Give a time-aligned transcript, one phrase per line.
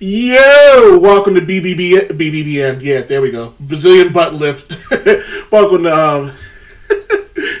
[0.00, 2.80] Yo, welcome to BBB, BBBN.
[2.80, 3.54] Yeah, there we go.
[3.58, 4.70] Brazilian butt lift.
[5.50, 6.30] welcome to um,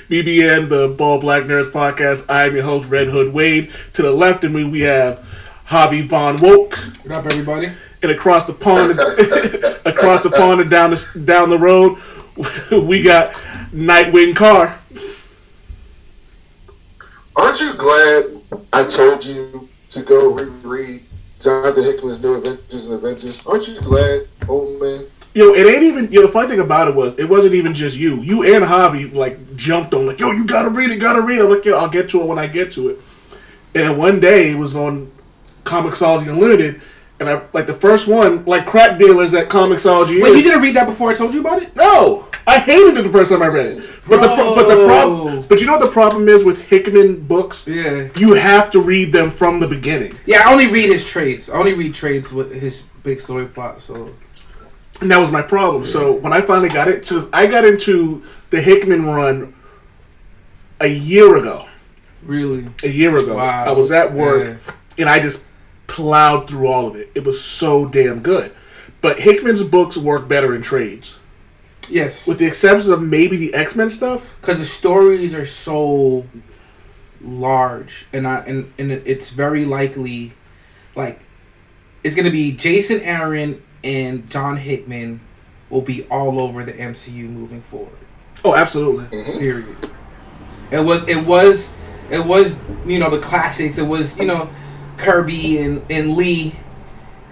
[0.08, 2.24] BBN, the Bald Black Nerds podcast.
[2.28, 3.72] I'm your host, Red Hood Wade.
[3.94, 5.18] To the left of me, we have
[5.66, 6.76] Javi Von Woke.
[7.02, 7.72] What up, everybody?
[8.04, 8.92] And across the pond,
[9.84, 11.98] across the pond and down the down the road,
[12.70, 13.32] we got
[13.72, 14.78] Nightwing Carr.
[17.34, 18.26] Aren't you glad
[18.72, 21.02] I told you to go reread
[21.40, 23.46] Jonathan Hickman's New Avengers and Avengers?
[23.46, 25.04] Aren't you glad, old man?
[25.34, 26.10] Yo, it ain't even.
[26.10, 28.16] Yo, the funny thing about it was, it wasn't even just you.
[28.22, 31.44] You and Javi like jumped on like, yo, you gotta read it, gotta read it.
[31.44, 32.98] I'm like, yo, I'll get to it when I get to it.
[33.74, 35.10] And one day it was on
[35.64, 36.80] Comixology Unlimited,
[37.20, 40.36] and I like the first one, like crack dealers that Comixology Wait, is.
[40.36, 41.76] you didn't read that before I told you about it?
[41.76, 43.84] No, I hated it the first time I read it.
[44.08, 47.64] But the but the problem, but you know what the problem is with Hickman books?
[47.66, 48.08] Yeah.
[48.16, 50.14] You have to read them from the beginning.
[50.24, 51.50] Yeah, I only read his trades.
[51.50, 53.80] I only read trades with his big story plot.
[53.82, 54.10] So
[55.02, 55.84] And that was my problem.
[55.84, 59.52] So when I finally got it, so I got into the Hickman run
[60.80, 61.66] a year ago.
[62.24, 63.64] really, A year ago, Wow.
[63.66, 64.72] I was at work Yeah.
[64.98, 65.44] and I just
[65.86, 67.10] plowed through all of it.
[67.14, 68.52] It was so damn good.
[69.02, 71.17] But Hickman's books work better in trades,
[71.90, 74.34] yes, with the exception of maybe the X Men stuff.
[74.40, 76.26] because the stories are so
[77.20, 80.32] large, and I and and it's very likely,
[80.94, 81.20] like,
[82.04, 85.20] it's gonna be Jason Aaron and John Hickman
[85.70, 87.92] will be all over the MCU moving forward.
[88.44, 89.04] Oh, absolutely.
[89.06, 89.38] Mm-hmm.
[89.38, 89.76] Period.
[90.70, 91.74] It was it was
[92.10, 93.78] it was you know the classics.
[93.78, 94.50] It was you know
[94.96, 96.54] Kirby and and Lee.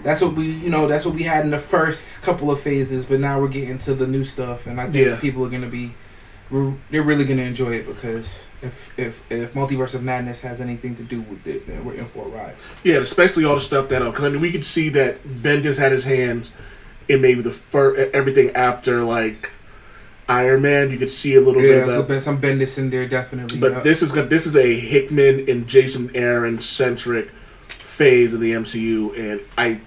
[0.06, 3.04] That's what we you know that's what we had in the first couple of phases.
[3.04, 5.16] But now we're getting to the new stuff, and I think Yeah.
[5.18, 5.90] people are gonna be
[6.92, 11.02] they're really gonna enjoy it because if if if Multiverse of Madness has anything to
[11.02, 12.54] do with it, then we're in for a ride.
[12.84, 15.76] Yeah, especially all the stuff that uh, because I mean, we could see that Bendis
[15.76, 16.52] had his hands
[17.08, 19.50] in maybe the fir- everything after like
[20.28, 20.92] Iron Man.
[20.92, 22.08] You could see a little Yeah, bit of that.
[22.08, 23.58] Ben- some Bendis in there definitely.
[23.58, 23.80] But yeah.
[23.80, 27.30] this is this is a Hickman and Jason Aaron centric
[27.68, 29.80] phase of the MCU, and I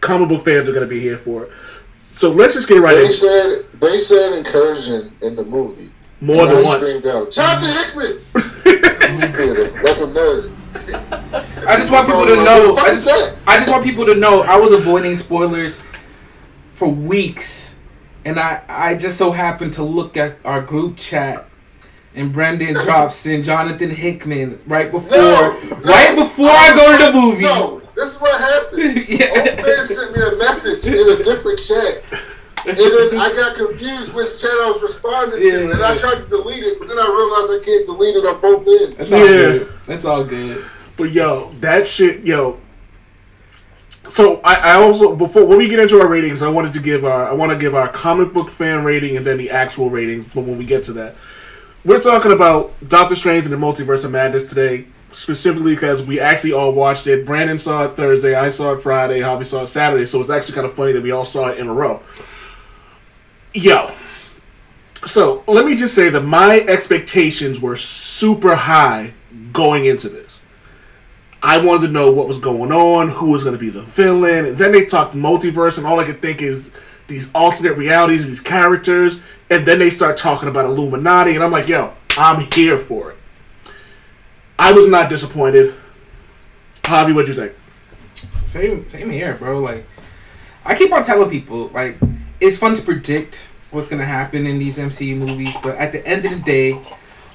[0.00, 1.50] comic book fans are gonna be here for it.
[2.12, 5.90] So let's just get right They into said they said incursion in the movie.
[6.20, 6.88] more And than I once.
[6.88, 8.18] screamed out, Jonathan Hickman!
[9.14, 10.52] like a nerd.
[11.66, 12.76] I just want people to know.
[12.76, 13.08] I just.
[13.46, 14.42] I just want people to know.
[14.42, 15.82] I was avoiding spoilers
[16.74, 17.78] for weeks,
[18.24, 21.46] and I I just so happened to look at our group chat,
[22.14, 25.50] and Brendan drops in Jonathan Hickman right before No,
[25.84, 26.22] right no.
[26.24, 27.42] before I go to the movie.
[27.42, 29.08] No, this is what happened.
[29.08, 29.26] Yeah.
[29.30, 32.02] Old man sent me a message in a different chat.
[32.66, 35.72] And then I got confused which chat I was responding to, Yeah.
[35.74, 38.40] and I tried to delete it, but then I realized I can't delete it on
[38.40, 38.96] both ends.
[38.96, 39.26] That's all Yeah.
[39.26, 39.68] good.
[39.86, 40.64] That's all good.
[40.96, 42.58] But yo, that shit, yo.
[44.10, 47.04] So I, I also before when we get into our ratings, I wanted to give
[47.04, 50.22] our I want to give our comic book fan rating and then the actual rating.
[50.34, 51.14] But when we get to that,
[51.84, 56.52] we're talking about Doctor Strange and the Multiverse of Madness today, specifically because we actually
[56.52, 57.24] all watched it.
[57.26, 60.04] Brandon saw it Thursday, I saw it Friday, Javi saw it Saturday.
[60.04, 62.00] So it's actually kind of funny that we all saw it in a row.
[63.54, 63.90] Yo,
[65.06, 69.12] so let me just say that my expectations were super high
[69.52, 70.38] going into this.
[71.42, 74.44] I wanted to know what was going on, who was going to be the villain,
[74.44, 76.68] and then they talked multiverse, and all I could think is
[77.06, 81.68] these alternate realities, these characters, and then they start talking about Illuminati, and I'm like,
[81.68, 83.17] yo, I'm here for it.
[84.58, 85.74] I was not disappointed.
[86.82, 87.52] Javi, what'd you think?
[88.48, 89.60] Same same here, bro.
[89.60, 89.84] Like
[90.64, 91.98] I keep on telling people, like
[92.40, 96.24] it's fun to predict what's gonna happen in these MCU movies, but at the end
[96.24, 96.80] of the day,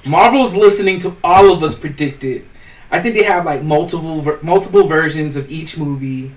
[0.04, 2.44] Marvel's listening to all of us predict it.
[2.90, 6.32] I think they have like multiple ver- multiple versions of each movie,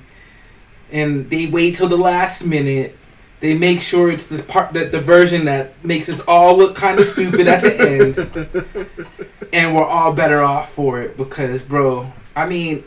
[0.92, 2.98] and they wait till the last minute.
[3.40, 7.00] They make sure it's this part that the version that makes us all look kind
[7.00, 12.12] of stupid at the end, and we're all better off for it because, bro.
[12.36, 12.84] I mean,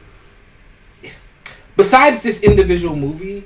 [1.76, 3.44] besides this individual movie,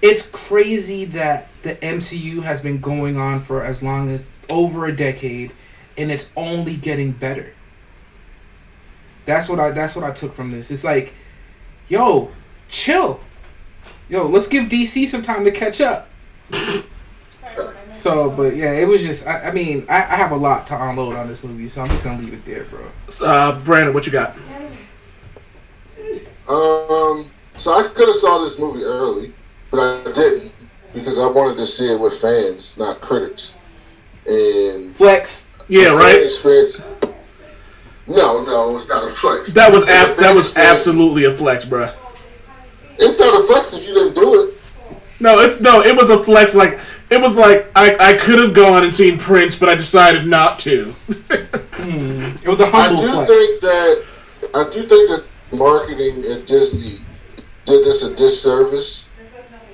[0.00, 4.94] it's crazy that the MCU has been going on for as long as over a
[4.94, 5.50] decade,
[5.96, 7.52] and it's only getting better.
[9.26, 9.70] That's what I.
[9.70, 10.70] That's what I took from this.
[10.70, 11.12] It's like,
[11.88, 12.30] yo,
[12.68, 13.20] chill,
[14.08, 16.08] yo, let's give DC some time to catch up.
[17.98, 19.26] So, but yeah, it was just.
[19.26, 21.88] I, I mean, I, I have a lot to unload on this movie, so I'm
[21.88, 22.84] just gonna leave it there, bro.
[23.20, 24.36] Uh, Brandon, what you got?
[26.48, 27.28] Um,
[27.58, 29.32] so I could have saw this movie early,
[29.72, 30.52] but I didn't
[30.94, 33.54] because I wanted to see it with fans, not critics.
[34.26, 35.48] And Flex.
[35.68, 36.22] Yeah, right.
[36.22, 36.80] Experience,
[38.06, 39.52] no, no, it's not a flex.
[39.52, 41.92] That was ab- that was experience- absolutely a flex, bro.
[42.98, 44.54] It's not a flex if you didn't do it.
[45.20, 46.54] No, it, no, it was a flex.
[46.54, 46.78] Like
[47.10, 50.58] it was like I, I could have gone and seen Prince, but I decided not
[50.60, 50.94] to.
[51.80, 53.30] It was a I humble I do flex.
[53.30, 54.04] think that
[54.54, 55.24] I do think that
[55.56, 56.98] marketing at Disney
[57.66, 59.08] did this a disservice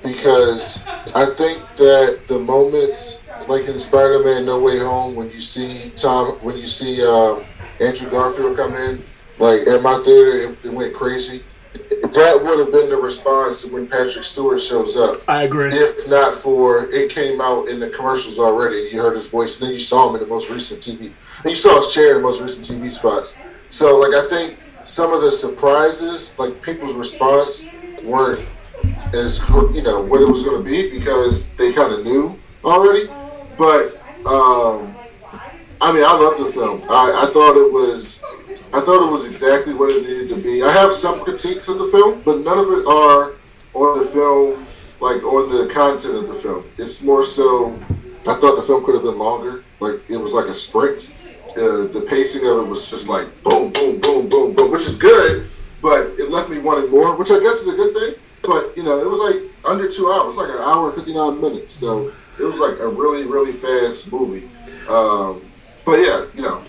[0.03, 0.85] because
[1.15, 6.33] I think that the moments like in Spider-Man: No Way Home when you see Tom
[6.41, 7.43] when you see um,
[7.79, 9.03] Andrew Garfield come in
[9.39, 11.43] like at my theater it, it went crazy.
[11.89, 15.21] That would have been the response when Patrick Stewart shows up.
[15.27, 15.73] I agree.
[15.73, 19.67] If not for it came out in the commercials already, you heard his voice, and
[19.67, 21.11] then you saw him in the most recent TV.
[21.39, 23.37] And you saw his chair in the most recent TV spots.
[23.69, 27.69] So, like, I think some of the surprises, like people's response,
[28.03, 28.45] weren't
[29.13, 29.39] as
[29.73, 33.07] you know what it was going to be because they kind of knew already.
[33.57, 33.95] But
[34.25, 34.95] um,
[35.81, 36.83] I mean, I loved the film.
[36.89, 38.23] I, I thought it was.
[38.73, 40.63] I thought it was exactly what it needed to be.
[40.63, 43.33] I have some critiques of the film, but none of it are
[43.73, 44.65] on the film,
[44.99, 46.63] like on the content of the film.
[46.77, 47.73] It's more so.
[48.27, 49.63] I thought the film could have been longer.
[49.79, 51.13] Like it was like a sprint.
[51.55, 54.97] Uh, the pacing of it was just like boom, boom, boom, boom, boom, which is
[54.97, 55.47] good,
[55.81, 58.15] but it left me wanting more, which I guess is a good thing.
[58.41, 61.39] But you know, it was like under two hours, like an hour and fifty nine
[61.39, 61.73] minutes.
[61.73, 64.49] So it was like a really, really fast movie.
[64.89, 65.41] Um,
[65.85, 66.63] but yeah, you know,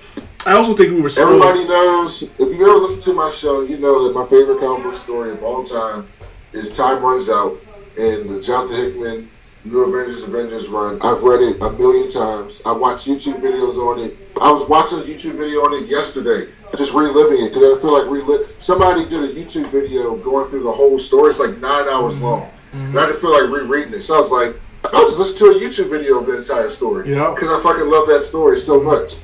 [0.47, 1.43] I also think we were spoiled.
[1.43, 2.23] Everybody knows.
[2.23, 5.33] If you ever listen to my show, you know that my favorite comic book story
[5.33, 6.07] of all time
[6.53, 7.59] is Time Runs Out
[7.99, 9.29] and the Jonathan Hickman
[9.65, 11.01] New Avengers Avengers run.
[11.03, 12.63] I've read it a million times.
[12.65, 14.17] I watched YouTube videos on it.
[14.41, 17.99] I was watching a YouTube video on it yesterday, just reliving it because I feel
[17.99, 18.49] like relive.
[18.61, 21.31] Somebody did a YouTube video going through the whole story.
[21.31, 22.25] It's like nine hours mm-hmm.
[22.25, 22.43] long.
[22.43, 22.79] Mm-hmm.
[22.79, 24.61] And I didn't feel like rereading it, so I was like,
[24.93, 27.35] I'll just listen to a YouTube video of the entire story Yeah.
[27.35, 29.17] because I fucking love that story so much.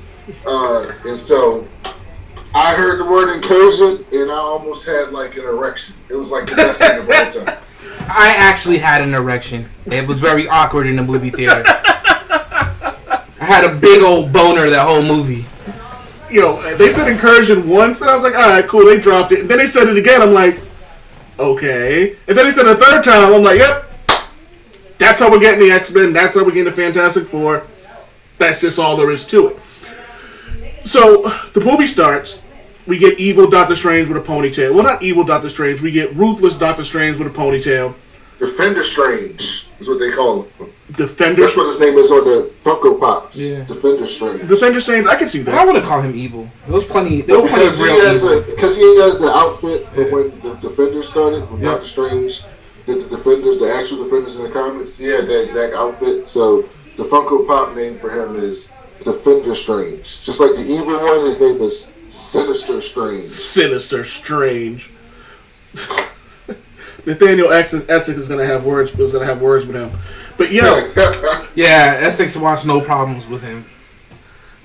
[0.45, 1.67] Uh, and so
[2.55, 5.95] I heard the word incursion and I almost had like an erection.
[6.09, 7.57] It was like the best thing of all time.
[8.07, 9.69] I actually had an erection.
[9.87, 11.63] It was very awkward in the movie theater.
[11.65, 15.45] I had a big old boner that whole movie.
[16.29, 18.85] You know, they said incursion once, and I was like, all right, cool.
[18.85, 20.21] They dropped it, and then they said it again.
[20.21, 20.59] I'm like,
[21.37, 22.15] okay.
[22.27, 23.33] And then they said it a third time.
[23.33, 23.89] I'm like, yep.
[24.97, 26.13] That's how we're getting the X Men.
[26.13, 27.67] That's how we're getting the Fantastic Four.
[28.37, 29.59] That's just all there is to it.
[30.85, 31.21] So
[31.53, 32.41] the movie starts.
[32.85, 34.73] We get evil Doctor Strange with a ponytail.
[34.73, 35.81] Well, not evil Doctor Strange.
[35.81, 37.95] We get ruthless Doctor Strange with a ponytail.
[38.39, 40.69] Defender Strange is what they call him.
[40.91, 41.41] Defender.
[41.41, 43.39] That's what his name is on the Funko Pops.
[43.39, 43.63] Yeah.
[43.63, 44.47] Defender Strange.
[44.49, 45.07] Defender Strange.
[45.07, 45.53] I can see that.
[45.53, 45.67] I that.
[45.67, 46.49] wouldn't call him evil.
[46.65, 47.21] There was plenty.
[47.21, 48.41] There was plenty Because of he real has evil.
[48.41, 51.71] the because he has the outfit from when the Defenders started, when Yeah.
[51.71, 52.41] Doctor Strange
[52.85, 54.97] did the Defenders, the actual Defenders in the comics.
[54.97, 56.27] He had that exact outfit.
[56.27, 56.63] So
[56.97, 58.69] the Funko Pop name for him is
[59.03, 60.21] Defender Strange.
[60.21, 63.29] Just like the evil one, his name is Sinister Strange.
[63.31, 64.89] Sinister Strange.
[67.05, 68.97] Nathaniel Essex Essex is gonna have words.
[68.97, 69.91] Is gonna have words with him.
[70.37, 70.63] But yo,
[71.55, 73.65] Yeah, Essex wants no problems with him.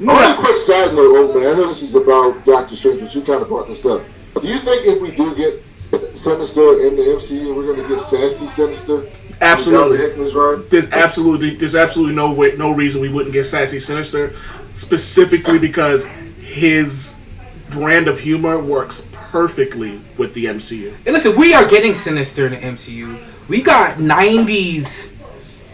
[0.00, 3.14] On a quick side note, old man, I know this is about Doctor Strange, but
[3.14, 4.02] you kind of brought this up.
[4.40, 5.60] Do you think if we do get
[6.14, 9.04] Sinister in the MCU, we're going to get sassy Sinister?
[9.40, 9.96] absolutely.
[9.98, 10.64] Jonathan Hickman's run?
[10.68, 14.34] There's absolutely there's absolutely no way, no reason we wouldn't get Sassy Sinister,
[14.72, 16.06] specifically because
[16.40, 17.16] his
[17.70, 20.92] brand of humor works perfectly with the MCU.
[21.06, 23.18] And listen, we are getting Sinister in the MCU.
[23.48, 25.14] We got 90s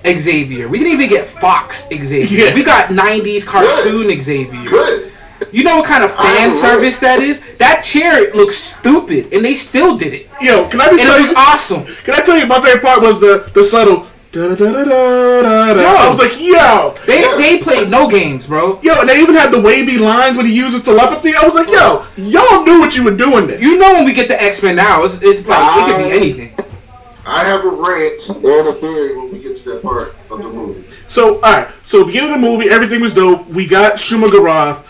[0.07, 0.69] Xavier.
[0.69, 2.49] We didn't even get Fox Xavier.
[2.49, 2.55] Yeah.
[2.55, 4.69] We got 90s cartoon Xavier.
[4.69, 5.13] Good.
[5.55, 7.41] You know what kind of fan service that is?
[7.59, 10.29] That chair looks stupid, and they still did it.
[10.41, 11.37] Yo, can I be And tell it was you?
[11.37, 11.85] awesome.
[12.05, 14.07] Can I tell you my favorite part was the the subtle.
[14.33, 15.81] Da, da, da, da, da, da, da.
[15.81, 15.87] Yo.
[15.89, 17.37] I was like, yo, They Yeah.
[17.37, 18.81] they played no games, bro.
[18.83, 21.37] yo, and they even had the wavy lines when he uses telepathy.
[21.37, 23.61] I was like, yo, y'all knew what you were doing there.
[23.61, 26.11] You know when we get the X Men now, it's, it's like it could be
[26.19, 26.51] anything.
[27.25, 30.49] I have a rant and a theory when we get to that part of the
[30.49, 30.83] movie.
[31.07, 31.69] So, all right.
[31.85, 33.47] So, beginning of the movie, everything was dope.
[33.49, 34.84] We got Shuma-Gorath.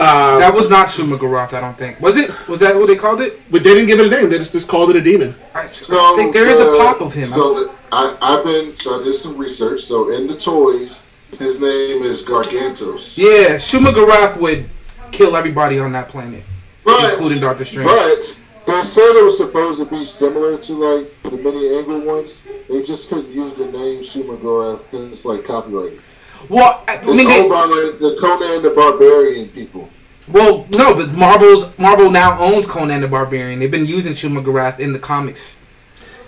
[0.00, 2.00] Uh, That was not Shuma-Gorath, I don't think.
[2.00, 2.30] Was it?
[2.48, 3.40] Was that what they called it?
[3.50, 4.28] but they didn't give it a name.
[4.30, 5.34] They just, just called it a demon.
[5.54, 7.24] I So think there is a pop of him.
[7.26, 9.80] So the, I, I've been, so I did some research.
[9.80, 11.04] So in the toys,
[11.38, 13.18] his name is Gargantos.
[13.18, 14.66] yeah, Shuma-Gorath would
[15.10, 16.44] kill everybody on that planet,
[16.84, 17.88] But, including Doctor Strange.
[17.88, 22.46] But they said it was supposed to be similar to like the mini angle ones.
[22.68, 26.00] They just couldn't use the name Shuma-Gorath because it's like copyrighted.
[26.48, 29.88] Well, I It's mean, owned by like, the Conan the Barbarian people.
[30.28, 33.58] well, no, but Marvel's Marvel now owns Conan the Barbarian.
[33.58, 35.58] They've been using Shuma-Gorath in the comics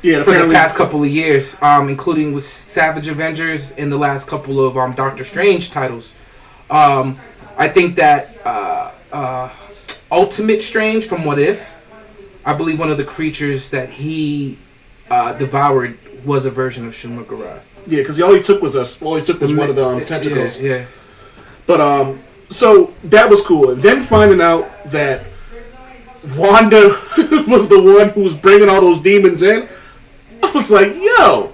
[0.02, 4.26] Yeah, for the past couple of years, um, including with Savage Avengers and the last
[4.26, 6.12] couple of um, Doctor Strange titles.
[6.70, 7.18] Um,
[7.58, 9.50] I think that uh, uh,
[10.10, 11.76] Ultimate Strange from What If,
[12.44, 14.56] I believe one of the creatures that he
[15.10, 17.62] uh, devoured was a version of Shuma-Gorath.
[17.86, 19.00] Yeah, because all he took was us.
[19.02, 20.58] All he took was one of the um, tentacles.
[20.58, 20.84] Yeah, yeah.
[21.66, 22.20] But um,
[22.50, 23.70] so that was cool.
[23.70, 25.24] And then finding out that
[26.36, 26.88] Wanda
[27.48, 29.68] was the one who was bringing all those demons in,
[30.42, 31.52] I was like, yo.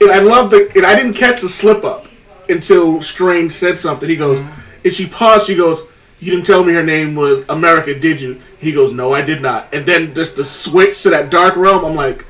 [0.00, 0.70] And I love the.
[0.74, 2.06] And I didn't catch the slip up
[2.48, 4.08] until Strange said something.
[4.08, 4.44] He goes,
[4.84, 5.46] and she paused.
[5.46, 5.82] She goes,
[6.18, 9.42] "You didn't tell me her name was America, did you?" He goes, "No, I did
[9.42, 11.84] not." And then just the switch to that dark realm.
[11.84, 12.24] I'm like,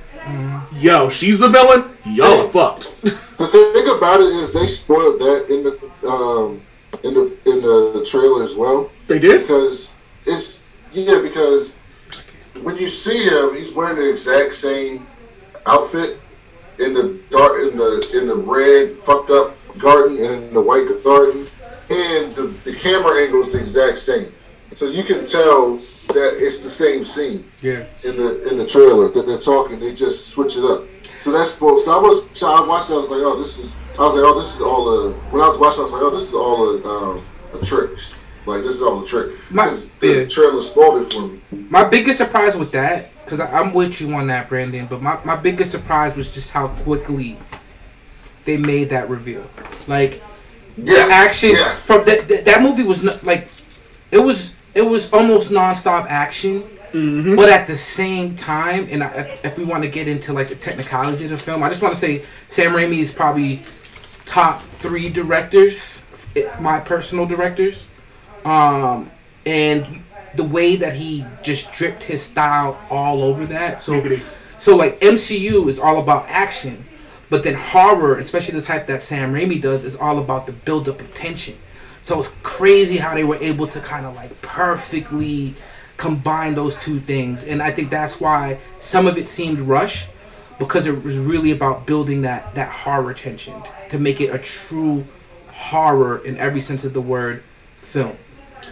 [0.83, 1.85] yo, she's the villain.
[2.05, 2.95] Y'all are fucked.
[3.03, 6.63] The thing about it is they spoiled that in the um,
[7.03, 9.43] in the in the trailer as well they did.
[9.43, 9.93] because
[10.27, 10.61] it's
[10.93, 11.75] yeah because
[12.63, 15.07] when you see him he's wearing the exact same
[15.67, 16.21] outfit
[16.79, 20.87] in the dark in the in the red fucked up garden and in the white
[21.03, 21.47] garden
[21.91, 24.33] and the, the camera angle is the exact same
[24.75, 25.79] so you can tell
[26.09, 27.85] that it's the same scene Yeah.
[28.05, 29.79] in the in the trailer that they're talking.
[29.81, 30.85] They just switch it up.
[31.19, 32.91] So that's so I was so I watched.
[32.91, 33.77] it, I was like, oh, this is.
[33.99, 35.13] I was like, oh, this is all a.
[35.31, 37.25] When I was watching, I was like, oh, this is all a um,
[37.61, 37.91] a trick.
[38.45, 39.37] Like this is all a trick.
[39.51, 40.27] My- Because the yeah.
[40.27, 41.41] trailer spoiled it for me.
[41.71, 45.37] My biggest surprise with that, because I'm with you on that, Brandon, but my, my
[45.37, 47.39] biggest surprise was just how quickly
[48.45, 49.45] they made that reveal.
[49.87, 50.21] Like,
[50.77, 51.87] Yes, the action Yes.
[51.87, 53.47] from that, that that movie was not, like
[54.11, 56.63] it was it was almost nonstop action
[56.93, 60.55] but at the same time and I, if we want to get into like the
[60.55, 63.63] technicalities of the film i just want to say sam raimi is probably
[64.27, 66.03] top three directors
[66.61, 67.87] my personal directors.
[68.45, 69.11] Um
[69.45, 70.03] and
[70.35, 74.01] the way that he just dripped his style all over that so
[74.59, 76.85] so like MCU is all about action,
[77.29, 81.01] but then horror, especially the type that Sam Raimi does, is all about the buildup
[81.01, 81.59] of tension.
[82.03, 85.55] So it's crazy how they were able to kind of like perfectly
[85.97, 90.09] combine those two things, and I think that's why some of it seemed rushed
[90.59, 93.55] because it was really about building that that horror tension
[93.89, 95.05] to make it a true
[95.49, 97.43] horror in every sense of the word
[97.77, 98.17] film,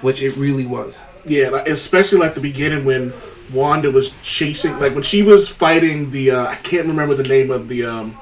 [0.01, 1.03] which it really was.
[1.25, 3.13] Yeah, especially like the beginning when
[3.53, 6.33] Wanda was chasing, like when she was fighting the.
[6.33, 8.19] Uh, I can't remember the name of the um,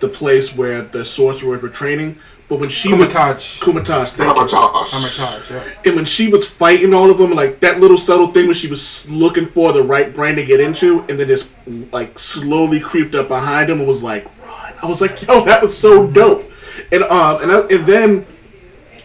[0.00, 3.60] the place where the sorcerers were training, but when she was Kamar-Taj.
[3.60, 4.34] Kamar-Taj, thank you.
[4.34, 5.74] Kamar-Taj, yeah.
[5.84, 8.68] And when she was fighting all of them, like that little subtle thing when she
[8.68, 11.48] was looking for the right brain to get into, and then just
[11.92, 15.60] like slowly creeped up behind him and was like, "Run!" I was like, "Yo, that
[15.62, 16.48] was so dope."
[16.92, 18.26] And um, and I, and then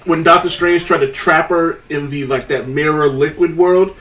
[0.06, 3.96] when Doctor Strange tried to trap her in the like that mirror liquid world,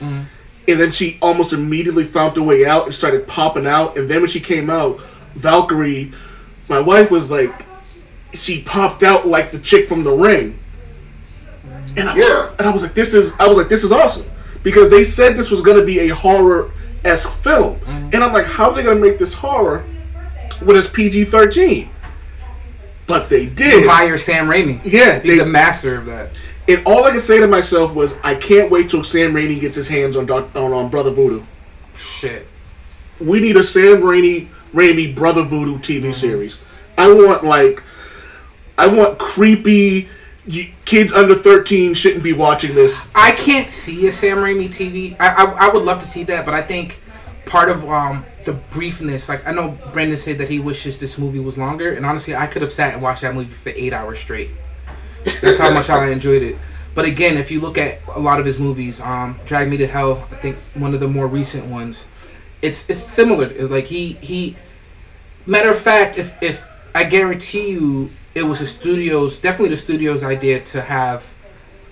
[0.68, 3.96] and then she almost immediately found her way out and started popping out.
[3.96, 5.00] And then when she came out,
[5.34, 6.12] Valkyrie,
[6.68, 7.64] my wife was like,
[8.34, 10.58] she popped out like the chick from The Ring.
[11.96, 12.50] And I, Yeah.
[12.58, 14.26] and I was like, this is I was like, this is awesome
[14.62, 16.70] because they said this was gonna be a horror
[17.04, 18.10] esque film, mm-hmm.
[18.12, 19.84] and I'm like, how are they gonna make this horror
[20.62, 21.90] when it's PG thirteen?
[23.06, 23.88] But they did.
[23.88, 24.80] Hire Sam Raimi.
[24.84, 26.38] Yeah, He's they, a master of that.
[26.68, 29.74] and all I could say to myself was, I can't wait till Sam Raimi gets
[29.74, 31.42] his hands on Doc, on, on Brother Voodoo.
[31.96, 32.46] Shit.
[33.20, 36.12] We need a Sam Raimi Raimi Brother Voodoo TV mm-hmm.
[36.12, 36.60] series.
[36.96, 37.82] I want like,
[38.80, 40.08] I want creepy.
[40.86, 43.06] Kids under thirteen shouldn't be watching this.
[43.14, 45.14] I can't see a Sam Raimi TV.
[45.20, 46.98] I, I I would love to see that, but I think
[47.44, 51.40] part of um the briefness, like I know Brendan said that he wishes this movie
[51.40, 54.18] was longer, and honestly, I could have sat and watched that movie for eight hours
[54.18, 54.48] straight.
[55.42, 56.56] That's how much I enjoyed it.
[56.94, 59.86] But again, if you look at a lot of his movies, um, Drag Me to
[59.86, 62.06] Hell, I think one of the more recent ones,
[62.62, 63.46] it's it's similar.
[63.68, 64.56] Like he he.
[65.44, 68.10] Matter of fact, if if I guarantee you,
[68.40, 71.32] it was the studio's definitely the studio's idea to have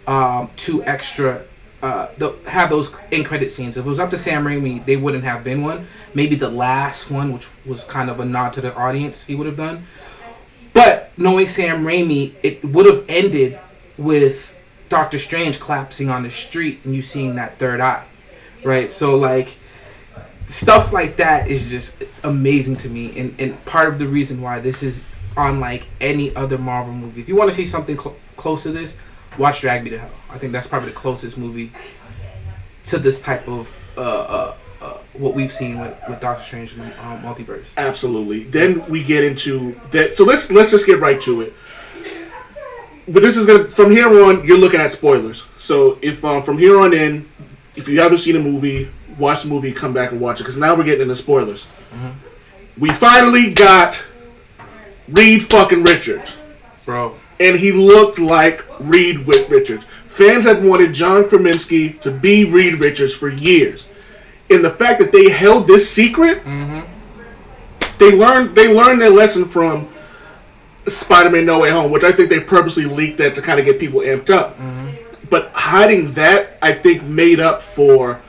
[0.07, 1.45] um, two extra.
[1.81, 3.77] Uh, the, have those in credit scenes.
[3.77, 5.87] If it was up to Sam Raimi, they wouldn't have been one.
[6.13, 9.47] Maybe the last one, which was kind of a nod to the audience, he would
[9.47, 9.87] have done.
[10.73, 13.61] But knowing Sam Raimi, it would have ended
[13.97, 18.07] with Doctor Strange collapsing on the street and you seeing that third eye,
[18.65, 18.91] right?
[18.91, 19.57] So like
[20.49, 24.59] stuff like that is just amazing to me, and and part of the reason why
[24.59, 25.05] this is
[25.37, 27.21] unlike any other Marvel movie.
[27.21, 28.97] If you want to see something cl- close to this,
[29.39, 30.11] watch Drag Me to Hell.
[30.31, 31.73] I think that's probably the closest movie
[32.87, 37.23] to this type of uh, uh, uh, what we've seen with, with Doctor Strange um,
[37.23, 37.67] multiverse.
[37.77, 38.45] Absolutely.
[38.45, 40.17] Then we get into that.
[40.17, 41.55] So let's let's just get right to it.
[43.07, 44.45] But this is gonna from here on.
[44.45, 45.47] You're looking at spoilers.
[45.59, 47.29] So if um, from here on in,
[47.77, 50.57] if you haven't seen a movie, watch the movie, come back and watch it because
[50.57, 51.67] now we're getting into spoilers.
[52.79, 54.03] We finally got
[55.11, 56.37] Reed fucking Richards,
[56.85, 59.85] Bro, and he looked like Reed with Richards.
[60.07, 63.87] Fans have wanted John Krasinski to be Reed Richards for years,
[64.51, 66.81] and the fact that they held this secret mm-hmm.
[67.99, 69.89] they learned they learned their lesson from
[70.87, 73.79] Spider-Man No Way Home, which I think they purposely leaked that to kind of get
[73.79, 74.57] people amped up.
[74.59, 74.89] Mm-hmm.
[75.31, 78.21] But hiding that, I think, made up for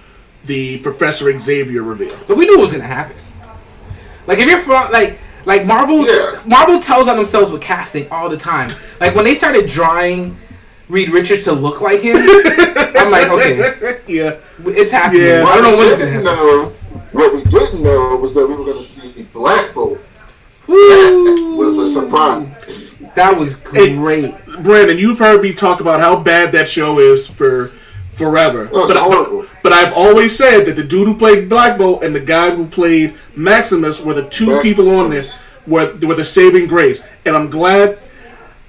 [0.43, 2.17] the Professor Xavier reveal.
[2.27, 3.15] But we knew it was gonna happen.
[4.27, 6.41] Like if you're from like like Marvel Yeah.
[6.45, 8.69] Marvel tells on themselves with casting all the time.
[8.99, 10.37] Like when they started drawing
[10.87, 15.23] Reed Richards to look like him, I'm like, okay, Yeah, it's happening.
[15.27, 15.43] Yeah.
[15.47, 16.73] I don't know what when we gonna didn't know.
[17.11, 19.99] What we didn't know was that we were going to see the Black Bolt.
[20.67, 21.55] Woo!
[21.55, 22.95] Was a surprise.
[23.15, 24.35] That was great.
[24.61, 27.71] Brandon, you've heard me talk about how bad that show is for
[28.19, 28.69] forever.
[28.71, 32.03] Oh, it's but, I, but I've always said that the dude who played Black Bolt
[32.03, 34.61] and the guy who played Maximus were the two Maximus.
[34.63, 37.01] people on this were, were the saving grace.
[37.25, 37.97] And I'm glad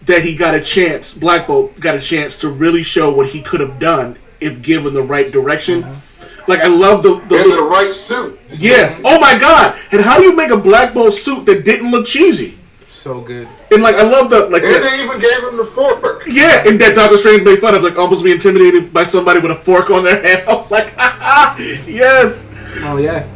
[0.07, 3.43] that he got a chance, Black Bolt got a chance to really show what he
[3.43, 5.83] could have done if given the right direction.
[5.83, 6.51] Mm-hmm.
[6.51, 8.41] Like I love the, the In the right suit.
[8.49, 8.99] yeah.
[9.05, 9.79] Oh my god!
[9.93, 12.59] And how do you make a Black Bolt suit that didn't look cheesy?
[13.01, 13.49] So good.
[13.71, 16.25] And like I love the like And the- they even gave him the fork.
[16.27, 19.53] yeah, and that Doctor Strange made fun of like almost being intimidated by somebody with
[19.53, 20.43] a fork on their hand.
[20.49, 20.93] I was like,
[21.89, 22.47] yes.
[22.83, 23.27] Oh yeah.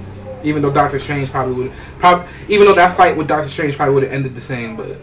[0.43, 3.95] Even though Doctor Strange probably would, prob- even though that fight with Doctor Strange probably
[3.95, 4.99] would have ended the same, but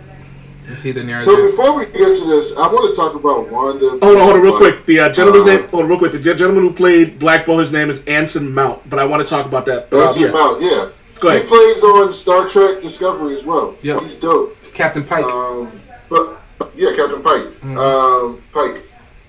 [0.70, 1.26] you see the narrative.
[1.26, 3.90] So before we get to this, I want to talk about Wanda.
[3.90, 4.86] Hold on, hold on, real quick.
[4.86, 6.12] The uh, gentleman's uh, name, hold on, real quick.
[6.12, 9.28] The gentleman who played Black Bolt, his name is Anson Mount, but I want to
[9.28, 9.92] talk about that.
[9.92, 10.32] Uh, Anson yeah.
[10.32, 10.90] Mount, yeah.
[11.22, 11.44] Go ahead.
[11.44, 13.76] He plays on Star Trek Discovery as well.
[13.84, 14.00] Yeah.
[14.02, 14.58] He's dope.
[14.74, 15.24] Captain Pike.
[15.26, 15.72] Um,
[16.10, 16.42] but
[16.76, 17.44] yeah, Captain Pike.
[17.62, 17.78] Mm-hmm.
[17.78, 18.84] Um, Pike.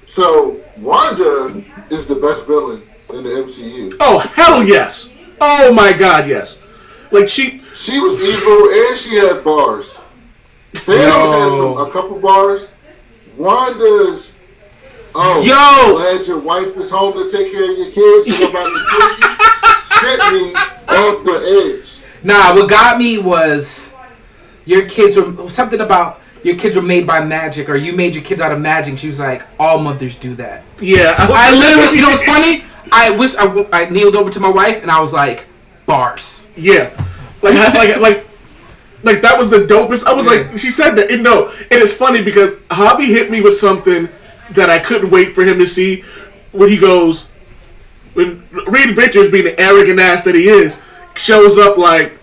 [0.06, 3.94] So Wanda is the best villain in the MCU.
[4.00, 5.10] Oh hell yes!
[5.40, 6.58] Oh my god, yes!
[7.10, 10.00] Like she, She was evil and she had bars.
[10.72, 12.72] Thanos had some a couple bars.
[13.36, 14.38] Wanda's
[15.14, 15.96] oh Yo.
[15.96, 18.84] glad your wife is home to take care of your kids because I'm about to
[18.90, 19.82] kill you.
[19.82, 22.00] Sent me off the edge.
[22.24, 23.94] Nah, what got me was
[24.64, 28.24] your kids were something about your kids were made by magic, or you made your
[28.24, 28.98] kids out of magic.
[28.98, 30.64] She was like, all mothers do that.
[30.80, 31.14] yeah.
[31.18, 32.64] I literally, you know what's funny?
[32.90, 35.46] I wish I, I kneeled over to my wife and I was like,
[35.86, 36.48] bars.
[36.56, 36.90] Yeah,
[37.42, 38.26] like like like
[39.02, 40.04] like that was the dopest.
[40.04, 40.48] I was Yeah.
[40.48, 41.10] like, she said that.
[41.10, 44.08] And no, it is funny because Javi hit me with something
[44.54, 46.02] that I couldn't wait for him to see
[46.52, 47.24] when he goes
[48.14, 50.76] when Reed Richards, being the arrogant ass that he is,
[51.14, 52.18] shows up like.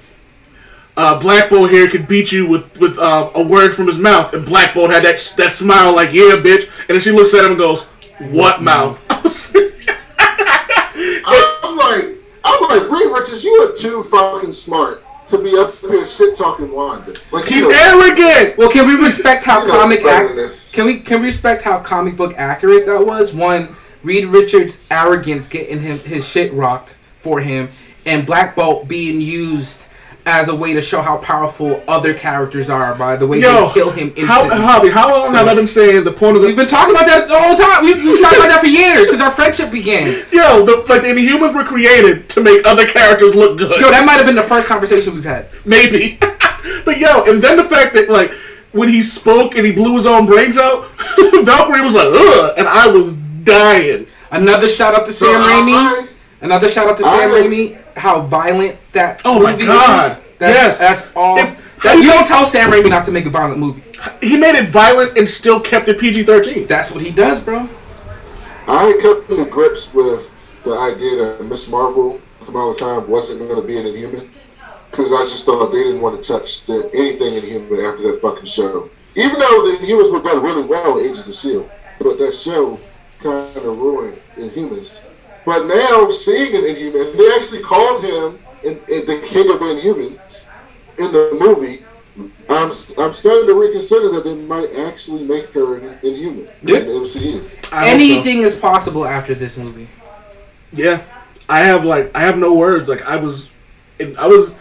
[0.97, 4.33] Uh, Black Bolt here could beat you with with uh, a word from his mouth,
[4.33, 7.45] and Black Bolt had that that smile like, "Yeah, bitch," and then she looks at
[7.45, 7.83] him and goes,
[8.31, 9.55] "What mouth?" I was-
[10.19, 16.05] I'm like, I'm like, Reed Richards, you are too fucking smart to be up here
[16.05, 17.13] shit talking Wanda.
[17.31, 18.57] Like He's you know, arrogant.
[18.57, 21.79] Well, can we respect how you know, comic ac- can we can we respect how
[21.79, 23.33] comic book accurate that was?
[23.33, 27.69] One, Reed Richards' arrogance getting him his shit rocked for him,
[28.05, 29.88] and Black Bolt being used
[30.29, 33.73] as a way to show how powerful other characters are by the way Yo, they
[33.73, 34.47] kill him how.
[34.47, 37.07] Javi, how long have I been saying the point of the We've been talking about
[37.07, 37.83] that the whole time.
[37.83, 40.07] We've, we've talked about that for years since our friendship began.
[40.31, 43.81] Yo, the, like the Inhumans were created to make other characters look good.
[43.81, 45.47] Yo, that might have been the first conversation we've had.
[45.65, 46.17] Maybe.
[46.85, 48.31] but yo, and then the fact that like
[48.71, 50.87] when he spoke and he blew his own brains out,
[51.43, 53.13] Valkyrie was like, ugh, and I was
[53.43, 54.05] dying.
[54.31, 55.73] Another shout out to So Sam Raimi.
[55.73, 56.07] I,
[56.41, 57.77] Another shout out to I- Sam Raimi.
[57.95, 60.11] How violent that Oh my movie God.
[60.11, 60.23] is.
[60.39, 60.77] That's, Yes.
[60.79, 61.37] that's all.
[61.37, 63.81] If- that, you don't tell Sam Raimi not to make a violent movie.
[64.21, 66.67] He made it violent and still kept it PG thirteen.
[66.67, 67.69] That's what he does, bro.
[68.67, 70.29] I come to grips with
[70.63, 74.29] the idea that Miss Marvel, Kamala Khan, wasn't going to be an Inhuman
[74.91, 78.45] because I just thought they didn't want to touch the, anything Inhuman after that fucking
[78.45, 78.89] show.
[79.15, 82.77] Even though the Inhumans were done really well in Agents of Shield, but that show
[83.23, 84.99] kind of ruined Inhumans.
[85.45, 89.65] But now seeing an Inhuman, they actually called him in, in the King of the
[89.65, 90.49] Inhumans
[90.97, 91.83] in the movie.
[92.49, 96.77] I'm I'm starting to reconsider that they might actually make her an Inhuman Yeah.
[96.79, 97.37] in the MCU.
[97.37, 97.77] I hope so.
[97.77, 99.87] Anything is possible after this movie.
[100.73, 101.01] Yeah,
[101.47, 102.89] I have like I have no words.
[102.89, 103.49] Like I was,
[104.17, 104.53] I was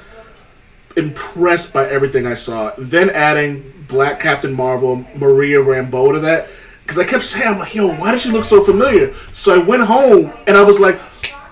[0.96, 2.72] impressed by everything I saw.
[2.78, 6.48] Then adding Black Captain Marvel, Maria Rambeau to that,
[6.88, 9.12] because I kept saying, I'm like, yo, why does she look so familiar?
[9.35, 10.98] So I went home and I was like,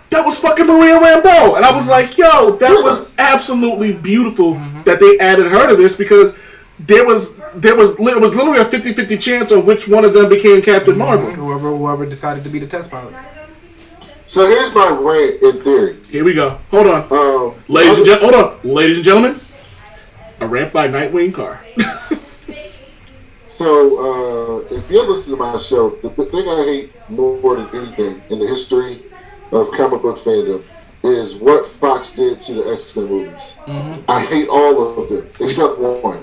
[0.09, 4.99] that was fucking Maria Rambeau, and I was like, yo, that was absolutely beautiful that
[4.99, 6.35] they added her to this because.
[6.79, 10.13] There was there was li- it was literally a 50-50 chance on which one of
[10.13, 11.33] them became Captain Marvel.
[11.33, 13.15] Whoever whoever decided to be the test pilot.
[14.27, 15.97] So here's my rant in theory.
[16.11, 16.59] Here we go.
[16.71, 17.11] Hold on.
[17.11, 19.41] Um, Ladies and other- gentlemen, hold on, ladies and gentlemen,
[20.41, 21.65] a rant by Nightwing Car.
[23.57, 28.21] So uh, if you're listening to my show, the thing I hate more than anything
[28.29, 29.01] in the history
[29.51, 30.63] of comic book fandom
[31.03, 33.55] is what Fox did to the X Men movies.
[33.67, 36.23] I hate all of them except one.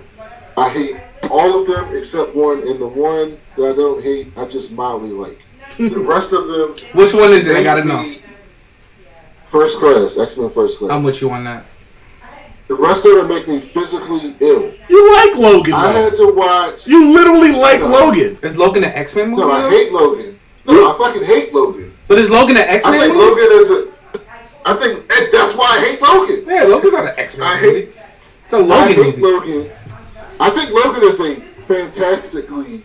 [0.56, 0.96] I hate
[1.32, 5.10] all of them except one, and the one that I don't hate, I just mildly
[5.10, 5.44] like.
[5.80, 7.58] the rest of them, Which one is it?
[7.58, 8.14] I gotta know.
[9.46, 10.92] First class, X Men First Class.
[10.92, 11.66] I'm with you on that.
[12.76, 14.74] The rest of them make me physically ill.
[14.90, 16.04] You like Logan, I though.
[16.04, 16.88] had to watch.
[16.88, 17.90] You literally like No.
[17.90, 18.38] Logan.
[18.42, 19.42] Is Logan an X Men movie?
[19.42, 20.40] No, I hate Logan.
[20.66, 21.94] No, I fucking hate Logan.
[22.08, 22.94] But is Logan an X Men?
[22.96, 23.26] I think movie?
[23.26, 23.94] Logan is a.
[24.66, 26.46] I think eh, that's why I hate Logan.
[26.48, 27.76] Yeah, Logan's not an X Men I movie.
[27.82, 27.90] hate.
[28.46, 29.54] It's a Logan hate movie.
[29.58, 29.72] Logan.
[30.40, 32.84] I think Logan is a fantastically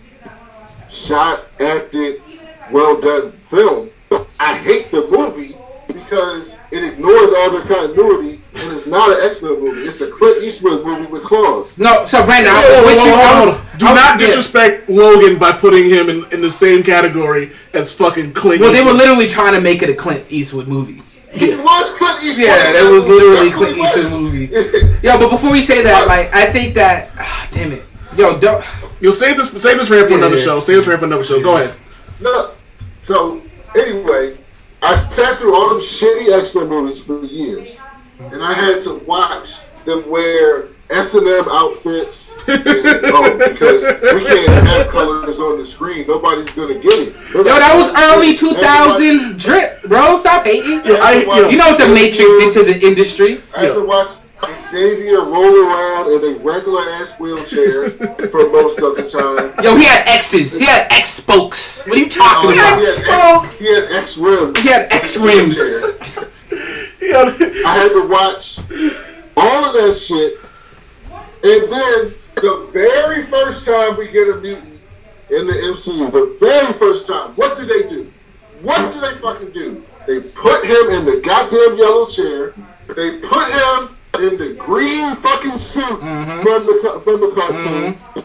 [0.90, 2.22] shot, acted,
[2.70, 3.90] well done film.
[4.40, 5.57] I hate the movie
[5.88, 9.81] because it ignores all the continuity and it's not an X Men movie.
[9.83, 11.79] It's a Clint Eastwood movie with claws.
[11.79, 13.79] No, so Brandon, I Whoa, was whoa, with whoa, whoa, hold.
[13.79, 14.27] Do I was- not yeah.
[14.27, 18.61] disrespect Logan by putting him in, in the same category as fucking Clint.
[18.61, 21.03] Well, they were literally trying to make it a Clint Eastwood movie.
[21.33, 22.47] He was Clint Eastwood.
[22.49, 24.51] Yeah, in that was literally That's Clint he Eastwood movie.
[25.03, 27.85] Yeah, but before we say that, like, I think that, ah, damn it,
[28.16, 28.64] yo, don't.
[29.01, 29.51] You'll save this.
[29.51, 30.44] Save this rant for Yeah, another yeah.
[30.44, 30.61] show.
[30.61, 31.40] Save this rant for another show.
[31.40, 31.75] Go ahead.
[32.21, 32.51] No.
[33.01, 33.40] So
[33.77, 34.37] anyway,
[34.83, 37.79] I sat through all them shitty X Men movies for years,
[38.20, 42.35] and I had to watch them wear S and M outfits.
[42.48, 46.07] And, oh, because we can't have colors on the screen.
[46.07, 47.14] Nobody's gonna get it.
[47.35, 50.16] Yo, that was early 2000s drip, bro.
[50.16, 50.81] Stop hating.
[50.85, 53.40] I- yo, You know what the Matrix did to the industry?
[53.57, 54.09] I had to watch
[54.61, 57.90] Xavier roll around in a regular ass wheelchair
[58.31, 59.52] for most of the time.
[59.64, 60.57] Yo, he had X's.
[60.57, 61.85] He had X spokes.
[61.87, 62.78] What are you talking Oh, about?
[62.81, 64.62] he, had X, he had X rims.
[64.62, 65.59] He had X rims.
[67.66, 68.59] I had to watch
[69.37, 70.38] all of that shit,
[71.44, 74.79] and then the very first time we get a mutant
[75.31, 78.11] in the MCU, the very first time, what do they do?
[78.62, 79.83] What do they fucking do?
[80.07, 82.55] They put him in the goddamn yellow chair.
[82.97, 86.40] They put him in the green fucking suit Mm-hmm.
[86.42, 87.99] from the from the cartoon.
[88.14, 88.23] They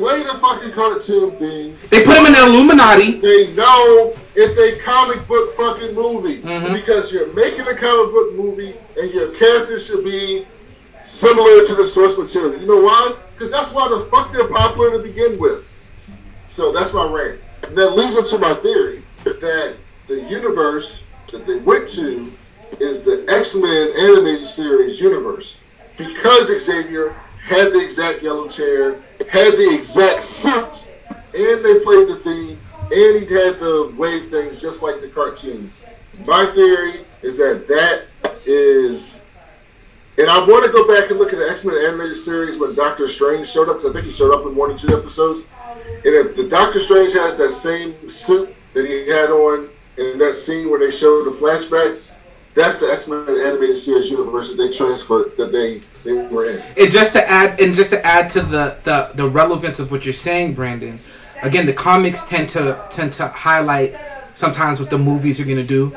[0.00, 1.76] play the fucking cartoon thing.
[1.90, 3.18] They put him in the Illuminati.
[3.20, 6.72] They know it's a comic book fucking movie Mm-hmm.
[6.72, 10.46] because you're making a comic book movie and your character should be
[11.04, 12.58] similar to the source material.
[12.58, 13.14] You know why?
[13.34, 15.66] Because that's why the fuck they're popular to begin with.
[16.48, 17.40] So that's my rant.
[17.64, 19.76] And that leads into my theory that
[20.08, 22.32] the universe that they went to
[22.80, 25.60] is the X Men animated series universe
[25.98, 29.00] because Xavier had the exact yellow chair,
[29.30, 34.60] had the exact suit, and they played the theme, and he had the wave things
[34.60, 35.70] just like the cartoon.
[36.26, 38.04] My theory is that that
[38.46, 39.24] is,
[40.18, 42.74] and I want to go back and look at the X Men animated series when
[42.74, 43.76] Doctor Strange showed up.
[43.76, 45.44] Because I think he showed up in one or two episodes.
[45.80, 50.34] And if the Doctor Strange has that same suit that he had on in that
[50.34, 52.00] scene where they showed the flashback,
[52.54, 56.62] that's the X Men animated series universe that they transferred that they they were in.
[56.76, 60.04] And just to add, and just to add to the, the the relevance of what
[60.04, 60.98] you're saying, Brandon.
[61.42, 63.96] Again, the comics tend to tend to highlight
[64.34, 65.96] sometimes what the movies are gonna do,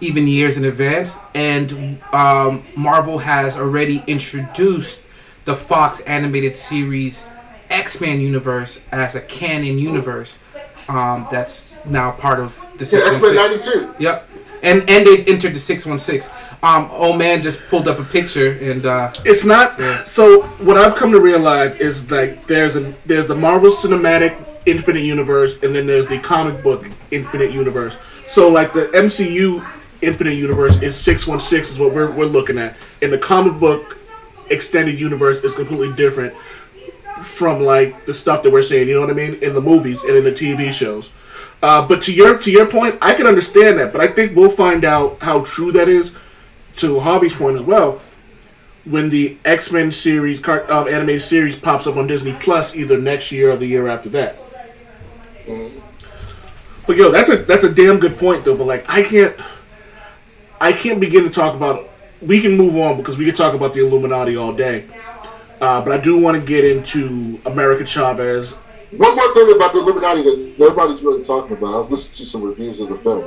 [0.00, 1.18] even years in advance.
[1.34, 5.04] And um, Marvel has already introduced
[5.44, 7.28] the Fox animated series
[7.70, 10.38] X Men universe as a canon universe.
[10.88, 13.94] Um, that's now part of the Yeah, X Men '92.
[13.98, 14.28] Yep.
[14.62, 16.30] And and they've entered the six one six.
[16.62, 19.80] Um, old man just pulled up a picture and uh, It's not.
[20.06, 25.02] So what I've come to realize is like there's a there's the Marvel Cinematic Infinite
[25.02, 27.98] Universe, and then there's the comic book Infinite Universe.
[28.28, 29.66] So like the MCU
[30.00, 33.58] Infinite Universe is six one six is what we're we're looking at, and the comic
[33.58, 33.98] book
[34.50, 36.34] extended universe is completely different
[37.22, 38.88] from like the stuff that we're seeing.
[38.88, 41.10] You know what I mean in the movies and in the TV shows.
[41.62, 44.50] Uh, but to your to your point, I can understand that, but I think we'll
[44.50, 46.12] find out how true that is.
[46.76, 48.00] To Javi's point as well,
[48.84, 53.30] when the X Men series, um, animated series, pops up on Disney Plus either next
[53.30, 54.38] year or the year after that.
[56.86, 58.56] But yo, that's a that's a damn good point though.
[58.56, 59.36] But like, I can't,
[60.60, 61.88] I can't begin to talk about.
[62.20, 64.86] We can move on because we can talk about the Illuminati all day.
[65.60, 68.56] Uh, but I do want to get into America Chavez.
[68.96, 71.84] One more thing about the Illuminati that nobody's really talking about.
[71.84, 73.24] I've listened to some reviews of the film.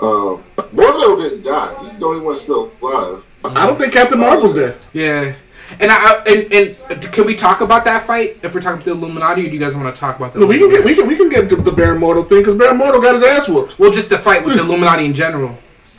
[0.00, 1.74] Um, Mordo didn't die.
[1.82, 3.26] He's the only one still alive.
[3.44, 4.76] I don't think Captain Marvel's dead.
[4.92, 5.34] Yeah,
[5.80, 8.84] and I I- and and can we talk about that fight if we're talking about
[8.84, 10.40] the Illuminati, or do you guys want to talk about the?
[10.40, 12.56] No, we can get we can we can get to the Baron Mordo thing because
[12.56, 13.78] Baron Mordo got his ass whooped.
[13.78, 15.56] Well, just the fight with the Illuminati in general.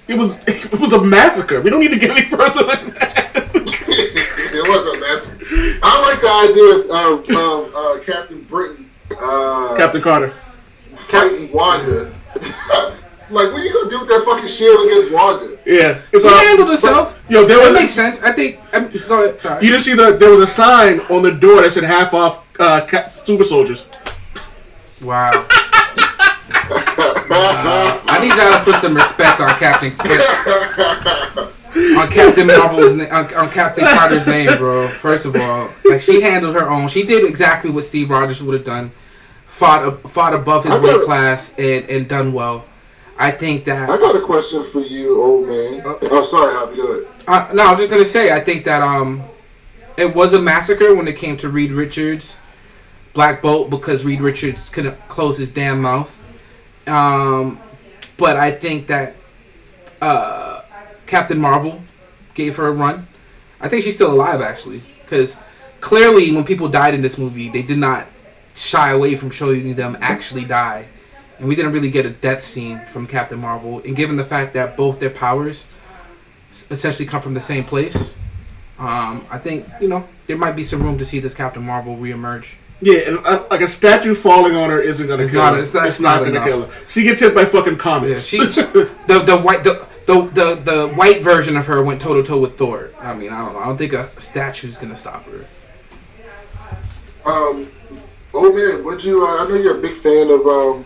[0.08, 1.60] It was it was a massacre.
[1.62, 3.34] We don't need to get any further than that.
[3.56, 5.36] it was a mess.
[5.82, 8.89] I like the idea of, of, of uh, Captain Britain
[9.20, 10.34] uh, Captain Carter.
[10.96, 12.12] fighting Wanda.
[13.32, 15.56] Like, what are you gonna do with that fucking shield against Wanda?
[15.64, 17.22] Yeah, it's He uh, handled himself.
[17.30, 18.20] Yo, there That was makes sense.
[18.24, 18.58] I think.
[18.74, 19.40] Um, go ahead.
[19.40, 19.64] Sorry.
[19.66, 22.44] you didn't see the there was a sign on the door that said half off
[22.60, 23.86] uh, ca- super soldiers.
[25.02, 25.46] Wow.
[27.32, 29.92] Uh, I need y'all to put some respect on Captain
[31.76, 34.88] on Captain Marvel's na- on, on Captain Carter's name, bro.
[34.88, 36.88] First of all, like she handled her own.
[36.88, 38.92] She did exactly what Steve Rogers would have done.
[39.48, 42.66] Fought fought above his weight class and, and done well.
[43.18, 45.82] I think that I got a question for you, old man.
[45.86, 46.76] Uh, Oh, sorry, Javi.
[46.78, 47.08] Go ahead.
[47.28, 49.22] Uh, no, I was just gonna say I think that um,
[49.98, 52.40] it was a massacre when it came to Reed Richards,
[53.14, 56.16] Black Bolt, because Reed Richards couldn't close his damn mouth.
[56.88, 57.60] Um,
[58.18, 59.16] but I think that
[60.02, 60.59] uh,
[61.10, 61.82] Captain Marvel
[62.36, 63.08] gave her a run.
[63.60, 65.38] I think she's still alive actually, because
[65.82, 68.06] clearly when people died in this movie, they did not
[68.56, 70.86] shy away from showing them actually die.
[71.40, 73.80] And we didn't really get a death scene from Captain Marvel.
[73.86, 75.68] And given the fact that both their powers
[76.70, 78.16] essentially come from the same place.
[78.78, 81.98] Um, I think you know there might be some room to see this Captain Marvel
[81.98, 82.56] reemerge.
[82.82, 85.60] Yeah, and uh, like a statue falling on her isn't gonna It's kill not- her.
[85.60, 86.48] it's not- It's not, not gonna enough.
[86.48, 86.90] kill her.
[86.90, 88.24] She gets hit by fucking Yeah, comets.
[88.26, 88.62] she, she
[89.08, 92.40] the the white the, the the the white version of her went toe to toe
[92.40, 92.90] with Thor.
[93.00, 93.60] I mean, I don't know.
[93.60, 95.46] I don't think a statue's gonna stop her.
[97.26, 97.72] Um,
[98.34, 99.24] old man, would you?
[99.24, 100.86] Uh, I know you're a big fan of um,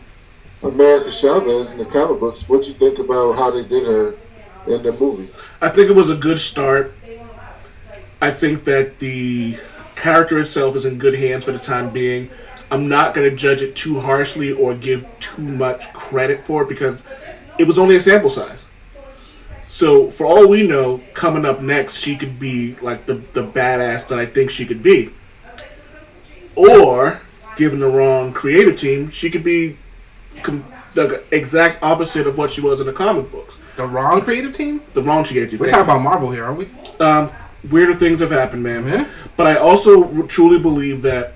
[0.62, 2.50] America Chavez in the comic books.
[2.50, 4.16] What'd you think about how they did her
[4.68, 5.30] in the movie?
[5.62, 6.94] I think it was a good start.
[8.22, 9.58] I think that the
[9.96, 12.30] character itself is in good hands for the time being.
[12.72, 16.70] I'm not going to judge it too harshly or give too much credit for it
[16.70, 17.04] because
[17.60, 18.70] it was only a sample size.
[19.74, 24.08] So, for all we know, coming up next, she could be like the, the badass
[24.10, 25.10] that I think she could be.
[26.56, 27.22] Or,
[27.58, 29.78] given the wrong creative team, she could be
[30.44, 33.58] com- the exact opposite of what she was in the comic books.
[33.76, 34.84] The wrong creative team.
[34.94, 35.60] The wrong creative team.
[35.60, 36.70] We're talking about Marvel here, aren't we?
[37.00, 37.32] Um,
[37.68, 38.86] weirder things have happened, man.
[38.86, 39.08] Yeah.
[39.36, 41.34] But I also truly believe that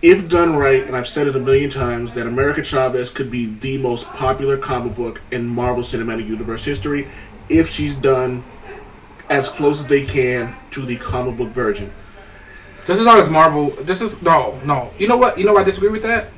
[0.00, 3.46] if done right, and I've said it a million times, that America Chavez could be
[3.46, 7.08] the most popular comic book in Marvel Cinematic Universe history
[7.48, 8.44] if she's done
[9.28, 11.92] as close as they can to the comic book version.
[12.86, 14.90] Just as long as Marvel, just as no, no.
[14.98, 15.38] You know what?
[15.38, 16.28] You know I disagree with that?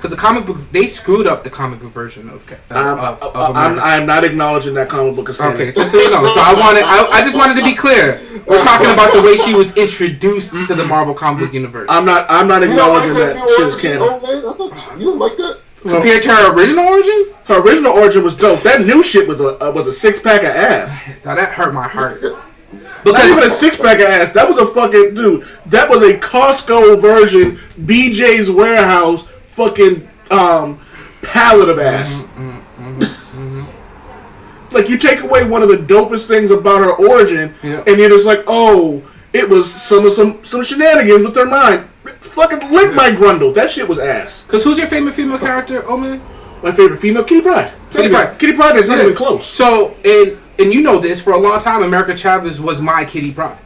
[0.00, 3.22] Because the comic book, they screwed up the comic book version of, Ca- Um, of,
[3.22, 5.52] of I'm, I'm not acknowledging that comic book as canon.
[5.56, 6.24] Okay, just so you know.
[6.24, 8.18] So I wanted, I, I just wanted to be clear.
[8.46, 12.06] We're talking about the way she was introduced to the Marvel comic book universe I'm
[12.06, 12.24] not.
[12.30, 14.02] I'm not You like acknowledging that new shit is canon.
[14.02, 14.38] old man?
[14.38, 15.60] I thought you didn't like that.
[15.84, 17.26] Well, compared to her original origin.
[17.44, 18.60] her original origin was dope.
[18.60, 21.06] That new shit was a uh, was a six pack of ass.
[21.26, 22.22] Now that hurt my heart.
[23.04, 24.30] Not even a six pack of ass.
[24.32, 25.46] That was a fucking dude.
[25.66, 29.24] That was a Costco version, BJ's warehouse,
[29.60, 30.80] fucking um,
[31.22, 32.22] pallet of ass.
[32.36, 37.54] Mm, mm, mm, like you take away one of the dopest things about her origin,
[37.62, 37.82] Yeah.
[37.86, 41.86] and you're just like, oh, it was some of some some shenanigans with her mind.
[42.20, 43.54] Fucking lick my grundle.
[43.54, 44.44] That shit was ass.
[44.48, 46.20] Cause who's your favorite female character, oh man?
[46.62, 47.72] My favorite female, Kitty Pryde.
[47.90, 48.38] Kitty Not Pryde.
[48.38, 49.04] Kitty Pryde is not Yeah.
[49.04, 49.46] even close.
[49.46, 53.32] So and and you know this for a long time, America Chavez was my Kitty
[53.32, 53.58] Pryde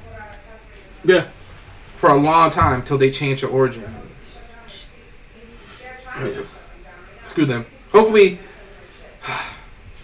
[1.04, 1.24] Yeah.
[1.96, 3.84] for a long time till they changed her origin.
[7.22, 7.66] Screw them.
[7.92, 8.38] Hopefully,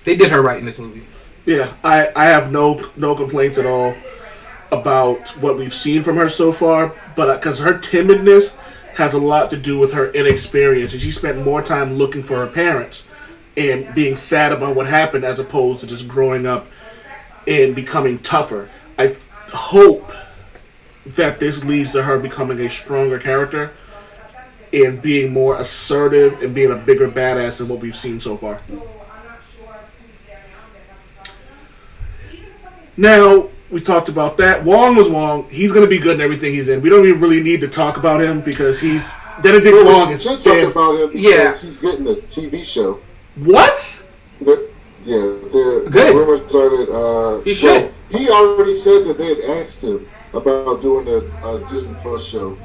[0.04, 1.02] they did her right in this movie.
[1.46, 3.94] Yeah, I, I have no no complaints at all
[4.70, 8.54] about what we've seen from her so far, but uh, because her timidness
[8.94, 12.36] has a lot to do with her inexperience, and she spent more time looking for
[12.36, 13.04] her parents
[13.56, 16.66] and being sad about what happened as opposed to just growing up
[17.46, 18.68] and becoming tougher.
[18.98, 19.16] I
[19.48, 20.12] hope
[21.04, 23.72] that this leads to her becoming a stronger character
[24.72, 28.60] and being more assertive and being a bigger badass than what we've seen so far.
[32.96, 34.64] Now, we talked about that.
[34.64, 35.48] Wong was Wong.
[35.48, 36.82] He's going to be good in everything he's in.
[36.82, 39.08] We don't even really need to talk about him because he's.
[39.42, 40.70] Benedict Well, Wong we should talk dead.
[40.70, 41.56] about him because Yeah.
[41.56, 43.00] he's getting a TV show.
[43.36, 44.02] What?
[44.40, 44.68] The-
[45.06, 47.90] yeah, the, the rumors are that uh, He should.
[48.10, 52.28] well, he already said that they had asked him about doing a, a Disney Plus
[52.28, 52.58] show.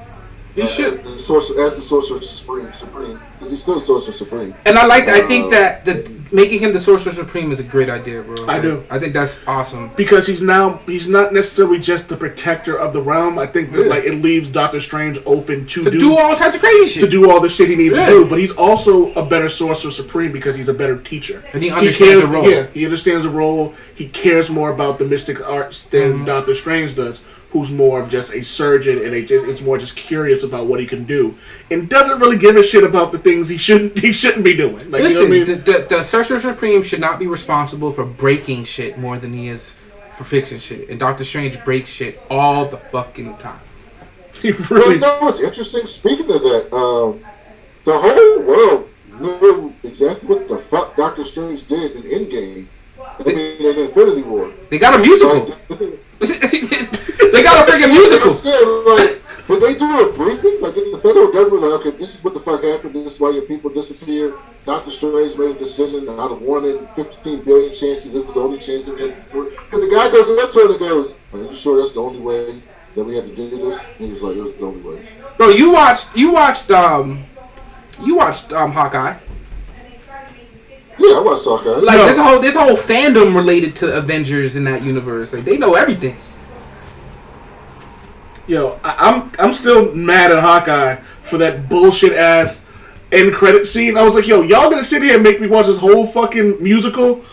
[0.56, 1.04] You uh, should.
[1.04, 4.56] The sorcerer, as the Sorcerer Supreme, Supreme, because he's still Sorcerer Supreme.
[4.65, 5.04] And I like.
[5.10, 8.48] I think that the making him the Sorcerer Supreme is a great idea, bro.
[8.48, 8.84] I do.
[8.89, 9.91] I think that's awesome.
[9.98, 13.38] Because he's now he's not necessarily just the protector of the realm.
[13.38, 13.89] I think that Yeah.
[13.89, 17.04] like it leaves Doctor Strange open to, To do, do all types of crazy shit.
[17.04, 18.06] to do all the shit he needs Yeah.
[18.06, 18.26] to do.
[18.26, 21.44] But he's also a better sorcerer supreme because he's a better teacher.
[21.54, 22.50] And he understands cares- the role.
[22.50, 23.74] Yeah, he understands the role.
[23.94, 26.26] He cares more about the mystic arts than Mm-hmm.
[26.26, 27.22] Doctor Strange does,
[27.56, 30.78] who's more of just a surgeon and it just, it's more just curious about what
[30.78, 31.34] he can do
[31.72, 34.91] and doesn't really give a shit about the things he shouldn't he shouldn't be doing.
[34.91, 35.63] Like, Listen, you know I mean?
[35.63, 39.48] the, the, the Sorcerer Supreme should not be responsible for breaking shit more than he
[39.48, 39.78] is
[40.18, 40.89] for fixing shit.
[40.89, 43.62] And Doctor Strange breaks shit all the fucking time.
[44.41, 45.86] he Well, really you know what's interesting?
[45.86, 47.24] Speaking of that, um,
[47.86, 52.68] the whole world knew exactly what the fuck Doctor Strange did in Endgame.
[53.00, 54.52] I mean, in Infinity War.
[54.70, 55.56] They got a musical.
[55.70, 56.00] Like,
[57.32, 58.32] they got a freaking musical.
[58.95, 60.62] Like, did they do a briefing?
[60.62, 62.95] Like, did the federal government, like, okay, this is what the fuck happened.
[62.95, 64.34] This is why your people disappeared.
[64.65, 68.12] Doctor Strange made a decision out of one in 15 billion chances.
[68.12, 68.97] This is the only chance that.
[69.32, 72.19] Because the guy goes up to him and goes, Are you sure that's the only
[72.19, 72.62] way
[72.95, 73.86] that we had to do this?
[73.99, 75.08] And he's like, It was the only way.
[75.38, 77.25] Bro, you watched you watched um
[78.01, 79.17] you watched um Hawkeye.
[80.97, 81.69] Yeah, I watched Hawkeye.
[81.79, 82.05] Like No.
[82.08, 85.34] this whole this whole fandom related to Avengers in that universe.
[85.34, 86.15] Like they know everything.
[88.47, 92.62] Yo, I, I'm I'm still mad at Hawkeye for that bullshit ass
[93.12, 93.97] end credit scene.
[93.97, 96.62] I was like, yo, y'all gonna sit here and make me watch this whole fucking
[96.63, 97.23] musical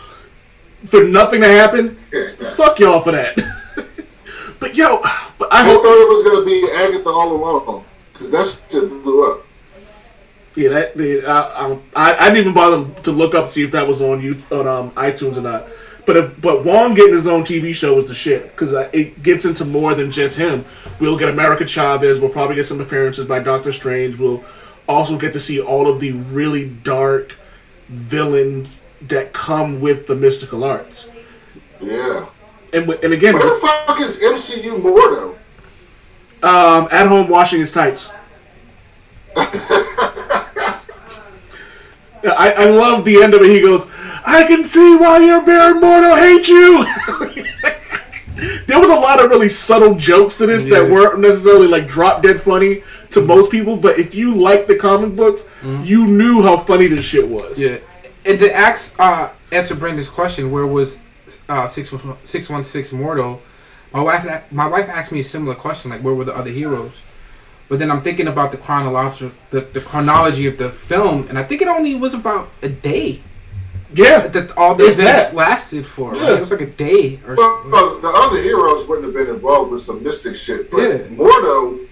[0.87, 1.95] for nothing to happen?
[2.55, 3.35] Fuck y'all for that.
[4.59, 4.99] but yo,
[5.37, 8.89] but I I hope thought it was gonna be Agatha all along because that shit
[8.89, 9.45] blew up.
[10.55, 13.71] Yeah that the, I, I I didn't even bother to look up to see if
[13.71, 15.65] that was on you on um, iTunes or not.
[16.05, 19.45] But if but Wong getting his own TV show is the shit because it gets
[19.45, 20.65] into more than just him.
[20.99, 22.19] We'll get America Chavez.
[22.19, 24.17] We'll probably get some appearances by Doctor Strange.
[24.17, 24.43] We'll
[24.87, 27.37] also get to see all of the really dark
[27.87, 31.07] villains that come with the mystical arts.
[31.79, 32.25] Yeah.
[32.73, 35.35] And and again, Where the fuck is MCU Mordo?
[36.43, 38.11] um, at home washing his tights.
[42.23, 43.49] Yeah, I, I love the end of it.
[43.49, 43.85] He goes,
[44.25, 46.85] I can see why your Baron Mordo hates you.
[48.67, 52.21] there was a lot of really subtle jokes to this that weren't necessarily like drop
[52.21, 55.47] dead funny to most people, but if you liked the comic books,
[55.83, 57.57] you knew how funny this shit was.
[57.57, 57.77] Yeah.
[58.25, 60.97] And to ask uh answer Brendan's question, where was
[61.49, 63.39] uh six six one six Mordo?
[63.93, 67.01] My wife my wife asked me a similar question, like where were the other heroes?
[67.69, 71.43] But then I'm thinking about the chronological the, the chronology of the film, and I
[71.43, 73.21] think it only was about a day
[73.95, 74.27] Yeah.
[74.27, 75.35] that all the events that.
[75.35, 76.11] lasted for.
[76.11, 76.21] Right?
[76.21, 76.35] Yeah.
[76.37, 79.71] It was like a day or Well, well, the other heroes wouldn't have been involved
[79.71, 80.97] with some mystic shit, but Yeah.
[81.15, 81.87] Mordo,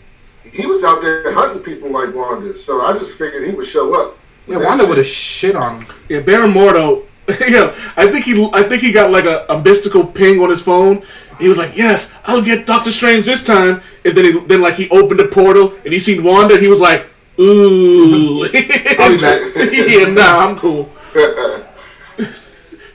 [0.52, 3.94] he was out there hunting people like Wanda, so I just figured he would show
[4.00, 4.18] up.
[4.48, 4.58] yeah.
[4.58, 4.90] Wanda shit.
[4.90, 5.96] would have shit on him.
[6.10, 7.04] Yeah, Baron Mordo.
[7.48, 10.62] yeah, I think he, I think he got like a, a mystical ping on his
[10.62, 11.04] phone.
[11.40, 14.76] He was like, "Yes, I'll get Doctor Strange this time." And then, he, then like
[14.76, 16.56] he opened the portal and he seen Wanda.
[16.56, 17.06] and He was like,
[17.40, 19.42] "Ooh, back.
[19.72, 20.92] yeah, nah, I'm cool."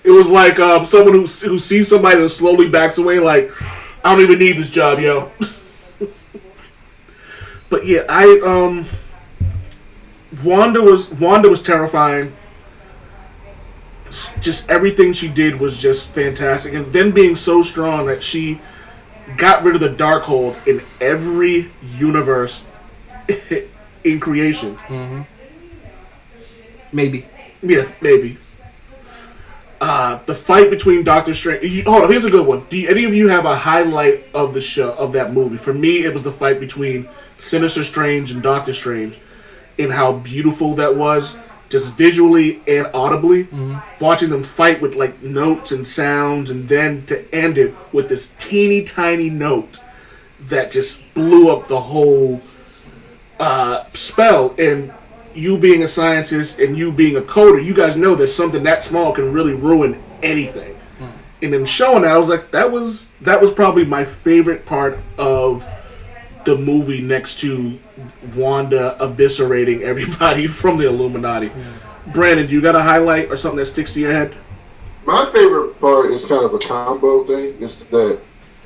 [0.02, 3.50] It was like um, someone who who sees somebody that slowly backs away, like,
[4.04, 5.30] "I don't even need this job, yo."
[7.70, 8.86] but yeah, I um,
[10.44, 12.34] Wanda was Wanda was terrifying
[14.40, 18.60] just everything she did was just fantastic, and then being so strong that she
[19.36, 22.64] got rid of the Darkhold in every universe
[24.04, 24.76] in creation.
[26.92, 27.26] Maybe.
[27.62, 28.38] Yeah, maybe.
[29.80, 31.84] Uh, the fight between Doctor Strange.
[31.84, 32.64] Hold on, here's a good one.
[32.70, 35.56] Do you- any of you have a highlight of the show of that movie?
[35.58, 39.18] For me, it was the fight between Sinister Strange and Doctor Strange,
[39.78, 41.36] and how beautiful that was,
[41.68, 43.48] just visually and audibly.
[44.00, 48.30] Watching them fight with like notes and sounds, and then to end it with this
[48.38, 49.80] teeny tiny note
[50.40, 52.40] that just blew up the whole
[53.40, 54.54] uh, spell.
[54.58, 54.92] And
[55.34, 58.82] you being a scientist and you being a coder, you guys know that something that
[58.82, 60.74] small can really ruin anything.
[61.42, 64.98] And then showing that, I was like, that was that was probably my favorite part
[65.18, 65.64] of
[66.46, 67.78] the movie, next to
[68.34, 71.50] Wanda eviscerating everybody from the Illuminati.
[72.14, 74.34] Brandon, you got a highlight or something that sticks to your head?
[75.04, 77.60] My favorite part is kind of a combo thing.
[77.60, 78.18] Is that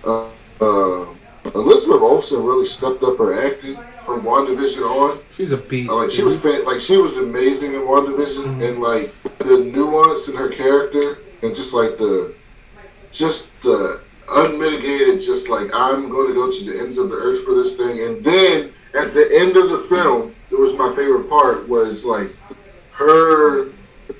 [0.06, 0.28] uh,
[0.60, 1.06] uh,
[1.54, 5.18] Elizabeth Olsen really stepped up her acting from WandaVision on.
[5.34, 5.90] She's a beast.
[5.90, 10.28] Uh, Like she was, fa- like she was amazing in WandaVision, and like the nuance
[10.28, 12.34] in her character, and just like the,
[13.10, 14.00] just the
[14.32, 17.76] unmitigated, just like I'm going to go to the ends of the earth for this
[17.76, 22.04] thing, and then at the end of the film, it was my favorite part was
[22.04, 22.30] like
[22.92, 23.70] her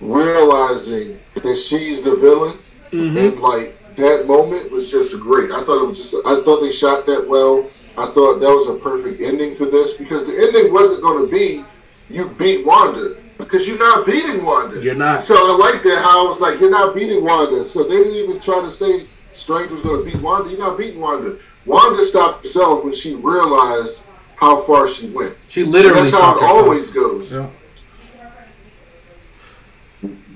[0.00, 2.56] realizing that she's the villain,
[2.90, 3.16] mm-hmm.
[3.16, 5.50] and like that moment was just great.
[5.50, 7.68] I thought it was just, I thought they shot that well.
[7.98, 11.30] I thought that was a perfect ending for this because the ending wasn't going to
[11.30, 11.64] be
[12.08, 14.80] you beat Wanda because you're not beating Wanda.
[14.80, 15.22] You're not.
[15.22, 17.64] So I like that how I was like you're not beating Wanda.
[17.64, 20.50] So they didn't even try to say Strange was going to beat Wanda.
[20.50, 21.36] You're not beating Wanda.
[21.66, 24.02] Wanda stopped herself when she realized
[24.36, 25.36] how far she went.
[25.48, 25.98] She literally.
[26.00, 26.50] That's how it herself.
[26.50, 27.34] always goes.
[27.34, 27.48] Yeah.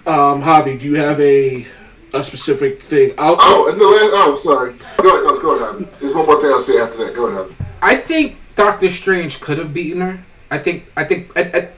[0.06, 1.66] Um, Javi, do you have a
[2.12, 3.14] a specific thing?
[3.18, 4.10] I'll, Oh, and the last.
[4.14, 4.74] Oh, sorry.
[5.02, 5.24] Go ahead.
[5.24, 5.86] No, go ahead.
[5.88, 5.98] Javi.
[6.00, 7.14] There's one more thing I'll say after that.
[7.14, 7.46] Go ahead.
[7.56, 7.66] Javi.
[7.82, 10.18] I think Doctor Strange could have beaten her.
[10.50, 10.84] I think.
[10.96, 11.30] I think.
[11.36, 11.68] I, I,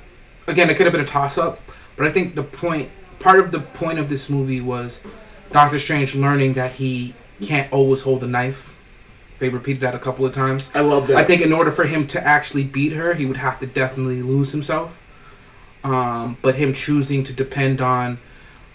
[0.50, 1.60] again, it could have been a toss up,
[1.96, 2.90] but I think the point,
[3.20, 5.02] part of the point of this movie was
[5.56, 8.74] Doctor Strange learning that he can't always hold a knife.
[9.38, 10.68] They repeated that a couple of times.
[10.74, 11.16] I love that.
[11.16, 14.20] I think in order for him to actually beat her, he would have to definitely
[14.20, 15.00] lose himself.
[15.82, 18.18] Um, but him choosing to depend on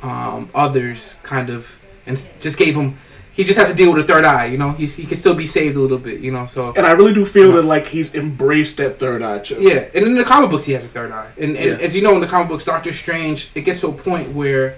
[0.02, 1.78] um, others, kind of,
[2.08, 2.98] and just gave him.
[3.34, 4.72] He just has to deal with a third eye, you know.
[4.72, 6.48] He's, he can still be saved a little bit, you know.
[6.48, 9.62] So and I really do feel that like he's embraced that third eye too.
[9.62, 11.32] yeah, and in the comic books, he has a third eye.
[11.38, 11.86] And, and Yeah.
[11.86, 14.78] as you know, in the comic books, Doctor Strange, it gets to a point where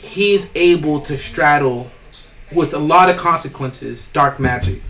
[0.00, 1.90] he's able to straddle,
[2.54, 4.82] with a lot of consequences, dark magic.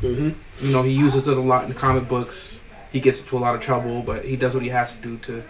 [0.00, 2.60] hmm You know, he uses it a lot in the comic books.
[2.92, 5.16] He gets into a lot of trouble, but he does what he has to do
[5.18, 5.42] to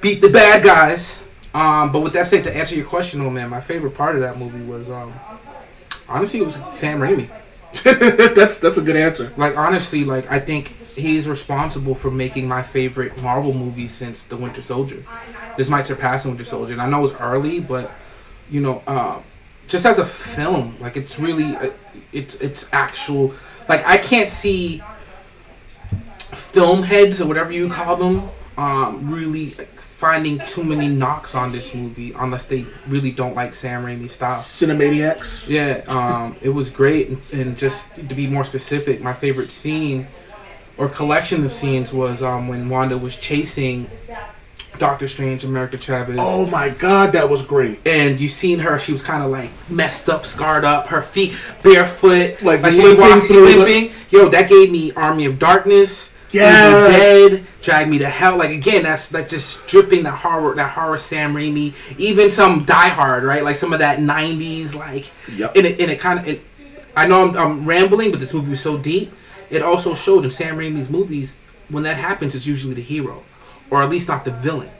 [0.00, 1.24] beat the bad guys.
[1.52, 4.22] Um, but with that said, to answer your question, oh man, my favorite part of
[4.22, 5.12] that movie was um,
[6.08, 7.28] honestly it was Sam Raimi.
[8.34, 9.32] that's that's a good answer.
[9.36, 14.36] Like honestly, like I think he's responsible for making my favorite Marvel movie since The
[14.36, 15.02] Winter Soldier.
[15.56, 17.90] This might surpass The Winter Soldier, and I know it's early, but
[18.50, 19.20] you know, uh,
[19.68, 21.70] just as a film, like it's really, uh,
[22.12, 23.34] it's it's actual.
[23.68, 24.82] Like I can't see
[26.32, 28.28] film heads or whatever you call them,
[28.58, 33.84] um, really finding too many knocks on this movie unless they really don't like Sam
[33.84, 34.38] Raimi style.
[34.38, 35.48] Cinemaniacs.
[35.48, 40.06] Yeah, um, it was great, and, and just to be more specific, my favorite scene
[40.76, 43.88] or collection of scenes was um, when Wanda was chasing
[44.78, 47.78] Doctor Strange, America Chavez, Oh my god, that was great.
[47.86, 48.78] and you seen her.
[48.78, 52.78] She was kind of like messed up, scarred up, her feet barefoot, Like she was
[52.78, 53.92] limping walking, through the- limping.
[54.10, 56.12] Yo, that gave me Army of Darkness.
[56.30, 56.88] Yeah.
[56.88, 58.36] Dead, Drag Me to Hell.
[58.36, 61.74] Like again, that's like just stripping that horror, that horror Sam Raimi.
[61.98, 63.44] Even some Die Hard, right?
[63.44, 65.54] Like some of that '90s, like Yep.
[65.56, 66.40] and it, and it kind of.
[66.96, 69.12] I know I'm, I'm rambling, but this movie was so deep.
[69.50, 71.36] It also showed in Sam Raimi's movies
[71.68, 73.22] when that happens, it's usually the hero,
[73.70, 74.70] or at least not the villain.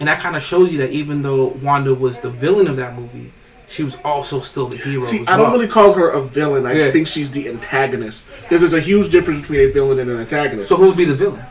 [0.00, 2.94] And that kind of shows you that even though Wanda was the villain of that
[2.96, 3.32] movie,
[3.68, 5.02] she was also still the hero.
[5.02, 6.66] See, as I don't really call her a villain.
[6.66, 6.90] I Yeah.
[6.90, 8.22] think she's the antagonist.
[8.42, 10.68] Because there's a huge difference between a villain and an antagonist.
[10.68, 11.42] So who would be the villain?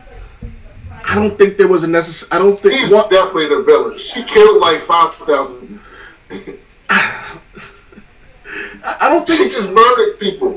[1.04, 2.30] I don't think there was a necessary.
[2.30, 2.74] I don't think.
[2.74, 3.98] He's What, definitely the villain.
[3.98, 5.80] She killed like five thousand.
[8.84, 10.52] I don't think She just murdered people.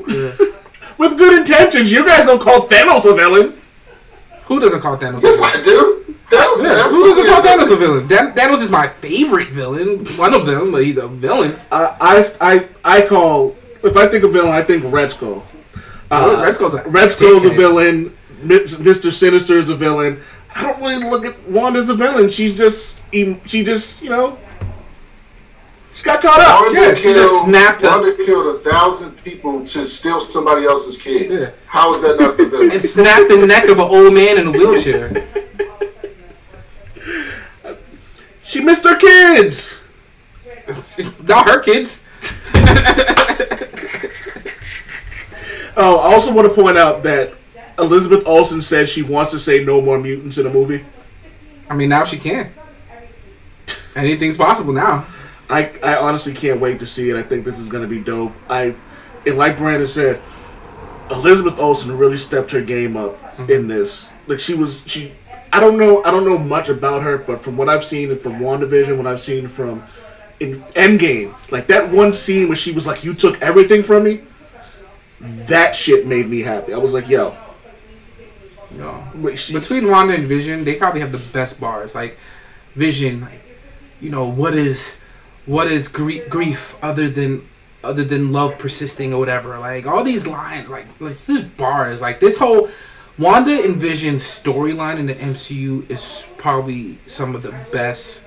[0.98, 1.90] with good intentions.
[1.90, 3.54] You guys don't call Thanos a villain.
[4.46, 5.22] Who doesn't call Thanos?
[5.22, 5.60] Yes, a villain?
[5.60, 6.05] I do.
[6.30, 8.06] That was Yeah, who absolutely doesn't call Thanos a villain?
[8.08, 10.06] Dan- Thanos is my favorite villain.
[10.16, 11.56] One of them, but he's a villain.
[11.70, 13.56] I, I, I, I call.
[13.84, 15.44] If I think of villain, I think Red Skull.
[16.10, 18.16] Uh, Red Skull's a Red Skull's a villain.
[18.42, 20.20] Mister Sinister is a villain.
[20.54, 22.28] I don't really look at Wanda as a villain.
[22.28, 24.38] She's just, she just, you know,
[25.92, 26.60] she got caught up.
[26.62, 28.02] Wanda Yeah, she just killed, snapped up.
[28.02, 31.44] Wanda killed a thousand people to steal somebody else's kids.
[31.44, 31.56] Yeah.
[31.66, 32.70] How is that not the villain?
[32.70, 35.26] And snapped the neck of an old man in a wheelchair.
[38.56, 39.76] She missed her kids.
[41.22, 42.02] Not her kids.
[45.78, 47.34] Oh, I also want to point out that
[47.78, 50.82] Elizabeth Olsen said she wants to say no more mutants in a movie.
[51.68, 52.50] I mean, now she can.
[53.94, 55.06] Anything's possible now.
[55.50, 57.16] I, I honestly can't wait to see it.
[57.16, 58.32] I think this is going to be dope.
[58.48, 58.74] I,
[59.26, 60.18] and like Brandon said,
[61.10, 63.52] Elizabeth Olsen really stepped her game up mm-hmm.
[63.52, 64.10] in this.
[64.26, 65.12] Like she was, she.
[65.56, 66.04] I don't know.
[66.04, 69.06] I don't know much about her, but from what I've seen and from WandaVision, what
[69.06, 69.82] I've seen from
[70.38, 74.20] in Endgame, like that one scene where she was like, "You took everything from me."
[75.18, 76.74] That shit made me happy.
[76.74, 77.34] I was like, "Yo."
[79.14, 81.94] Wait, she, Between Wanda and Vision, they probably have the best bars.
[81.94, 82.18] Like
[82.74, 83.40] Vision, like
[83.98, 85.00] you know, what is
[85.46, 87.48] what is grie- grief other than
[87.82, 89.58] other than love persisting or whatever?
[89.58, 92.02] Like all these lines, like like this is bars.
[92.02, 92.68] Like this whole
[93.18, 98.26] Wanda and Vision's storyline in the MCU is probably some of the best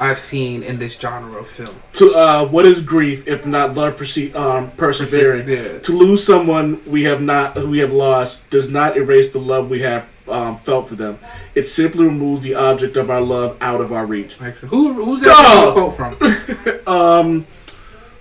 [0.00, 1.74] I've seen in this genre of film.
[1.94, 5.44] to uh, what is grief if not love perse- um, persevering?
[5.44, 5.78] Persist- yeah.
[5.80, 9.70] To lose someone we have not who we have lost does not erase the love
[9.70, 11.18] we have um, felt for them.
[11.54, 14.36] It simply removes the object of our love out of our reach.
[14.54, 16.16] So who who's that quote from?
[16.88, 17.46] Um,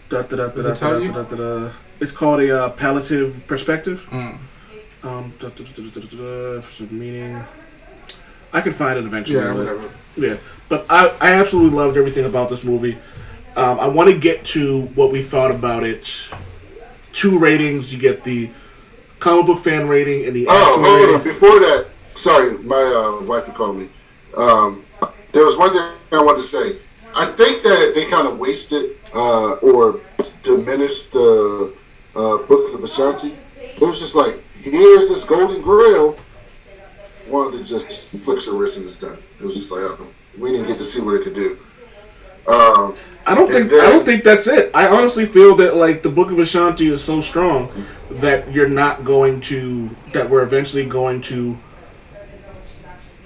[0.09, 1.71] da, da, da, da, Does da, da, da, da, da.
[2.01, 4.05] It's called a uh, palliative perspective.
[4.09, 4.37] Mm.
[5.07, 7.41] Um, da, da, da, da, da, da, da, meaning.
[8.51, 9.39] I can find it eventually.
[9.39, 9.89] Yeah, but- whatever.
[10.17, 10.37] Yeah,
[10.67, 12.97] but I, I absolutely loved everything about this movie.
[13.55, 16.29] Um, I want to get to what we thought about it
[17.13, 17.93] two ratings.
[17.93, 18.49] You get the
[19.19, 21.23] comic book fan rating and the Oh, actual hold on.
[21.23, 22.75] Before that, sorry, my
[23.21, 23.89] uh, wife called me.
[24.35, 24.83] Um,
[25.31, 25.81] there was one thing
[26.11, 26.77] I wanted to say.
[27.15, 29.99] I think that they kind of wasted uh, or
[30.43, 31.73] diminished the
[32.15, 33.35] uh, Book of the Vishanti.
[33.59, 36.17] It was just like, here's this golden grail.
[37.27, 39.17] Wanted to just flick her wrist and it's done.
[39.39, 40.07] It was just like, oh,
[40.37, 41.57] we didn't get to see what it could do.
[42.47, 42.95] Um,
[43.25, 44.71] I don't think then- I don't think that's it.
[44.73, 47.69] I honestly feel that like the Book of Vishanti is so strong
[48.09, 51.57] that you're not going to that we're eventually going to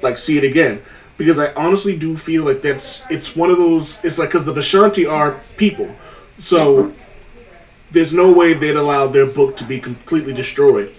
[0.01, 0.81] like see it again
[1.17, 4.53] because I honestly do feel like that's it's one of those it's like because the
[4.53, 5.95] Vishanti are people
[6.39, 6.91] so
[7.91, 10.93] there's no way they'd allow their book to be completely destroyed.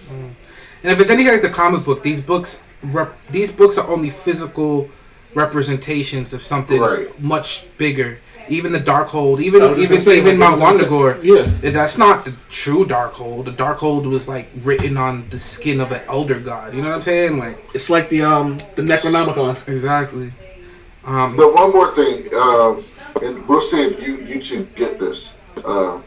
[0.83, 4.09] And if it's anything like the comic book, these books rep- these books are only
[4.09, 4.89] physical
[5.33, 7.07] representations of something Right.
[7.21, 8.19] much bigger.
[8.49, 10.91] Even the Darkhold, even I was just even gonna say, even like, Mount it's- it's-
[10.91, 11.23] Wundagore,
[11.63, 11.71] yeah.
[11.71, 13.45] that's not the true Darkhold.
[13.45, 16.73] The Darkhold was like written on the skin of an elder god.
[16.75, 17.39] You know what I'm saying?
[17.39, 19.55] Like It's like the um the Necronomicon.
[19.67, 20.33] exactly.
[21.05, 22.83] Um, So one more thing, um,
[23.21, 25.35] and we'll see if you you two get this.
[25.65, 26.03] Um,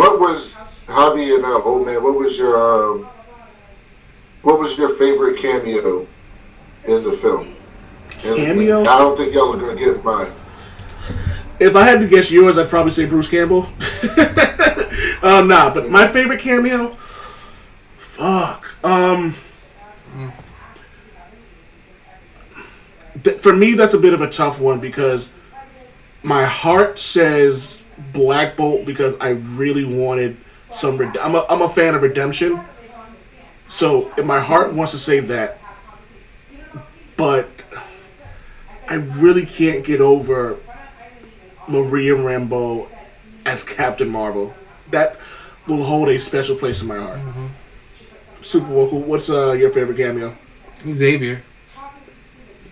[0.00, 0.54] what was
[0.86, 2.02] Javi and uh, old man?
[2.02, 3.06] What was your um,
[4.40, 6.06] what was your favorite cameo
[6.86, 7.54] in the film?
[8.24, 8.80] And- Cameo?
[8.80, 10.32] I don't think y'all are gonna get mine.
[11.58, 13.66] If I had to guess yours, I'd probably say Bruce Campbell.
[15.22, 16.96] uh, nah, but my favorite cameo,
[17.98, 18.82] fuck.
[18.82, 19.36] Um,
[23.22, 25.28] th- for me, that's a bit of a tough one because
[26.22, 27.79] my heart says
[28.12, 30.36] Black Bolt because I really wanted
[30.72, 30.96] some.
[30.96, 32.60] Red- I'm a I'm a fan of redemption,
[33.68, 35.58] so my heart wants to say that,
[37.16, 37.48] but
[38.88, 40.58] I really can't get over
[41.68, 42.88] Maria Rambeau
[43.46, 44.54] as Captain Marvel.
[44.90, 45.16] That
[45.66, 47.20] will hold a special place in my heart.
[48.42, 50.34] Super Vocal, what's uh, your favorite cameo?
[50.82, 51.42] Xavier.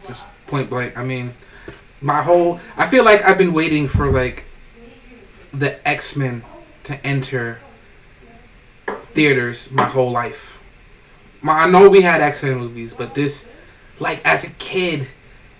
[0.06, 0.96] Just point blank.
[0.96, 1.34] I mean,
[2.00, 2.58] my whole.
[2.76, 4.44] I feel like I've been waiting for like
[5.52, 6.42] the X Men
[6.84, 7.60] to enter
[9.12, 10.62] theaters my whole life.
[11.40, 13.50] My, I know we had X Men movies, but this,
[13.98, 15.08] like as a kid,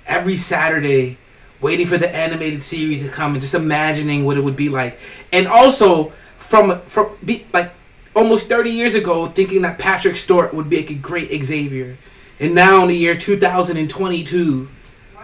[0.06, 1.18] every Saturday,
[1.60, 4.98] waiting for the animated series to come and just imagining what it would be like,
[5.32, 7.72] and also from from be, like
[8.14, 11.96] almost 30 years ago thinking that Patrick Stewart would make a great Xavier.
[12.40, 14.68] And now in the year 2022,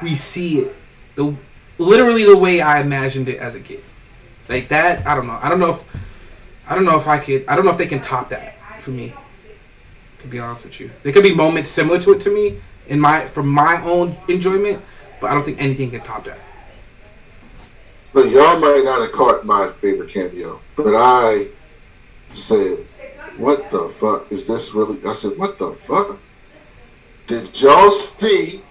[0.03, 0.77] we see it
[1.15, 1.35] the
[1.79, 3.83] literally the way I imagined it as a kid.
[4.49, 5.38] Like that, I don't know.
[5.40, 5.97] I don't know if
[6.66, 8.90] I don't know if I could I don't know if they can top that for
[8.90, 9.14] me.
[10.20, 10.90] To be honest with you.
[11.03, 14.82] There could be moments similar to it to me in my from my own enjoyment,
[15.20, 16.38] but I don't think anything can top that.
[18.12, 21.49] But y'all might not have caught my favorite cameo, but I
[22.32, 22.78] said,
[23.36, 26.18] "What the fuck is this really?" I said, "What the fuck?"
[27.26, 28.62] Did y'all see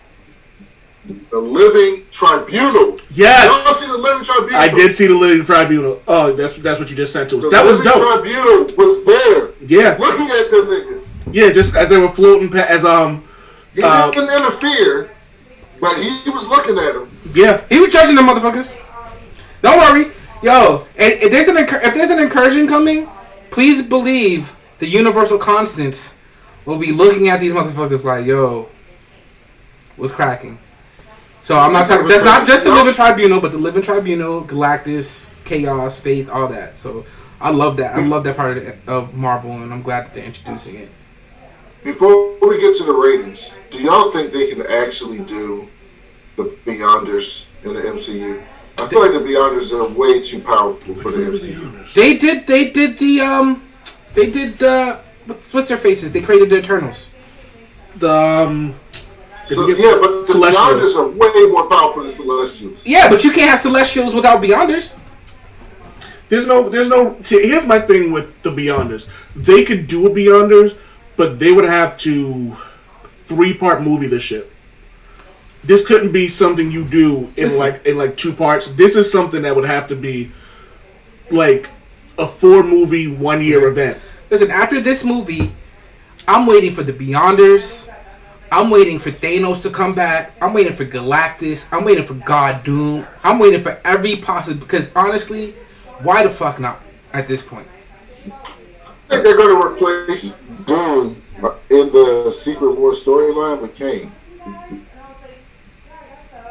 [1.05, 2.97] the Living Tribunal?
[3.11, 4.55] Yes, Y'all see the Living Tribunal?
[4.59, 6.01] I did see the Living Tribunal.
[6.07, 7.43] Oh, that's that's what you just sent to us.
[7.43, 8.23] The That was Living dope.
[8.23, 11.17] Tribunal was there, Yeah, looking at them niggas.
[11.31, 11.51] yeah.
[11.51, 13.23] Just as they were floating, past, as um,
[13.75, 15.09] He Uh, didn't interfere,
[15.81, 17.09] but he, he was looking at them.
[17.33, 17.61] yeah.
[17.69, 18.75] He was judging them motherfuckers.
[19.61, 20.85] Don't worry, yo.
[20.97, 23.07] And if there's an incur- if there's an incursion coming,
[23.51, 26.15] please believe the universal constants
[26.65, 28.67] will be looking at these motherfuckers like, yo,
[29.97, 30.57] what's cracking?
[31.43, 35.33] So I'm not talking just not just the living tribunal, but the living tribunal, Galactus,
[35.43, 36.77] Chaos, Faith, all that.
[36.77, 37.05] So
[37.41, 37.97] I love that.
[37.97, 40.89] I love that part of, the, of Marvel, and I'm glad that they're introducing it.
[41.83, 45.67] Before we get to the ratings, do y'all think they can actually do
[46.37, 48.41] the Beyonders in the MCU?
[48.77, 51.93] I feel like the Beyonders are way too powerful for the MCU.
[51.93, 52.47] They did.
[52.47, 53.67] They did the um.
[54.13, 54.99] They did uh.
[55.25, 56.13] What's, what's their faces?
[56.13, 57.09] They created the Eternals.
[57.97, 58.75] The um,
[59.45, 60.93] So, get yeah, but the Celestials?
[60.93, 62.85] Beyonders are way more powerful than Celestials.
[62.85, 64.97] Yeah, but you can't have Celestials without Beyonders.
[66.29, 67.17] There's no, there's no.
[67.21, 69.07] See, here's my thing with the Beyonders.
[69.35, 70.77] They could do a Beyonders,
[71.17, 72.55] but they would have to
[73.03, 74.49] three part movie this shit.
[75.63, 77.59] This couldn't be something you do in Listen.
[77.59, 78.67] like in like two parts.
[78.67, 80.31] This is something that would have to be
[81.29, 81.69] like
[82.17, 83.99] a four movie one year event.
[84.29, 85.51] Listen, after this movie,
[86.27, 87.92] I'm waiting for the Beyonders.
[88.53, 90.31] I'm waiting for Thanos to come back.
[90.39, 91.67] I'm waiting for Galactus.
[91.73, 93.03] I'm waiting for God Doom.
[93.23, 94.59] I'm waiting for every possible.
[94.59, 95.55] Because honestly,
[96.03, 96.79] why the fuck not
[97.13, 97.67] at this point?
[98.27, 98.29] I
[99.09, 100.37] think they're going to replace
[100.67, 101.19] Doom
[101.71, 104.11] in the Secret War storyline with Kane.
[104.45, 104.45] I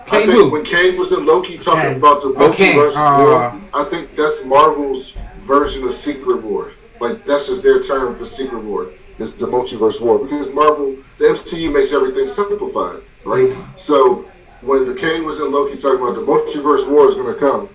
[0.06, 0.50] Kane think who?
[0.50, 1.96] when Kane was in Loki talking Kang.
[1.98, 3.24] about the Oh, multiverse Uh.
[3.24, 6.72] war, I think that's Marvel's version of Secret War.
[7.00, 8.88] Like that's just their term for Secret War.
[9.22, 13.56] Is the multiverse war because Marvel, the MCU makes everything simplified, right?
[13.76, 14.24] So
[14.62, 17.68] when the Kang was in Loki talking about the multiverse war is going to come,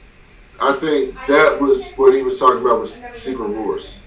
[0.59, 4.01] I think that was what he was talking about with Secret Wars.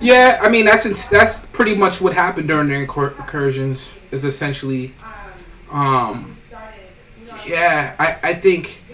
[0.00, 3.98] Yeah, I mean that's that's pretty much what happened during the incursions.
[4.12, 4.94] Is essentially,
[5.72, 6.36] um,
[7.44, 8.84] yeah, I I think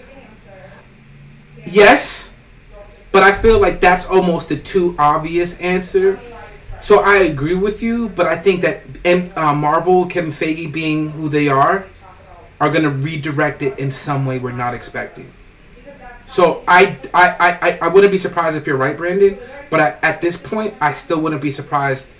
[1.67, 2.31] yes,
[3.11, 6.19] but I feel like that's almost a too obvious answer.
[6.85, 11.09] So I agree with you, but I think that M- uh, Marvel, Kevin Feige being
[11.09, 11.87] who they are,
[12.61, 15.31] are gonna redirect it in some way we're not expecting.
[16.27, 19.35] So I I, I, I wouldn't be surprised if you're right, Brandon.
[19.71, 22.11] But I, at this point, I still wouldn't be surprised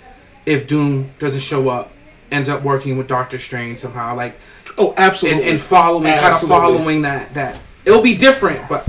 [0.46, 1.92] if Doom doesn't show up,
[2.32, 4.34] ends up working with Doctor Strange somehow, like
[4.76, 5.42] Oh, absolutely.
[5.42, 8.68] and, and following, kind of following that that it'll be different.
[8.68, 8.84] But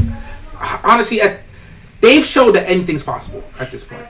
[0.83, 1.41] honestly, at,
[2.01, 4.07] they've showed that anything's possible at this point.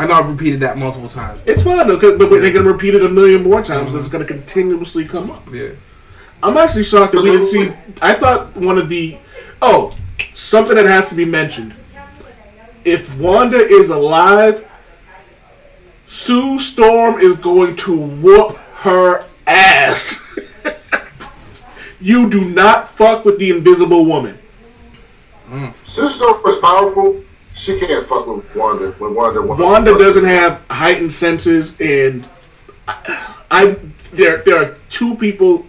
[0.00, 1.40] I know I've repeated that multiple times.
[1.46, 4.08] It's fine though, 'cause- but they're gonna repeat it a million more times because it's
[4.08, 4.12] mm-hmm.
[4.12, 5.46] gonna continuously come up.
[5.52, 5.70] Yeah.
[6.42, 7.72] I'm actually shocked that we didn't see.
[8.00, 9.16] I thought one of the
[9.60, 9.94] oh
[10.34, 11.74] something that has to be mentioned.
[12.84, 14.68] If Wanda is alive,
[16.04, 20.20] Sue Storm is going to whoop her ass.
[22.00, 24.36] you do not fuck with the Invisible Woman.
[25.48, 25.72] Mm.
[25.84, 27.22] Sue Storm was powerful.
[27.54, 31.78] She can't fuck with Wanda when Wanda wants Wanda fuck doesn't with- have heightened senses,
[31.80, 32.26] and
[32.88, 33.76] I, I
[34.12, 35.66] there there are two people.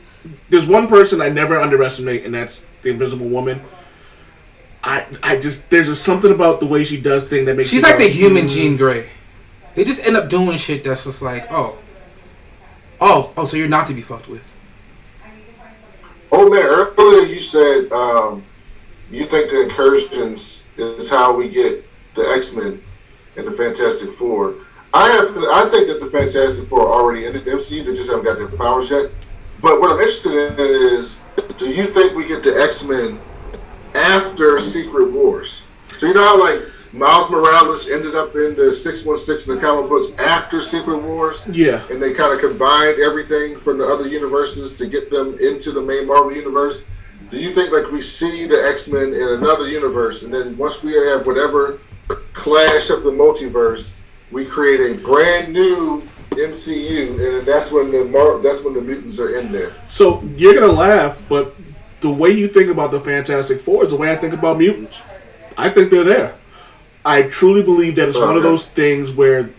[0.49, 3.59] There's one person I never underestimate, and that's the Invisible Woman.
[4.83, 7.83] I I just there's just something about the way she does things that makes She's
[7.83, 9.09] like go, the human "Hmm." Jean Grey.
[9.75, 11.77] They just end up doing shit that's just like, oh,
[13.01, 14.43] oh, oh, so you're not to be fucked with.
[16.31, 18.43] Oh man, earlier you said um,
[19.11, 22.81] you think the incursions is how we get the X Men
[23.37, 24.55] and the Fantastic Four.
[24.93, 27.85] I have, I think that the Fantastic Four are already in the MCU.
[27.85, 29.09] They just haven't got their powers yet.
[29.61, 31.23] But what I'm interested in is,
[31.57, 33.19] do you think we get the X Men
[33.95, 35.67] after Secret Wars?
[35.95, 36.61] So you know how like
[36.91, 40.97] Miles Morales ended up in the six one six in the comic books after Secret
[40.97, 45.37] Wars Yeah, and they kind of combined everything from the other universes to get them
[45.39, 46.85] into the main Marvel universe.
[47.33, 50.83] Do you think like we see the X Men in another universe, and then once
[50.83, 51.79] we have whatever
[52.33, 53.99] clash of the multiverse,
[54.31, 58.81] we create a brand new MCU, and then that's when the Mar- that's when the
[58.81, 59.73] mutants are in there.
[59.89, 61.55] so you're gonna laugh, but
[62.01, 65.01] the way you think about the Fantastic Four is the way I think about mutants.
[65.57, 66.35] I think they're there.
[67.03, 69.49] I truly believe that it's one of those things where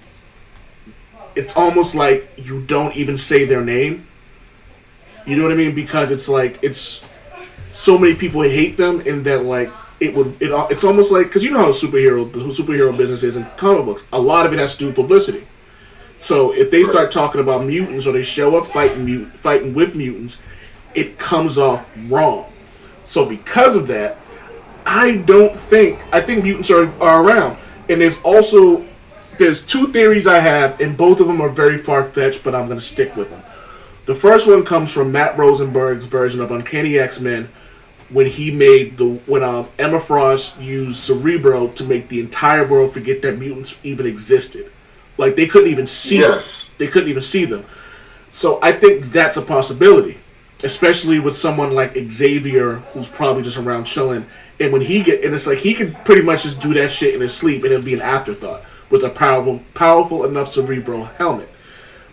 [1.34, 4.06] it's almost like you don't even say their name.
[5.26, 5.74] You know what I mean?
[5.74, 7.02] Because it's like it's
[7.74, 9.70] so many people hate them, and that like
[10.00, 13.36] it would it it's almost like because you know how superhero the superhero business is
[13.36, 14.04] in comic books.
[14.12, 15.46] A lot of it has to do with publicity.
[16.20, 19.94] So if they start talking about mutants or they show up fighting mut- fighting with
[19.94, 20.38] mutants,
[20.94, 22.50] it comes off wrong.
[23.06, 24.16] So because of that,
[24.86, 27.58] I don't think I think mutants are, are around.
[27.88, 28.86] And there's also
[29.36, 32.68] there's two theories I have, and both of them are very far fetched, but I'm
[32.68, 33.42] gonna stick with them.
[34.06, 37.48] The first one comes from Matt Rosenberg's version of Uncanny X Men
[38.10, 42.92] when he made the when um, Emma Frost used Cerebro to make the entire world
[42.92, 44.70] forget that mutants even existed.
[45.16, 46.66] Like they couldn't even see Yes.
[46.68, 46.74] them.
[46.78, 47.64] They couldn't even see them.
[48.32, 50.18] So I think that's a possibility,
[50.64, 54.26] especially with someone like Xavier, who's probably just around chilling.
[54.60, 57.14] And when he get, and it's like he could pretty much just do that shit
[57.14, 61.48] in his sleep, and it'll be an afterthought with a powerful, powerful enough cerebral helmet.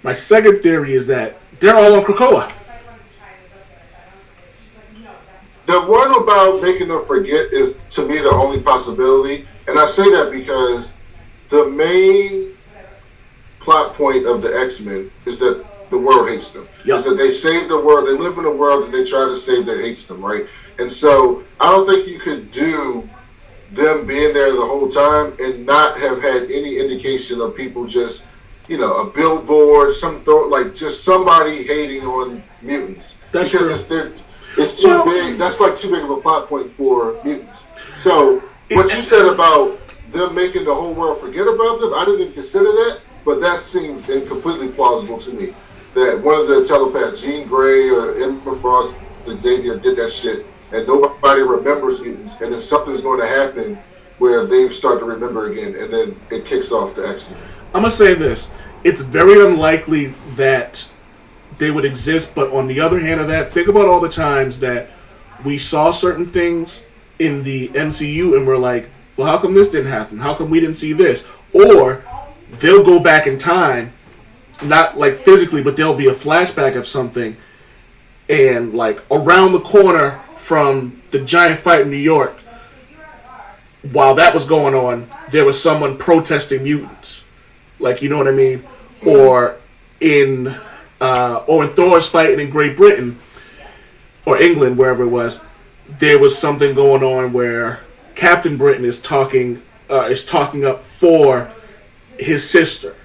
[0.04, 2.52] My second theory is that they're all on Krakoa.
[5.72, 10.04] The one about making them forget is to me the only possibility, and I say
[10.12, 10.94] that because
[11.48, 12.52] the main
[13.62, 16.68] plot point of the X Men is that the world hates them.
[16.84, 16.96] Yep.
[16.98, 19.36] Is that they save the world, they live in a world that they try to
[19.36, 20.46] save that hates them, right?
[20.78, 23.08] And so I don't think you could do
[23.72, 28.26] them being there the whole time and not have had any indication of people just,
[28.68, 33.76] you know, a billboard, some thought like just somebody hating on mutants That's because true.
[33.76, 34.12] it's they're,
[34.58, 35.38] it's too Well- big.
[35.38, 37.66] That's like too big of a plot point for mutants.
[37.96, 38.42] So
[38.72, 39.78] what you said about
[40.12, 43.60] them making the whole world forget about them, I didn't even consider that, but that
[43.60, 45.54] seemed completely plausible to me.
[45.94, 48.96] That one of the telepaths, Jean Grey or Emma Frost,
[49.28, 53.78] Xavier, did that shit, and nobody remembers mutants, and then something's going to happen
[54.20, 57.40] where they start to remember again, and then it kicks off the X Men.
[57.74, 58.48] I'm gonna say this:
[58.84, 60.88] it's very unlikely that
[61.62, 62.34] they would exist.
[62.34, 64.90] But on the other hand of that, think about all the times that
[65.46, 66.82] we saw certain things
[67.20, 70.18] in the MCU and we're like, well, how come this didn't happen?
[70.18, 71.24] How come we didn't see this?
[71.54, 72.04] Or
[72.54, 73.94] they'll go back in time,
[74.64, 77.38] not like physically, but there'll be a flashback of something,
[78.28, 82.40] and like around the corner from the giant fight in New York,
[83.92, 87.24] while that was going on, there was someone protesting mutants.
[87.80, 88.64] Like, you know what I mean?
[89.08, 89.58] Or
[90.00, 90.56] in,
[91.02, 93.20] uh, or in Thor's fighting in Great Britain,
[94.26, 95.42] or England, wherever it was,
[96.00, 97.82] there was something going on where
[98.16, 101.52] Captain Britain is talking, uh, is talking up for
[102.18, 102.96] his sister.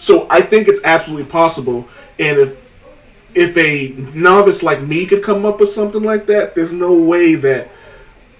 [0.00, 2.68] So I think it's absolutely possible, and if
[3.34, 7.34] if a novice like me could come up with something like that, there's no way
[7.34, 7.68] that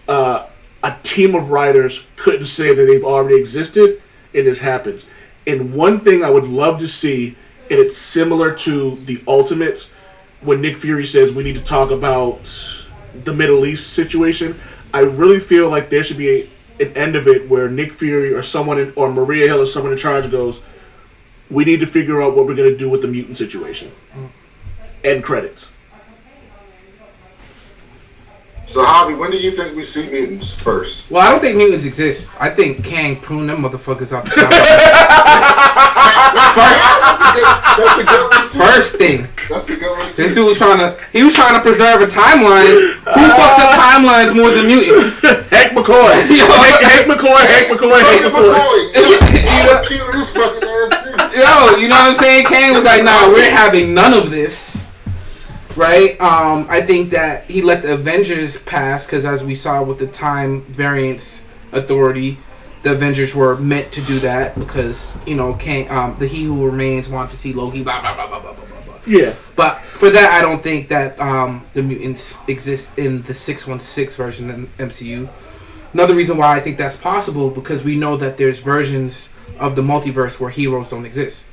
[0.09, 0.47] uh,
[0.83, 4.01] a team of writers couldn't say that they've already existed
[4.35, 5.07] and this happens.
[5.47, 7.37] And one thing I would love to see,
[7.71, 9.89] and it's similar to the Ultimates,
[10.41, 12.45] when Nick Fury says we need to talk about
[13.25, 14.59] the Middle East situation.
[14.95, 16.51] I really feel like there should be a,
[16.81, 19.93] an end of it where Nick Fury or someone in, or Maria Hill or someone
[19.93, 20.61] in charge goes,
[21.51, 24.29] "We need to figure out what we're going to do with the mutant situation." Mm.
[25.05, 25.73] End credits.
[28.69, 31.11] So, Javi, when do you think we see mutants first?
[31.11, 32.29] Well, I don't think mutants exist.
[32.39, 34.37] I think Kang pruned them motherfuckers out the
[37.81, 38.59] That's a good one too.
[38.61, 39.25] First thing.
[39.49, 42.13] That's a good one This dude was trying to he was trying to preserve a
[42.13, 42.93] timeline.
[43.09, 43.41] Who ah.
[43.41, 45.23] fucks up timelines more than mutants?
[45.49, 46.29] Hank McCoy.
[46.29, 46.45] Yo.
[46.45, 47.41] Hank, Hank McCoy.
[47.49, 48.05] Hank McCoy.
[48.05, 48.93] Hank Fucking McCoy.
[48.93, 49.89] McCoy.
[49.89, 51.17] You know- this fucking ass too.
[51.41, 52.45] Yo, you know what I'm saying?
[52.45, 54.88] Kang was like, nah, we're having none of this
[55.79, 56.21] right?
[56.21, 60.09] Um, I think that he let the Avengers pass because, as we saw with the
[60.09, 62.39] time variance authority,
[62.83, 66.67] the Avengers were meant to do that because you know, Kang um, the He Who
[66.67, 68.99] Remains wanted to see Loki, blah blah blah blah blah blah blah.
[69.07, 69.35] Yeah.
[69.57, 73.81] But for that, I don't think that um, the mutants exist in the six one
[73.81, 75.29] six version of MCU.
[75.95, 79.83] Another reason why I think that's possible because we know that there's versions of the
[79.83, 81.47] multiverse where heroes don't exist,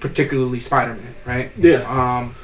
[0.00, 1.50] particularly Spider Man, right?
[1.56, 1.82] Yeah.
[1.88, 2.34] Um,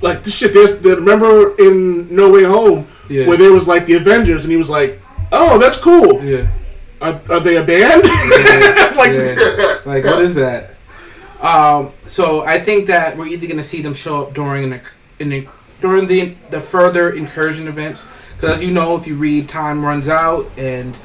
[0.00, 0.52] like this shit.
[0.52, 3.26] There's, there, remember in No Way Home Yeah.
[3.26, 5.00] where there was like the Avengers, and he was like,
[5.32, 6.22] "Oh, that's cool.
[6.24, 6.48] yeah.
[7.00, 8.02] Are, are they a band?"
[8.96, 9.74] like, yeah.
[9.84, 10.70] Like what is that?
[11.40, 14.80] Um, so I think that we're either gonna see them show up during an,
[15.18, 15.48] an
[15.80, 18.06] during the the further incursion events,
[18.36, 20.96] because as you know, if you read Time Runs Out and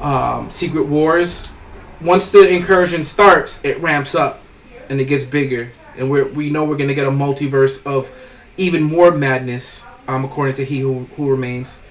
[0.00, 1.52] um, Secret Wars,
[2.00, 4.40] once the incursion starts, it ramps up
[4.88, 8.12] and it gets bigger, and we we know we're gonna get a multiverse of
[8.56, 11.82] even more madness, um, according to He Who, Who Remains.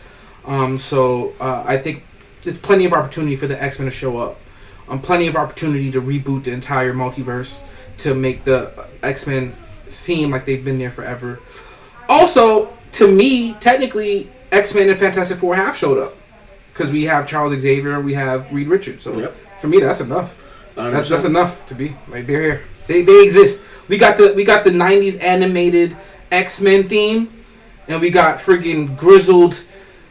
[0.45, 2.03] Um, so uh, I think
[2.43, 4.39] there's plenty of opportunity for the X Men to show up.
[4.89, 7.63] Um, plenty of opportunity to reboot the entire multiverse
[7.99, 9.53] to make the X Men
[9.87, 11.39] seem like they've been there forever.
[12.09, 16.15] Also, to me, technically, X Men and Fantastic Four have showed up
[16.73, 19.03] because we have Charles Xavier, we have Reed Richards.
[19.03, 19.35] So Yep.
[19.61, 20.39] for me, that's enough.
[20.75, 22.61] That's, that's enough to be like they're here.
[22.87, 23.61] They they exist.
[23.87, 25.95] We got the we got the '90s animated
[26.33, 27.31] X Men theme,
[27.87, 29.63] and we got friggin' grizzled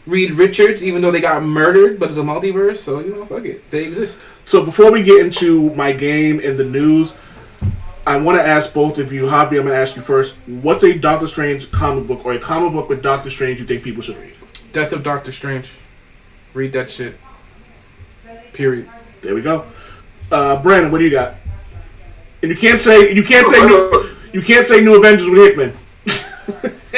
[0.06, 2.76] Reed Richards, even though they got murdered, but it's a multiverse.
[2.76, 4.20] So you know, fuck it, they exist.
[4.44, 7.14] So before we get into my game and the news,
[8.06, 9.58] I want to ask both of you, Javi.
[9.58, 10.34] I'm going to ask you first.
[10.46, 13.84] What's a Doctor Strange comic book or a comic book with Doctor Strange you think
[13.84, 14.34] people should read?
[14.72, 15.78] Death of Doctor Strange.
[16.54, 17.16] Read that shit.
[18.52, 18.88] Period.
[19.22, 19.66] There we go.
[20.30, 21.34] Uh, Brandon, what do you got?
[22.42, 25.72] And you can't say you can't say new, you can't say New Avengers with Hickman.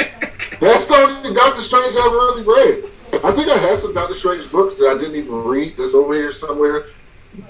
[0.61, 2.85] That's the only Doctor Strange I've really read.
[3.25, 6.15] I think I have some Doctor Strange books that I didn't even read that's over
[6.15, 6.85] here somewhere.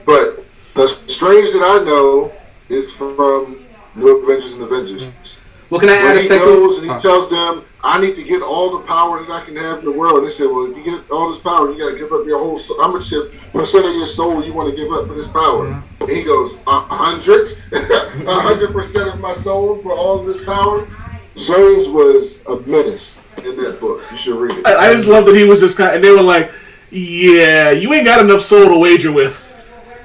[0.04, 2.32] But the Strange that I know
[2.68, 3.64] is from
[3.94, 5.38] New Avengers and Avengers.
[5.70, 6.46] Well, can I add When a he second?
[6.46, 9.56] goes and he tells them, I need to get all the power that I can
[9.56, 10.18] have in the world.
[10.18, 12.26] And they said, Well, if you get all this power, you got to give up
[12.26, 12.80] your whole soul.
[12.80, 13.10] How much
[13.52, 15.66] percent of your soul you want to give up for this power?
[15.66, 16.02] Mm-hmm.
[16.02, 17.48] And he goes, A hundred?
[17.72, 20.86] A hundred percent of my soul for all of this power?
[21.34, 24.02] Strange was a menace in that book.
[24.10, 24.66] You should read it.
[24.66, 26.52] I, I just love that he was just kind, Of, and they were like,
[26.90, 29.40] "Yeah, you ain't got enough soul to wager with."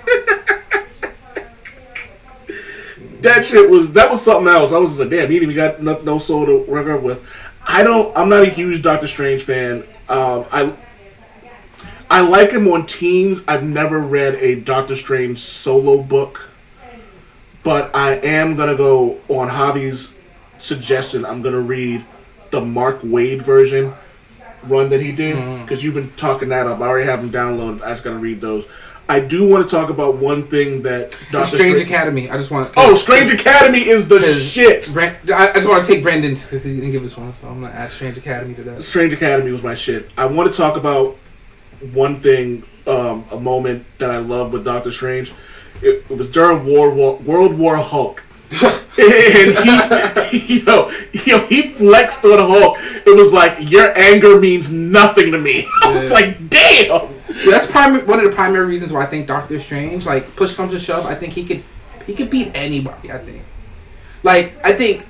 [3.21, 4.71] that shit was that was something else.
[4.71, 7.25] I was just like, damn, he even got no, no soul to up with.
[7.65, 8.15] I don't.
[8.17, 9.83] I'm not a huge Doctor Strange fan.
[10.07, 10.73] Um, I
[12.09, 13.41] I like him on teams.
[13.47, 16.49] I've never read a Doctor Strange solo book,
[17.63, 20.13] but I am gonna go on Javi's
[20.59, 21.25] suggestion.
[21.25, 22.05] I'm gonna read
[22.51, 23.93] the Mark Waid version
[24.63, 26.81] run that he did because you've been talking that up.
[26.81, 27.81] I already have them downloaded.
[27.81, 28.65] I just gotta read those.
[29.07, 32.29] I do want to talk about one thing that Doctor Strange Academy.
[32.29, 32.67] I just want.
[32.67, 34.91] To, oh, Strange Academy is the shit.
[34.93, 37.47] Brand, I I just want to take Brandon's because he didn't give us one, so
[37.47, 38.83] I'm gonna add Strange Academy to that.
[38.83, 40.09] Strange Academy was my shit.
[40.15, 41.17] I want to talk about
[41.91, 45.33] one thing, um, a moment that I love with Doctor Strange.
[45.81, 48.23] It, it was during War, War World War Hulk.
[48.51, 52.77] And he, you know, you know, he flexed on the Hulk.
[53.05, 55.67] It was like your anger means nothing to me.
[55.83, 56.15] I was Yeah.
[56.15, 57.09] like, damn.
[57.29, 60.71] Yeah, that's one of the primary reasons why I think Doctor Strange, like push comes
[60.71, 61.63] to shove, I think he could
[62.05, 63.11] he could beat anybody.
[63.11, 63.43] I think,
[64.23, 65.05] like I think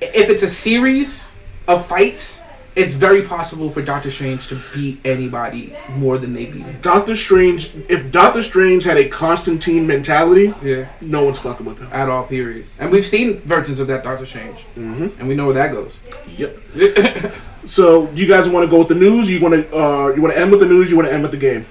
[0.00, 1.34] if it's a series
[1.66, 2.41] of fights,
[2.74, 6.80] it's very possible for Doctor Strange to beat anybody more than they beat him.
[6.80, 7.72] Doctor Strange.
[7.88, 11.88] If Doctor Strange had a Constantine mentality, Yeah, no one's fucking with him.
[11.92, 12.24] at all.
[12.24, 12.66] Period.
[12.78, 15.08] And we've seen versions of that Doctor Strange, mm-hmm.
[15.18, 15.96] and we know where that goes.
[16.36, 17.32] Yep.
[17.64, 19.30] So, do you guys want to go with the news?
[19.30, 20.90] You want to uh, you want to end with the news?
[20.90, 21.64] You want to end with the game?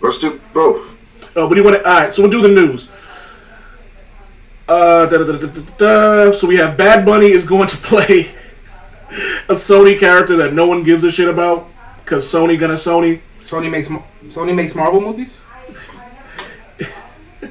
[0.00, 0.98] Let's do both.
[1.36, 1.88] Uh, what do you want to?
[1.88, 2.88] All right, so we'll do the news.
[4.70, 5.60] Uh, da, da, da, da, da,
[6.28, 6.32] da.
[6.32, 8.30] So we have Bad Bunny is going to play
[9.48, 11.66] a Sony character that no one gives a shit about
[12.04, 13.20] because Sony gonna Sony.
[13.42, 15.40] Sony makes Sony makes Marvel movies.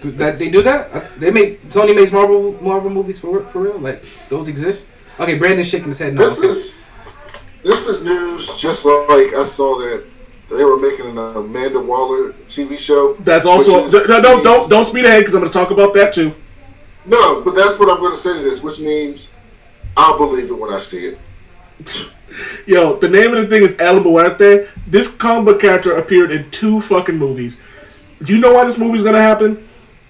[0.01, 0.89] That they do that?
[0.93, 3.77] Uh, They make Sony makes Marvel Marvel movies for for real.
[3.79, 4.87] Like those exist.
[5.19, 6.13] Okay, Brandon's shaking his head.
[6.13, 6.47] No, This okay.
[6.47, 6.77] is
[7.63, 8.55] this is news.
[8.61, 10.05] Just like I saw that
[10.49, 13.15] they were making an Amanda Waller TV show.
[13.15, 15.93] That's also which is- no, no, don't don't speed ahead because I'm gonna talk about
[15.95, 16.33] that too.
[17.09, 19.35] No, but that's what I'm going to say to this, which means
[19.97, 21.17] I'll believe it when I see it.
[22.67, 24.67] Yo, the name of the thing is El Muerto.
[24.85, 27.57] This comic book character appeared in two fucking movies.
[28.21, 29.67] Do you know why this movie's gonna happen?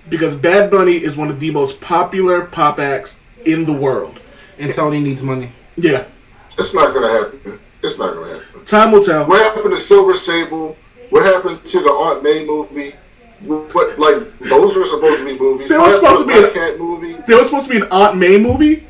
[0.10, 4.20] Because Bad Bunny is one of the most popular pop acts in the world.
[4.58, 5.52] and Sony needs money.
[5.78, 6.06] Yeah,
[6.58, 7.60] It's not going to happen.
[7.82, 8.66] It's not going to happen.
[8.66, 9.26] time will tell.
[9.26, 10.76] What happened to Silver Sable?
[11.12, 12.96] What happened to the Aunt May movie?
[13.46, 15.70] What like those were supposed to be movies?
[15.70, 17.14] They were supposed to be a- Cat movie.
[17.28, 18.86] There was supposed to be an Aunt May movie.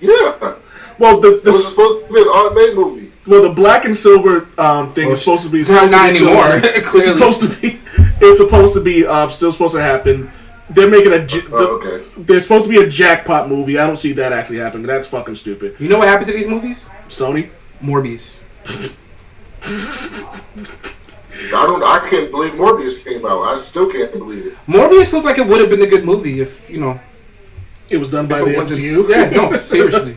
[0.00, 0.54] Yeah,
[0.98, 3.10] Well, the, it was the supposed to be an Aunt May movie.
[3.26, 6.06] well the black and silver um, thing Well, is supposed to be not- supposed not
[6.08, 7.12] to be anymore, still- It's clearly.
[7.18, 7.80] supposed to be.
[8.20, 10.30] It's supposed to be uh, still supposed to happen.
[10.70, 11.26] They're making a.
[11.26, 12.04] j- Oh, the- okay.
[12.18, 13.78] There's supposed to be a jackpot movie.
[13.78, 14.86] I don't see that actually happening.
[14.86, 15.74] That's fucking stupid.
[15.80, 16.88] You know what happened to these movies?
[17.08, 17.50] Sony.
[17.82, 18.38] Morbius.
[21.46, 21.82] I don't.
[21.82, 23.42] I can't believe Morbius came out.
[23.42, 24.54] I still can't believe it.
[24.66, 27.00] Morbius looked like it would have been a good movie if you know.
[27.90, 29.08] It was done by the it MCU.
[29.08, 30.16] Yeah, no, seriously.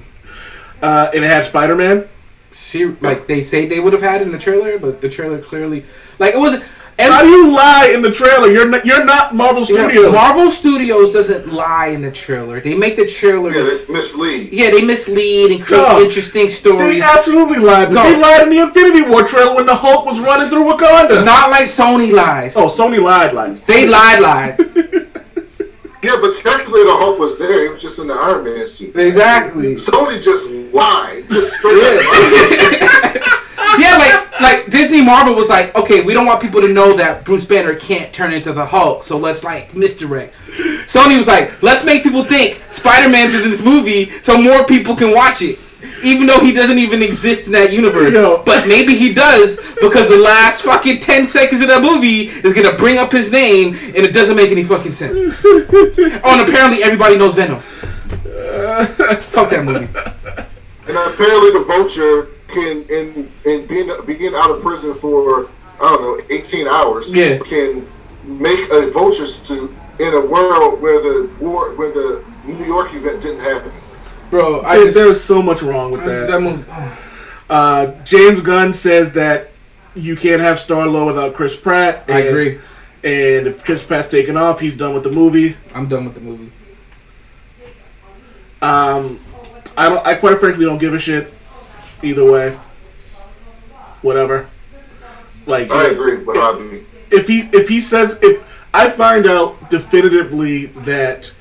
[0.81, 2.07] Uh, and it had Spider Man.
[2.51, 5.85] Ser- like they say they would have had in the trailer, but the trailer clearly,
[6.19, 6.63] like it wasn't.
[6.99, 8.47] And How do you lie in the trailer?
[8.49, 10.11] You're not, you're not Marvel Yeah, Studios.
[10.11, 12.59] Marvel Studios doesn't lie in the trailer.
[12.59, 13.55] They make the trailers.
[13.55, 14.49] Yeah, Yeah, they mislead.
[14.51, 16.01] Yeah, they mislead and create No.
[16.01, 16.79] interesting stories.
[16.81, 17.91] they absolutely lied.
[17.91, 18.01] No.
[18.01, 21.23] They lied in the Infinity War trailer when the Hulk was running through Wakanda.
[21.23, 22.53] Not like Sony lied.
[22.55, 23.55] Oh, Sony lied, lied.
[23.57, 24.57] They lied, lied.
[26.03, 27.63] Yeah, but technically the Hulk was there.
[27.63, 28.95] He was just in the Iron Man suit.
[28.95, 29.73] exactly.
[29.73, 33.33] Sony just lied, just straight up.
[33.77, 33.81] lied.
[33.81, 37.23] Yeah, like like Disney Marvel was like, okay, we don't want people to know that
[37.25, 40.33] Bruce Banner can't turn into the Hulk, so let's like misdirect.
[40.85, 44.95] Sony was like, let's make people think Spider Man's in this movie, so more people
[44.95, 45.59] can watch it.
[46.03, 48.13] Even though he doesn't even exist in that universe.
[48.13, 48.43] Yo.
[48.45, 52.77] But maybe he does because the last fucking 10 seconds of that movie is gonna
[52.77, 55.17] bring up his name and it doesn't make any fucking sense.
[55.43, 57.59] oh, and apparently everybody knows Venom.
[59.19, 59.87] Fuck that movie.
[60.87, 65.49] And apparently the Vulture can, in in being being out of prison for
[65.81, 67.37] I don't know, eighteen hours, Yeah.
[67.39, 67.87] can
[68.25, 73.21] make a Vulture suit in a world where the war, where the New York event
[73.21, 73.71] didn't happen.
[74.29, 74.95] Bro, I There- just.
[74.95, 76.97] There's so much wrong with that that.
[77.49, 79.51] Uh, James Gunn says that
[79.95, 82.03] you can't have Star Lord without Chris Pratt.
[82.09, 82.59] I agree.
[83.03, 85.55] And if Chris Pratt's taken off, he's done with the movie.
[85.73, 86.51] I'm done with the movie.
[88.61, 89.19] Um,
[89.77, 90.05] I don't.
[90.05, 91.33] I quite frankly don't give a shit.
[92.03, 92.57] Either way,
[94.01, 94.47] whatever.
[95.45, 96.83] Like I agree with Javi.
[97.11, 98.43] if he if he says if
[98.73, 101.31] I find out definitively that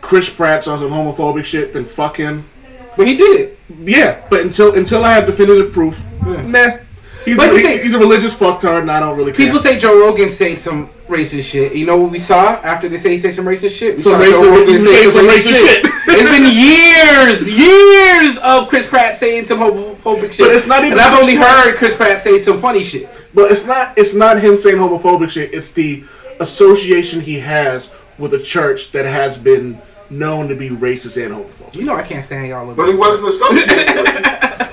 [0.00, 2.44] Chris Pratt's on some homophobic shit, then fuck him.
[2.96, 3.58] But he did it.
[3.80, 6.42] Yeah, but until until I have definitive proof, Yeah.
[6.42, 6.78] meh.
[7.26, 9.44] He's But a, he- thing- he's a religious fucktard, and I don't really care.
[9.44, 11.74] People say Joe Rogan said some racist shit.
[11.74, 13.96] You know what we saw after they say he said some racist shit?
[13.96, 15.84] We Some saw racist- Joe Rogan he say some some racist racist shit.
[15.84, 15.92] shit.
[16.08, 16.46] it's been
[17.50, 20.46] years, years of Chris Pratt saying some homophobic shit.
[20.46, 21.66] But it's not even And I've only Pratt.
[21.66, 23.08] heard Chris Pratt say some funny shit.
[23.34, 25.52] But it's not it's not him saying homophobic shit.
[25.52, 26.04] It's the
[26.40, 29.78] association he has with a church that has been
[30.10, 31.74] known to be racist and homophobic.
[31.74, 32.72] You know I can't stand y'all.
[32.74, 34.65] But he wasn't associated with it.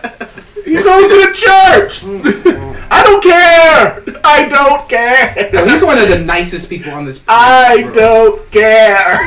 [0.77, 2.03] He goes to the church.
[2.91, 4.19] I don't care.
[4.23, 5.49] I don't care.
[5.53, 7.23] Yo, he's one of the nicest people on this.
[7.27, 7.93] I bro.
[7.93, 9.17] don't care.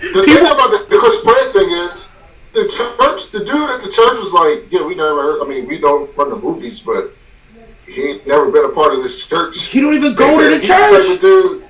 [0.00, 2.14] The thing about the, the Chris Pratt thing is,
[2.52, 5.20] the church, the dude at the church was like, "Yeah, we never.
[5.22, 7.10] Heard, I mean, we don't from the movies, but
[7.86, 10.64] he ain't never been a part of this church." He don't even go to the
[10.64, 10.90] church.
[10.90, 11.20] He's type of church.
[11.20, 11.64] dude.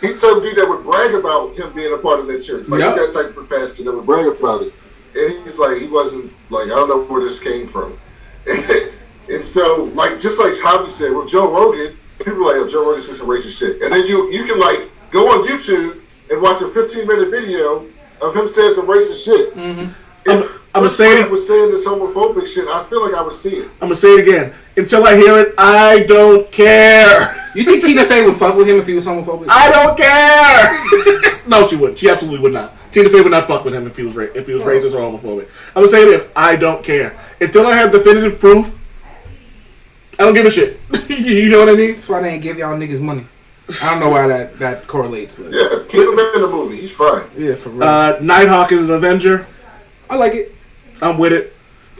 [0.00, 2.40] He's the type of dude that would brag about him being a part of that
[2.42, 2.68] church.
[2.68, 2.94] Like Yeah.
[2.94, 4.72] he's that type of pastor that would brag about it.
[5.16, 7.96] And he's like, he wasn't like, I don't know where this came from.
[9.28, 12.84] and so, like, just like Javi said, with Joe Rogan, people are like, oh, Joe
[12.86, 13.82] Rogan said some racist shit.
[13.82, 16.00] And then you you can like go on YouTube
[16.30, 17.84] and watch a 15 minute video
[18.22, 19.56] of him saying some racist shit.
[19.56, 19.94] I'm-
[20.26, 23.32] If I'ma say it- Pratt was saying this homophobic shit, I feel like I would
[23.32, 23.66] see it.
[23.80, 24.52] I'm gonna say it again.
[24.76, 27.36] Until I hear it, I don't care.
[27.54, 29.46] You think Tina Fey would fuck with him if he was homophobic?
[29.48, 31.40] I don't care.
[31.46, 31.98] no, she wouldn't.
[32.00, 32.72] She absolutely would not.
[32.94, 34.94] Tina Fey would not fuck with him if he was ra- if he was racist
[34.94, 35.48] or homophobic.
[35.74, 36.30] I'm gonna say it.
[36.36, 37.16] I don't care.
[37.40, 38.78] Until I have definitive proof,
[40.16, 40.78] I don't give a shit.
[41.08, 41.96] you know what I mean?
[41.96, 43.24] That's why they ain't give y'all niggas money.
[43.82, 46.76] I don't know why that, that correlates, but Yeah, keep him in the movie.
[46.82, 47.24] He's fine.
[47.36, 47.82] yeah, for real.
[47.82, 49.44] Uh, Nighthawk is an Avenger.
[50.08, 50.54] I like it.
[51.02, 51.52] I'm with it.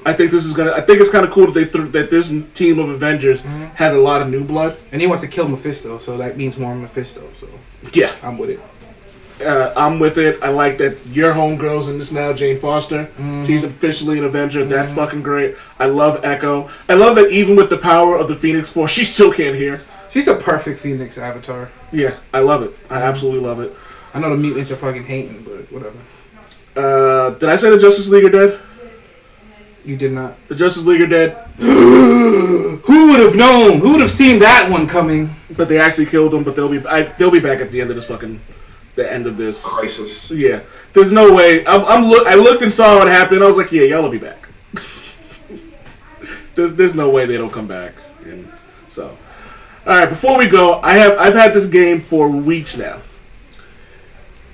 [0.07, 0.73] I think this is gonna.
[0.73, 3.95] I think it's kind of cool that they th- that this team of Avengers has
[3.95, 4.77] a lot of new blood.
[4.93, 7.23] And he wants to kill Mephisto, so that means more Mephisto.
[7.41, 7.49] So
[7.95, 8.61] Yeah, I'm with it.
[9.45, 10.43] Uh, I'm with it.
[10.43, 13.09] I like that your homegirl's in this now, Jane Foster.
[13.47, 14.65] She's officially an Avenger.
[14.65, 15.57] That's fucking great.
[15.79, 16.69] I love Echo.
[16.89, 19.83] I love that even with the power of the Phoenix Force, she still can't hear.
[20.11, 21.71] She's a perfect Phoenix avatar.
[21.93, 22.75] Yeah, I love it.
[22.89, 23.73] I absolutely love it.
[24.15, 25.99] I know the mutants are fucking hating, but whatever.
[26.77, 28.61] Uh, did I say the Justice League are dead?
[29.85, 30.47] You did not.
[30.49, 33.81] The Justice League are dead, Who would have known?
[33.81, 35.31] Who would have seen that one coming?
[35.57, 36.43] but they actually killed them.
[36.43, 38.41] But they'll be I, they'll be back at the end of this fucking
[38.95, 39.65] the end of this.
[39.65, 40.31] Crisis.
[40.31, 40.61] Yeah,
[40.93, 41.67] there's no way.
[41.67, 42.27] I'm, I'm look.
[42.27, 43.43] I looked and saw what happened.
[43.43, 44.49] I was like, yeah, y'all will be back.
[46.55, 47.95] there's, there's no way they don't come back.
[48.25, 48.51] And
[48.91, 49.07] so,
[49.87, 50.09] all right.
[50.09, 53.01] Before we go, I have I've had this game for weeks now.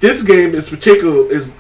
[0.01, 1.51] This game is particular is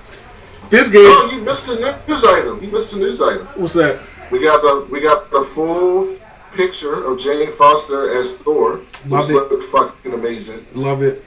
[0.70, 1.02] this game.
[1.04, 2.62] Oh, you missed a news item.
[2.62, 3.46] You missed a news item.
[3.48, 4.00] What's that?
[4.30, 6.16] We got the we got the full
[6.54, 9.32] picture of Jane Foster as Thor, Love which it.
[9.32, 10.64] looked fucking amazing.
[10.74, 11.24] Love it.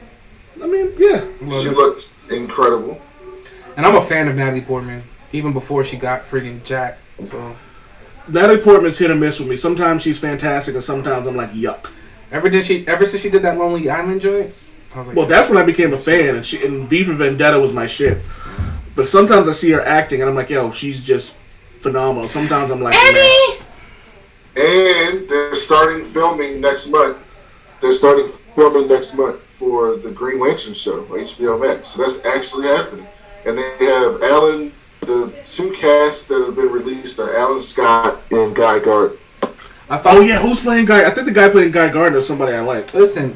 [0.61, 1.25] I mean, yeah.
[1.41, 1.77] Love she it.
[1.77, 3.01] looked incredible.
[3.75, 6.99] And I'm a fan of Natalie Portman, even before she got friggin' Jack.
[7.23, 7.55] So
[8.27, 9.55] Natalie Portman's hit or miss with me.
[9.55, 11.89] Sometimes she's fantastic, and sometimes I'm like, yuck.
[12.31, 14.53] ever did she ever since she did that Lonely Island joint,
[14.93, 17.13] I was like, Well, that's when I became a fan, and she and V for
[17.13, 18.19] Vendetta was my shit.
[18.95, 21.33] But sometimes I see her acting, and I'm like, yo, she's just
[21.81, 22.29] phenomenal.
[22.29, 23.57] Sometimes I'm like, man.
[24.55, 27.17] And they're starting filming next month.
[27.81, 31.89] They're starting filming next month for the Green Lantern show on HBO Max.
[31.89, 33.07] So that's actually happening.
[33.45, 34.71] And they have Alan.
[35.01, 39.17] The two casts that have been released are Alan Scott and Guy Gardner.
[39.89, 41.05] I thought, Oh yeah, who's playing Guy?
[41.05, 42.93] I think the guy playing Guy Gardner is somebody I like.
[42.93, 43.35] Listen,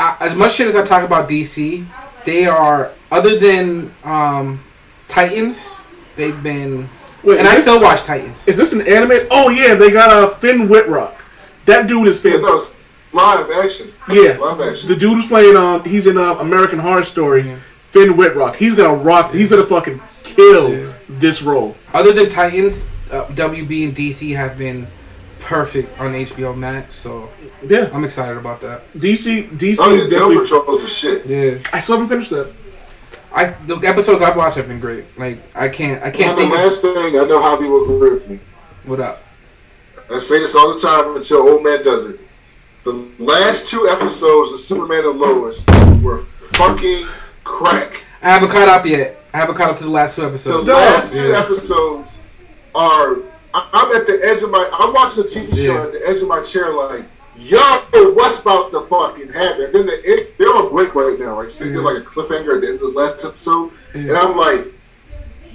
[0.00, 1.84] I, as much shit as I talk about DC,
[2.24, 4.60] they are other than um,
[5.08, 5.82] Titans.
[6.16, 6.88] They've been,
[7.22, 8.46] Wait, and I this- still watch Titans.
[8.48, 9.26] Is this an anime?
[9.30, 11.14] Oh yeah, they got a uh, Finn Wittrock.
[11.66, 12.42] That dude is Yeah, Finn.
[12.42, 12.74] no, it's
[13.12, 13.92] live action.
[14.08, 14.88] Yeah, Live action.
[14.88, 17.56] the dude who's playing um, he's in uh, American Horror Story.
[17.90, 18.54] Finn Wittrock.
[18.56, 19.32] He's gonna rock.
[19.34, 20.92] He's gonna fucking kill Yeah.
[21.08, 21.76] this role.
[21.92, 24.86] Other than Titans, uh, WB and DC have been
[25.40, 26.94] perfect on HBO Max.
[26.94, 27.28] So
[27.66, 28.82] Yeah, I'm excited about that.
[28.94, 29.48] DC.
[29.58, 29.78] DC.
[29.80, 30.36] Oh yeah, Doom definitely.
[30.38, 31.26] Patrol's the shit.
[31.26, 32.52] Yeah, I still haven't finished that.
[33.32, 35.04] I the episodes I've watched have been great.
[35.18, 37.84] Like I can't, I can't And the think of last thing, I know Javi will
[37.96, 38.38] agree with me.
[38.84, 39.22] what up.
[40.12, 42.20] I say this all the time until old man does it.
[42.84, 45.66] The last two episodes of Superman and Lois
[46.02, 46.18] were
[46.54, 47.06] fucking
[47.44, 48.04] crack.
[48.22, 49.16] I haven't caught up yet.
[49.34, 50.66] I haven't caught up to the last two episodes.
[50.66, 51.38] The last two Yeah.
[51.40, 52.18] episodes
[52.74, 53.16] are.
[53.52, 54.68] I'm at the edge of my.
[54.72, 55.82] I'm watching a TV show Yeah.
[55.82, 57.02] at the edge of my chair, like,
[57.36, 57.58] yo,
[58.14, 59.64] what's about to fucking happen?
[59.64, 61.50] And then the, it, they're on break right now, right?
[61.50, 64.36] So they did like a cliffhanger at the end of this last episode, and I'm
[64.36, 64.66] like,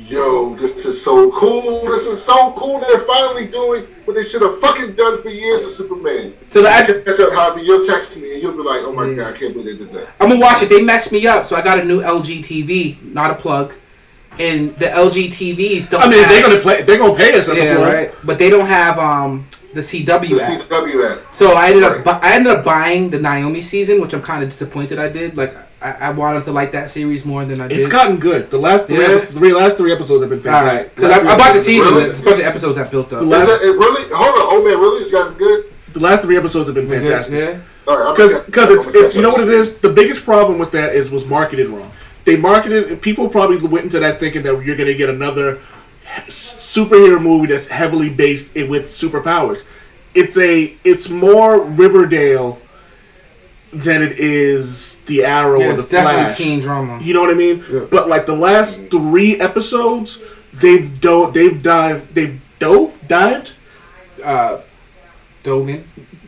[0.06, 1.82] yo, this is so cool.
[1.86, 2.80] This is so cool.
[2.80, 6.34] They're finally doing what they should have fucking done for years with Superman.
[6.49, 7.66] So the I ad- catch up, Javi.
[7.66, 9.16] You'll text me and you'll be like, "Oh my Yeah.
[9.16, 10.70] god, I can't believe they did that." I'm gonna watch it.
[10.70, 13.74] They messed me up, so I got a new LG TV, not a plug.
[14.38, 16.01] And the LG TVs don't.
[16.01, 16.82] I mean, have, they're gonna play.
[16.84, 17.47] They're gonna pay us.
[17.47, 18.12] That's yeah, a right.
[18.24, 20.62] But they don't have um the CW The app.
[20.70, 21.34] CW app.
[21.34, 22.03] So I ended up Right.
[22.03, 25.38] bu- I ended up buying the Naomi season, which I'm kind of disappointed I did.
[25.38, 27.77] Like I, I wanted to like that series more than I did.
[27.79, 28.49] It's gotten good.
[28.49, 29.17] The last three, Yeah.
[29.17, 30.95] epi- three last three episodes have been All right, fantastic.
[30.95, 31.93] because Last I, I bought the season.
[31.93, 32.09] Really?
[32.09, 33.19] It's a bunch of episodes have built up.
[33.19, 33.71] The last- that it?
[33.77, 34.03] Really?
[34.13, 35.01] Hold on, oh man, really?
[35.01, 35.65] It's gotten good.
[35.93, 37.36] The last three episodes have been fantastic.
[37.39, 37.59] yeah.
[37.88, 39.75] All right, Because gonna- because it's, it's you know what it is.
[39.75, 41.91] The biggest problem with that is was marketed wrong.
[42.25, 45.59] They marketed people probably went into that thinking that you're gonna get another
[46.27, 49.61] superhero movie that's heavily based with superpowers.
[50.15, 52.59] It's a it's more Riverdale
[53.84, 56.99] than it is the Arrow Yeah, or the it's definitely teen drama.
[57.01, 57.63] You know what I mean?
[57.71, 57.86] Yeah.
[57.89, 60.19] But like the last three episodes,
[60.53, 63.53] they've dove, they've dived, they've dove, dived,
[64.23, 64.61] Uh,
[65.43, 65.84] dove in,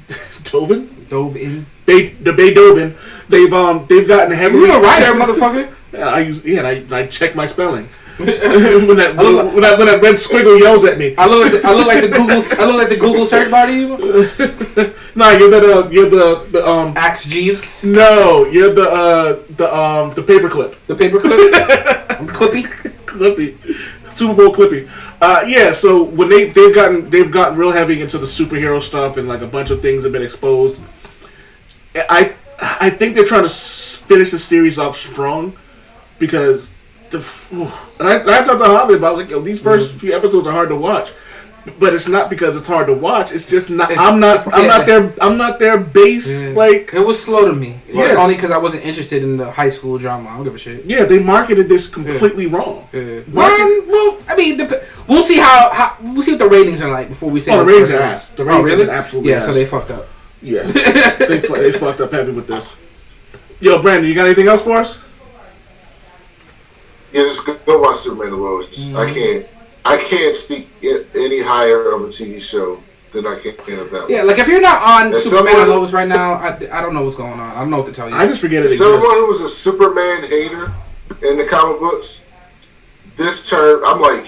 [0.43, 1.65] Doven, dove in.
[1.85, 2.95] they the Beethoven.
[3.29, 4.67] They've um they've gotten heavily.
[4.67, 5.73] You a writer, motherfucker.
[5.93, 7.89] Yeah, I use yeah, I, I check my spelling.
[8.17, 11.13] When that I look- when that when that red squiggle yells at me.
[11.17, 13.49] I look like the, I look like the Google I look like the Google search
[13.69, 14.93] you.
[15.15, 16.93] Nah, you're the uh, you're the the um.
[16.95, 20.75] Ask Jeeves, No, you're the uh the um the paperclip.
[20.87, 21.39] the paperclip.
[22.19, 22.63] I'm Clippy.
[23.05, 23.55] Clippy,
[24.15, 24.87] Super Bowl Clippy.
[25.21, 25.73] Uh, yeah.
[25.73, 29.41] So when they they've gotten they've gotten real heavy into the superhero stuff and like
[29.41, 30.79] a bunch of things have been exposed.
[31.95, 35.53] I I think they're trying to finish the series off strong
[36.19, 36.69] because
[37.09, 37.19] the
[37.99, 40.69] and I, I talked to Javi about like yo, these 1st few episodes are hard
[40.69, 41.11] to watch.
[41.79, 43.33] But it's not because it's hard to watch.
[43.33, 43.91] It's just not.
[43.91, 44.47] It's- I'm not.
[44.53, 44.67] I'm yeah.
[44.67, 45.13] not their.
[45.21, 46.43] I'm not their base.
[46.43, 46.49] Yeah.
[46.51, 47.77] Like It was slow to me.
[47.89, 48.15] Yeah.
[48.17, 50.29] Only because I wasn't interested in the high school drama.
[50.29, 50.85] I don't give a shit.
[50.85, 52.87] yeah, they marketed this completely wrong.
[52.93, 53.19] Yeah.
[53.27, 56.89] Um, well, I mean, dep- we'll see how, how we'll see what the ratings are
[56.89, 57.51] like before we say.
[57.53, 58.29] Oh, the ratings are ass.
[58.29, 60.07] The ratings have been absolutely Yeah, so they fucked up.
[60.41, 62.73] Yeah, they, fu- they fucked up heavy with this.
[63.59, 65.03] Yo, Brandon, you got anything else for us?
[67.13, 68.93] Yeah, just go, go watch Superman and Lois.
[68.93, 69.45] I can't.
[69.85, 72.77] I can't speak i- any higher of a TV show
[73.13, 74.01] than I can of that.
[74.03, 74.11] one.
[74.11, 76.81] Yeah, like if you're not on As Superman someone- and Lois right now, I, I
[76.81, 77.55] don't know what's going on.
[77.55, 78.15] I don't know what to tell you.
[78.15, 79.15] I just forget it As Someone exists.
[79.15, 80.71] who was a Superman hater
[81.25, 82.21] in the comic books,
[83.15, 84.25] this term I'm like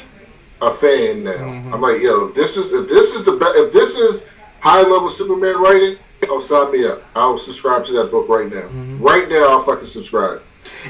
[0.62, 1.32] a fan now.
[1.34, 1.74] Mm-hmm.
[1.74, 4.28] I'm like, yo, if this is if this is the be- if this is
[4.62, 5.98] high level Superman writing,
[6.30, 7.02] oh sign me up.
[7.16, 8.62] I'll subscribe to that book right now.
[8.62, 9.02] Mm-hmm.
[9.04, 10.42] Right now, I'll fucking subscribe.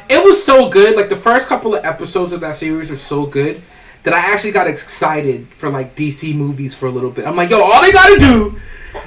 [0.10, 0.96] It was so good.
[0.96, 3.62] Like the first couple of episodes of that series were so good
[4.04, 7.26] that I actually got excited for like DC movies for a little bit.
[7.26, 8.60] I'm like, yo, all they gotta do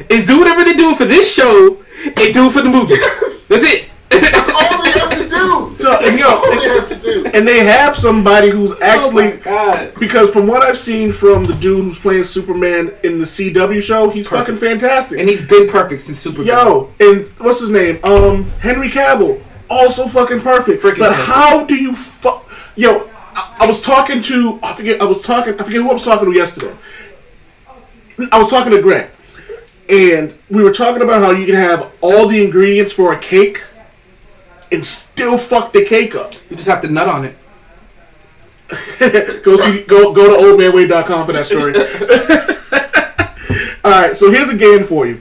[0.09, 2.99] is do whatever they're doing for this show and do it for the movies.
[2.99, 3.47] Yes.
[3.49, 3.89] That's it.
[4.11, 5.69] That's all they have to do.
[5.83, 7.27] So, and That's yo, all they have to do.
[7.35, 9.93] And they have somebody who's oh actually my god.
[9.99, 14.09] because from what I've seen from the dude who's playing Superman in the CW show,
[14.09, 14.59] he's Perfect.
[14.61, 15.19] fucking fantastic.
[15.19, 16.47] And he's been perfect since Superman.
[16.47, 17.99] Yo, and what's his name?
[18.05, 19.43] Um, Henry Cavill,
[19.73, 20.83] also fucking perfect.
[20.83, 21.29] Freaking but perfect.
[21.29, 22.49] how do you fuck?
[22.77, 25.93] Yo, I, I was talking to I forget I was talking I forget who I
[25.93, 26.75] was talking to yesterday.
[28.31, 29.11] I was talking to Grant,
[29.89, 33.63] and we were talking about how you can have all the ingredients for a cake,
[34.71, 36.35] and still fuck the cake up.
[36.51, 37.37] You just have to nut on it.
[39.43, 41.75] go see go go to oldmanway.com for that story.
[43.85, 45.21] All right, so here's a game for you.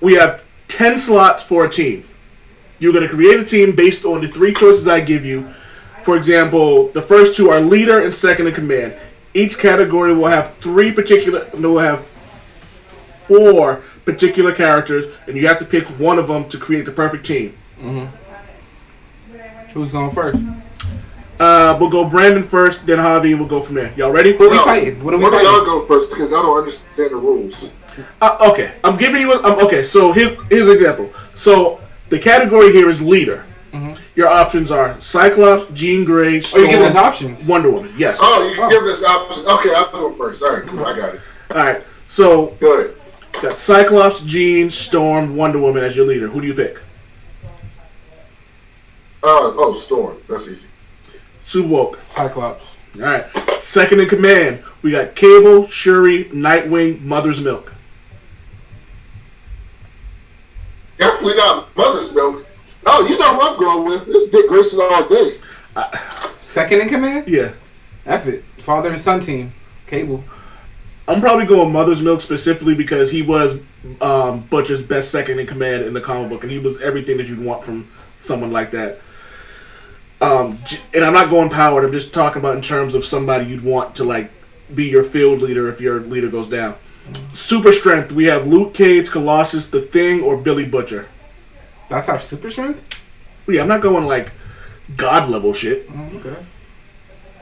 [0.00, 2.04] We have 10 slots for a team.
[2.78, 5.48] You're going to create a team based on the three choices I give you.
[6.02, 8.94] For example, the first two are leader and second in command.
[9.32, 12.06] Each category will have three particular no, will have
[13.26, 17.24] four particular characters and you have to pick one of them to create the perfect
[17.26, 17.56] team.
[19.72, 20.38] Who's going first?
[21.40, 23.92] Uh, we'll go Brandon first, then Javi, and we'll go from there.
[23.96, 24.36] Y'all ready?
[24.36, 25.02] Who are we fighting?
[25.02, 25.46] What are we fighting?
[25.46, 27.72] y'all go first because I don't understand the rules.
[28.20, 29.32] Uh, okay, I'm giving you.
[29.32, 31.12] A, um, okay, so here, here's an example.
[31.34, 31.80] So
[32.14, 33.44] the category here is leader.
[34.14, 37.44] Your options are Cyclops, Jean Grey, Oh, Storm, you're giving us options.
[37.48, 37.92] Wonder Woman.
[37.96, 38.18] Yes.
[38.20, 39.48] Oh, you can give us options.
[39.48, 40.40] Okay, I'll go first.
[40.44, 40.86] All right, cool.
[40.86, 41.20] I got it.
[41.50, 41.82] All right.
[42.06, 42.96] So Good.
[43.42, 46.28] got Cyclops, Jean, Storm, Wonder Woman as your leader.
[46.28, 46.76] Who do you pick?
[49.24, 50.18] Uh, oh, Storm.
[50.28, 50.68] That's easy.
[51.44, 51.98] Sue Woke.
[52.06, 52.76] Cyclops.
[52.94, 53.26] All right.
[53.58, 57.72] Second in command, we got Cable, Shuri, Nightwing, Mother's Milk.
[61.04, 62.46] Definitely not Mother's Milk.
[62.86, 64.08] Oh, you know what I'm going with.
[64.08, 65.38] It's Dick Grayson all day.
[66.36, 67.28] Second in command?
[67.28, 67.52] Yeah.
[68.06, 68.42] F it.
[68.56, 69.52] Father and son team.
[69.86, 70.24] Cable.
[71.06, 73.60] I'm probably going Mother's Milk specifically because he was
[74.00, 77.28] um, Butcher's best second in command in the comic book, and he was everything that
[77.28, 77.86] you'd want from
[78.22, 78.98] someone like that.
[80.22, 80.58] Um,
[80.94, 81.84] and I'm not going powered.
[81.84, 84.30] I'm just talking about in terms of somebody you'd want to like
[84.74, 86.76] be your field leader if your leader goes down.
[87.34, 88.12] Super strength.
[88.12, 91.06] We have Luke Cage, Colossus, The Thing, or Billy Butcher.
[91.88, 92.82] That's our super strength?
[93.46, 94.32] Yeah, I'm not going like
[94.96, 95.88] god level shit.
[95.94, 96.36] Oh, okay.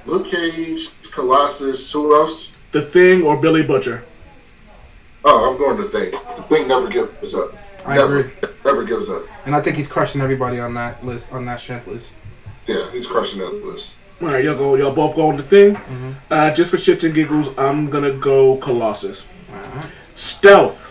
[0.04, 1.92] Luke Cage, Colossus.
[1.92, 2.52] Who else?
[2.72, 4.04] The Thing or Billy Butcher.
[5.24, 6.10] Oh, I'm going to Thing.
[6.36, 7.54] The Thing never gives up.
[7.86, 8.32] I never, agree.
[8.64, 9.22] Never gives up.
[9.46, 12.12] And I think he's crushing everybody on that list, on that strength list.
[12.66, 13.96] Yeah, he's crushing that list.
[14.20, 14.74] All right, y'all go.
[14.76, 15.76] Y'all both go going The Thing.
[16.30, 19.24] Uh, just for shits and giggles, I'm gonna go Colossus.
[19.52, 19.86] Alright.
[20.14, 20.88] Stealth.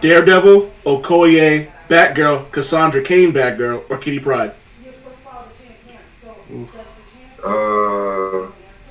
[0.00, 4.52] Daredevil, Okoye, Batgirl, Cassandra Cain, Batgirl, or Kitty Pryde.
[7.42, 8.46] Uh,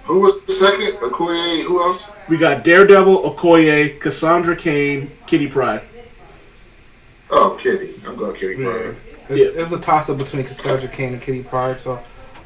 [0.05, 0.93] who was second?
[0.99, 1.63] Okoye.
[1.63, 2.11] Who else?
[2.30, 5.81] We got Daredevil, Okoye, Cassandra Cain, Kitty Pryde.
[7.31, 7.93] Oh, Kitty.
[8.07, 8.71] I'm going Kitty Yeah.
[8.71, 8.95] Pryde.
[9.30, 11.99] It's, It was a toss up between Cassandra Cain and Kitty Pryde, so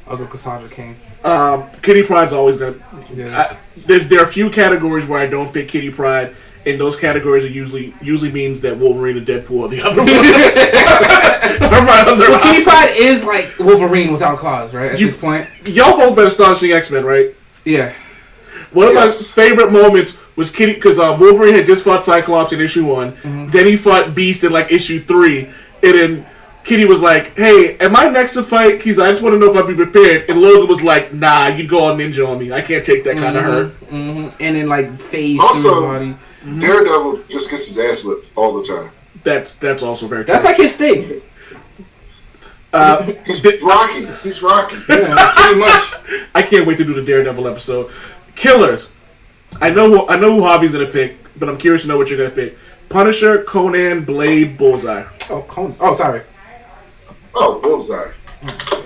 [0.10, 0.96] I'll go Cassandra Cain.
[1.24, 2.76] Um, Kitty Pryde's always gonna.
[3.14, 3.38] Yeah.
[3.52, 6.36] I, there, there are a few categories where I don't pick Kitty Pryde,
[6.66, 10.10] and those categories are usually usually means that Wolverine and Deadpool are the other one.
[11.68, 12.64] Are my other Well, Kitty options.
[12.64, 14.92] Pride is like Wolverine without claws, right?
[14.94, 17.32] At You- this point, Y'all both read Astonishing X Men, right?
[17.66, 17.94] yeah.
[18.72, 19.36] One of Yes.
[19.36, 23.14] my favorite moments was Kitty because uh, Wolverine had just fought Cyclops in issue one,
[23.14, 23.48] Mm-hmm.
[23.50, 25.46] then he fought Beast in like issue three,
[25.84, 26.26] and then
[26.68, 29.40] Kitty was like, "Hey, am I next to fight?" He's like, "I just want to
[29.40, 32.38] know if I'd be prepared." And Logan was like, "Nah, you'd go all ninja on
[32.40, 32.52] me.
[32.52, 34.36] I can't take that kind of hurt." Mm-hmm.
[34.42, 36.60] And then like phase Also- through the body.
[36.60, 38.92] Daredevil just gets his ass whipped all the time.
[39.24, 40.24] That's that's also very.
[40.24, 40.50] That's true.
[40.52, 41.22] like his thing.
[42.74, 44.06] Uh, He's Rocky.
[44.22, 44.76] He's Rocky.
[44.90, 45.94] Yeah, pretty much.
[46.36, 47.90] I can't wait to do the Daredevil episode.
[48.36, 48.90] Killers.
[49.62, 52.10] I know who I know who Javi's gonna pick, but I'm curious to know what
[52.10, 52.58] you're gonna pick.
[52.90, 55.06] Punisher, Conan, Blade, Bullseye.
[55.30, 55.76] Oh, Conan.
[55.80, 56.22] Oh, sorry.
[57.40, 58.12] Oh, Bullseye.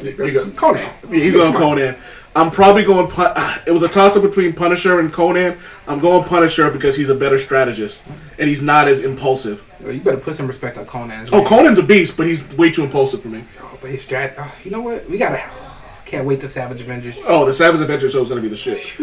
[0.02, 0.52] You go.
[0.52, 0.90] Conan.
[1.10, 1.96] He's on Conan.
[2.36, 3.08] I'm probably going.
[3.08, 3.34] Pun-
[3.68, 5.58] it was a toss up between Punisher and Conan.
[5.88, 8.02] I'm going Punisher because he's a better strategist
[8.40, 9.64] and he's not as impulsive.
[9.82, 11.28] Well, you better put some respect on Conan.
[11.32, 11.44] Oh.
[11.44, 13.44] Conan's a beast, but he's way too impulsive for me.
[13.62, 14.34] Oh, but his strat.
[14.38, 15.10] Oh, you know what?
[15.10, 15.44] We gotta.
[16.06, 17.22] Can't wait to Savage Avengers.
[17.26, 19.00] Oh, the Savage Avengers show is gonna be the shit.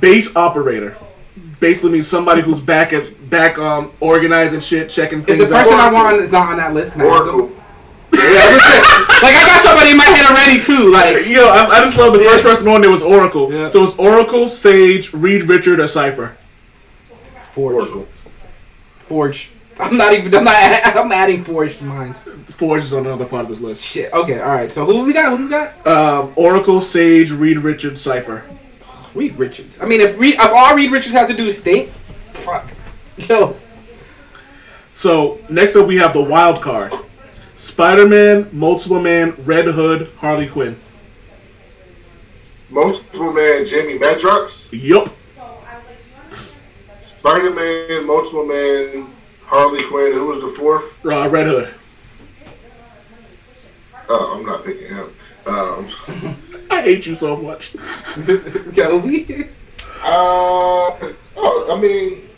[0.00, 0.96] Base operator.
[1.58, 5.72] Basically means somebody who's back at back um organizing shit, checking If things the person
[5.72, 7.04] I want is not on that list, can I?
[7.06, 7.50] Oracle.
[8.24, 8.82] Yeah, I was saying,
[9.22, 10.90] like I got somebody in my head already too.
[10.92, 13.52] Like Yo, I, I just love the first person on there was Oracle.
[13.52, 13.70] Yeah.
[13.70, 16.36] So it's Oracle, Sage, Reed Richard, or Cipher.
[17.50, 17.74] Forge.
[17.74, 18.08] Oracle.
[18.98, 19.50] Forge.
[19.78, 20.34] I'm not even.
[20.34, 20.54] I'm not.
[20.96, 22.14] I'm adding Forge to mine.
[22.14, 23.82] Forge is on another part of this list.
[23.82, 24.12] Shit.
[24.12, 24.40] Okay.
[24.40, 24.70] All right.
[24.70, 25.36] So who we got?
[25.36, 25.86] Who we got?
[25.86, 28.44] Um, Oracle, Sage, Reed Richard, Cipher.
[29.14, 29.80] Reed Richards.
[29.80, 31.88] I mean, if Reed, if all Reed Richards has to do is think,
[32.32, 32.68] fuck.
[33.16, 33.56] Yo.
[34.92, 36.92] So next up we have the wild card:
[37.64, 40.76] Spider-Man, Multiple Man, Red Hood, Harley Quinn.
[42.68, 44.68] Multiple Man Jamie Madrox.
[44.70, 45.08] Yup.
[47.00, 49.06] Spider Man, Multiple Man,
[49.46, 50.12] Harley Quinn.
[50.12, 51.04] Who was the fourth?
[51.06, 51.74] Uh, Red Hood.
[54.10, 55.06] Oh, I'm not picking him.
[55.46, 55.88] Um,
[56.70, 57.74] I hate you so much.
[58.74, 58.98] Yo.
[58.98, 59.46] We.
[60.04, 60.90] uh,
[61.36, 62.28] oh, I mean,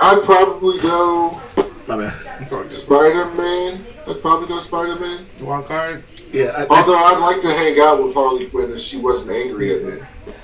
[0.00, 1.38] I'd probably go
[1.86, 2.72] My bad.
[2.72, 3.84] Spider Man.
[4.08, 5.26] I'd probably go Spider Man.
[5.42, 6.02] Wild card.
[6.32, 9.32] Yeah, I, I, Although I'd like to hang out with Harley Quinn if she wasn't
[9.32, 10.34] angry at me.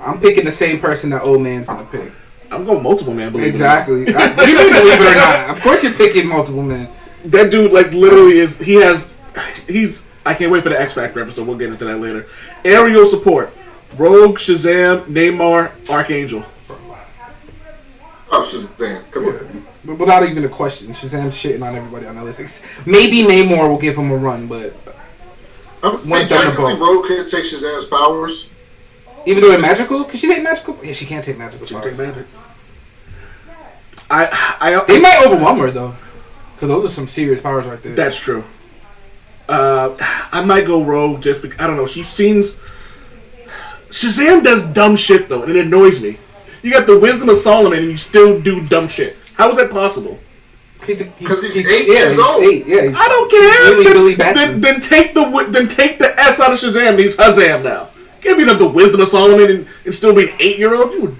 [0.00, 2.12] I'm picking the same person that old man's gonna pick.
[2.50, 3.32] I'm going Multiple Man.
[3.32, 4.00] Believe it or Exactly.
[4.00, 5.50] You may believe it or not.
[5.50, 6.84] Of course, you're picking multiple men.
[6.84, 6.92] not.
[7.24, 8.58] That dude, like, literally is.
[8.58, 9.10] He has.
[9.66, 10.06] He's.
[10.26, 11.46] I can't wait for the X Factor episode.
[11.46, 12.26] We'll get into that later.
[12.64, 13.52] Aerial support:
[13.96, 16.44] Rogue, Shazam, Namor, Archangel.
[18.30, 19.10] Oh, Shazam.
[19.10, 19.66] Come on.
[19.86, 22.64] But without even a question, Shazam's shitting on everybody on that list.
[22.86, 24.72] Maybe Namor will give him a run, but
[25.82, 26.80] I One mean, technically, Thunderbolt.
[26.80, 28.50] Rogue could take Shazam's powers.
[29.26, 30.78] even though they're magical, can she take magical?
[30.82, 32.26] Yeah, she can't take magical She can't Take magic.
[34.10, 35.94] I, I, They might overwhelm her though,
[36.54, 37.94] because those are some serious powers right there.
[37.94, 38.44] That's true.
[39.48, 39.96] Uh,
[40.32, 41.86] I might go Rogue just because I don't know.
[41.86, 42.54] She seems
[43.90, 46.18] Shazam does dumb shit though, and it annoys me.
[46.62, 49.16] You got the wisdom of Solomon, and you still do dumb shit.
[49.34, 50.18] How is that possible?
[50.84, 52.42] He's, a- 'Cause he's eight years he's old.
[52.44, 53.72] Eight, yeah, I don't care.
[53.72, 56.98] Really, then, Billy then, then take the then take the S out of Shazam.
[56.98, 57.88] He's Hazam now.
[58.20, 60.92] Can't be like the wisdom of Solomon and, and still be an eight year old.
[60.92, 61.16] You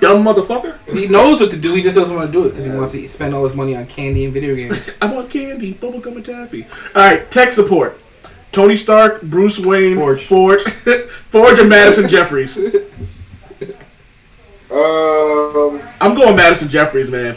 [0.00, 0.76] dumb motherfucker.
[0.96, 1.74] He knows what to do.
[1.74, 3.74] He just doesn't want to do it because he wants to spend all his money
[3.76, 4.90] on candy and video games.
[5.02, 6.64] I want candy, bubblegum, and taffy.
[6.94, 8.00] All right, tech support.
[8.52, 10.24] Tony Stark, Bruce Wayne, Forge.
[10.24, 10.62] Forge,
[11.30, 12.56] Forge and Madison Jeffries.
[14.70, 17.36] Um, I'm going Madison Jeffries, man.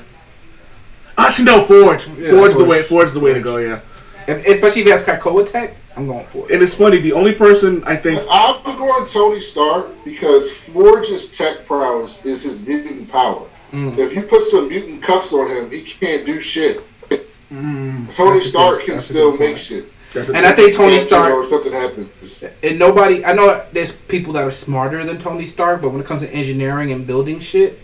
[1.18, 2.08] Actually, no, Forge.
[2.18, 2.68] Yeah, Forge is the Forge.
[2.70, 2.82] way.
[2.84, 3.58] Forge is the way to go.
[3.58, 3.80] Yeah,
[4.28, 6.54] If, especially if he has Krakoa tech, I'm going for it.
[6.54, 7.00] and it's funny.
[7.00, 12.66] The only person I think I'm going Tony Stark because Forge's tech prowess is his
[12.66, 13.46] mutant power.
[13.72, 13.98] Mm.
[13.98, 16.82] If you put some mutant cuffs on him, he can't do shit.
[17.10, 18.08] Tony Mm.
[18.16, 19.58] That's Stark good- can that's still make point.
[19.60, 19.92] shit.
[20.14, 22.44] That's And I think Tony Stark- or something happens.
[22.64, 26.08] And nobody, I know there's people that are smarter than Tony Stark, but when it
[26.08, 27.80] comes to engineering and building shit,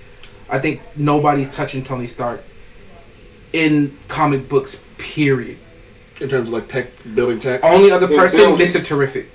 [0.49, 2.43] I think nobody's touching Tony Stark
[3.53, 4.81] in comic books.
[4.97, 5.57] Period.
[6.21, 7.63] in terms of like tech building tech.
[7.63, 8.57] Only other person.
[8.57, 9.27] Mister Terrific.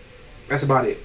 [0.49, 0.99] That's about it.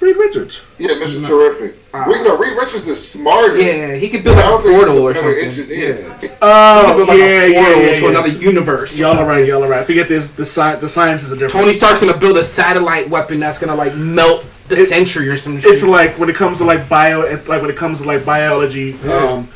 [0.00, 0.62] Reed Richards.
[0.78, 1.22] Yeah, Mr.
[1.22, 1.28] No.
[1.28, 1.76] Terrific.
[1.92, 3.58] Uh, Reed, no, Reed Richards is smarter.
[3.60, 5.44] Yeah, he could build like I a don't think he's portal or something.
[5.44, 6.18] engineer.
[6.22, 8.08] Yeah, Oh build like yeah, yeah, portal yeah, to yeah.
[8.10, 8.98] another universe.
[8.98, 9.44] Y'all are right.
[9.46, 9.84] Y'all are right.
[9.86, 10.30] Forget this.
[10.30, 10.80] The science.
[10.80, 11.52] The sciences are different.
[11.52, 15.36] Tony Stark's gonna build a satellite weapon that's gonna like melt the It- century or
[15.36, 15.70] some Shit.
[15.72, 18.94] It's like when it comes to like bio, like when it comes to like biology.
[19.10, 19.48] Um,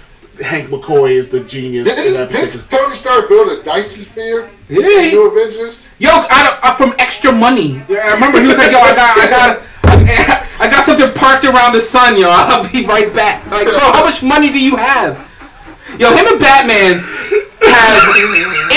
[0.43, 1.87] Hank McCoy is the genius.
[1.87, 4.49] Didn't, didn't Tony Stark build a Dyson sphere?
[4.69, 5.91] Yeah, he- New Avengers.
[5.99, 7.83] Yo, I, I, from extra money.
[7.87, 9.63] Yeah, I remember he was like, "Yo, I got, I got,
[10.61, 12.29] I, got something parked around the sun, yo.
[12.31, 15.29] I'll be right back." Like, bro, how much money do you have?
[15.99, 17.05] Yo, him and Batman
[17.61, 18.17] have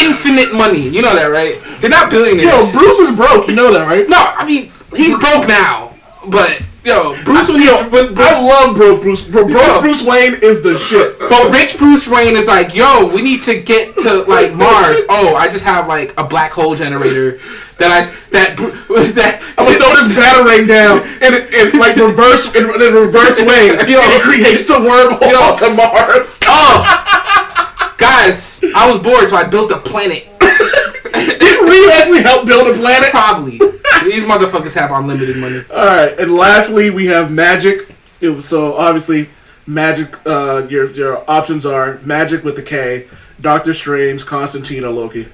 [0.03, 0.87] infinite money.
[0.89, 1.59] You know that, right?
[1.79, 2.73] They're not billionaires.
[2.73, 2.79] Yo.
[2.79, 3.47] Bruce is broke.
[3.47, 4.07] You know that, right?
[4.09, 5.93] no, I mean he's broke now,
[6.27, 9.23] but yo, Bruce when Yo, when, I love broke Bruce.
[9.23, 9.81] Bro, broke Yo.
[9.81, 11.19] Bruce Wayne is the shit.
[11.19, 14.99] But rich Bruce Wayne is like, yo, we need to get to like Mars.
[15.09, 17.39] Oh, I just have like a black hole generator
[17.77, 18.55] that I that
[19.15, 23.67] that I'm gonna throw this batarang down and, in like reverse in, in reverse way,
[23.87, 23.99] Yo.
[23.99, 25.55] and it creates a wormhole Yo.
[25.57, 26.39] to Mars.
[26.47, 30.27] Oh, guys, I was bored, so I built a planet.
[30.39, 33.11] Didn't we actually help build a planet?
[33.11, 33.57] Probably
[34.03, 35.63] these motherfuckers have unlimited money.
[35.71, 37.93] All right, and lastly, we have magic.
[38.21, 39.29] It was, so obviously,
[39.67, 40.15] magic.
[40.25, 43.07] Uh, your your options are magic with the K,
[43.41, 45.27] Doctor Strange, Constantine, or Loki.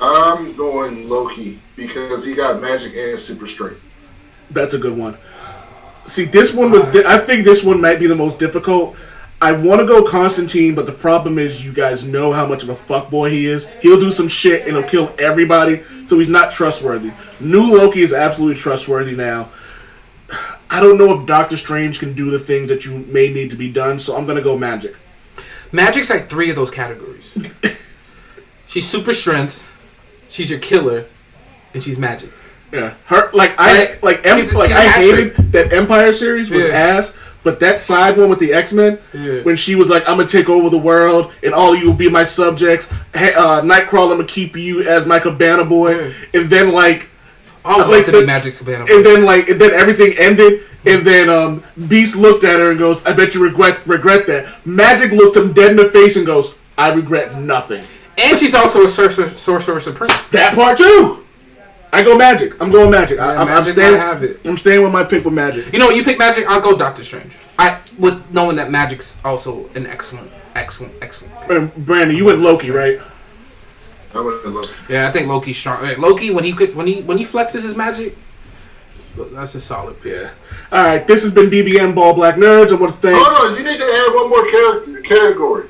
[0.00, 3.84] I'm going Loki because he got magic and super strength.
[4.50, 5.16] That's a good one.
[6.06, 6.82] See, this one was.
[7.04, 8.96] I think this one might be the most difficult.
[9.40, 12.70] I want to go Constantine, but the problem is, you guys know how much of
[12.70, 13.68] a fuckboy he is.
[13.80, 17.12] He'll do some shit and he'll kill everybody, so he's not trustworthy.
[17.38, 19.50] New Loki is absolutely trustworthy now.
[20.70, 23.56] I don't know if Doctor Strange can do the things that you may need to
[23.56, 24.96] be done, so I'm gonna go magic.
[25.70, 27.32] Magic's like three of those categories.
[28.66, 29.67] she's super strength,
[30.28, 31.04] she's your killer,
[31.74, 32.30] and she's magic.
[32.72, 34.02] Yeah, her like I Right.
[34.02, 36.68] like em, like I hated that Empire series was Yeah.
[36.96, 39.40] ass, but that side one with the X Men Yeah.
[39.42, 42.10] when she was like, "I'm gonna take over the world and all you will be
[42.10, 46.72] my subjects." Hey, uh, Nightcrawler, I'm gonna keep you as my cabana boy, and then
[46.72, 47.06] like,
[47.64, 48.84] I would Like like to the- be Magic's cabana.
[48.90, 52.78] and then like, and then everything ended, and then um, Beast looked at her and
[52.78, 56.26] goes, "I bet you regret regret that." Magic looked him dead in the face and
[56.26, 57.82] goes, "I regret nothing."
[58.18, 60.10] And she's also a sorcerer, sorcerer supreme.
[60.32, 61.24] That part too.
[61.92, 62.60] I go magic.
[62.60, 63.18] I'm going magic.
[63.18, 63.92] I, Yeah, I'm, I'm Magic staying.
[63.92, 64.44] might have it.
[64.44, 65.72] I'm staying with my pick with magic.
[65.72, 67.34] You know, what you pick Magic, I'll go Doctor Strange.
[67.58, 71.34] I with knowing that Magic's also an excellent, excellent, excellent.
[71.42, 71.50] Pick.
[71.50, 73.00] And Brandon, you went Loki, right?
[74.14, 74.74] I went to Loki.
[74.92, 75.82] Yeah, I think Loki's strong.
[75.82, 78.16] Like, Loki when he could, when he when he flexes his magic,
[79.16, 80.12] that's a solid pick.
[80.12, 80.30] Yeah.
[80.70, 81.06] All right.
[81.06, 82.70] This has been BBN Bald Black Nerds.
[82.70, 83.16] I want to thank.
[83.18, 85.68] Oh no, you need to add one more character category.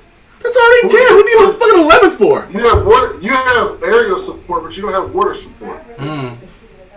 [0.49, 1.17] That's already ten.
[1.17, 2.49] We need a fucking eleventh for.
[2.51, 3.21] You have water.
[3.21, 5.87] You have aerial support, but you don't have water support.
[5.97, 6.39] Mm.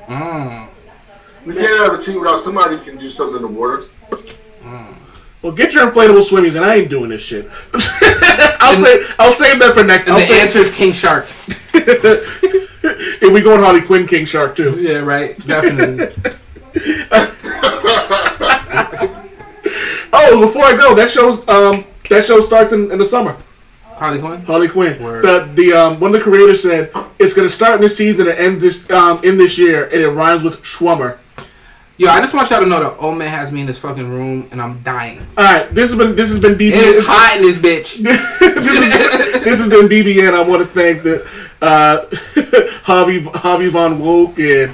[0.07, 0.67] Mm.
[1.45, 3.81] We can't have a team without somebody who can do something in the water.
[5.41, 7.49] Well, get your inflatable swimmies, and I ain't doing this shit.
[8.61, 9.03] I'll say.
[9.19, 10.03] I'll save that for next.
[10.03, 11.27] And I'll the save, answer is King Shark.
[11.73, 14.79] and we go going Harley Quinn King Shark too.
[14.79, 15.37] Yeah, right.
[15.45, 16.13] Definitely.
[20.13, 21.47] Oh, before I go, that shows.
[21.47, 23.35] Um, that show starts in, in the summer.
[23.95, 24.41] Harley Quinn.
[24.41, 25.01] Harley Quinn.
[25.01, 25.23] Word.
[25.23, 28.37] The the um one of the creators said it's gonna start in this season and
[28.37, 31.17] end this um in this year, and it rhymes with Schwummer.
[31.97, 34.09] Yo, I just want y'all to know that old man has me in this fucking
[34.09, 35.19] room and I'm dying.
[35.37, 36.71] All right, this has been this has been BBN.
[36.71, 37.97] It is hot in this bitch.
[38.01, 40.33] this, is, this has been BBN.
[40.33, 41.21] I want to thank the
[41.61, 44.71] uh, Javi Javi Von Woke and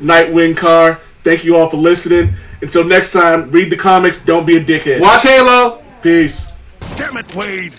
[0.00, 0.94] Nightwing Car.
[1.22, 2.32] Thank you all for listening.
[2.62, 4.18] Until next time, read the comics.
[4.18, 5.00] Don't be a dickhead.
[5.00, 5.82] Watch Halo.
[6.00, 6.49] Peace.
[6.96, 7.76] Damn it, Wade!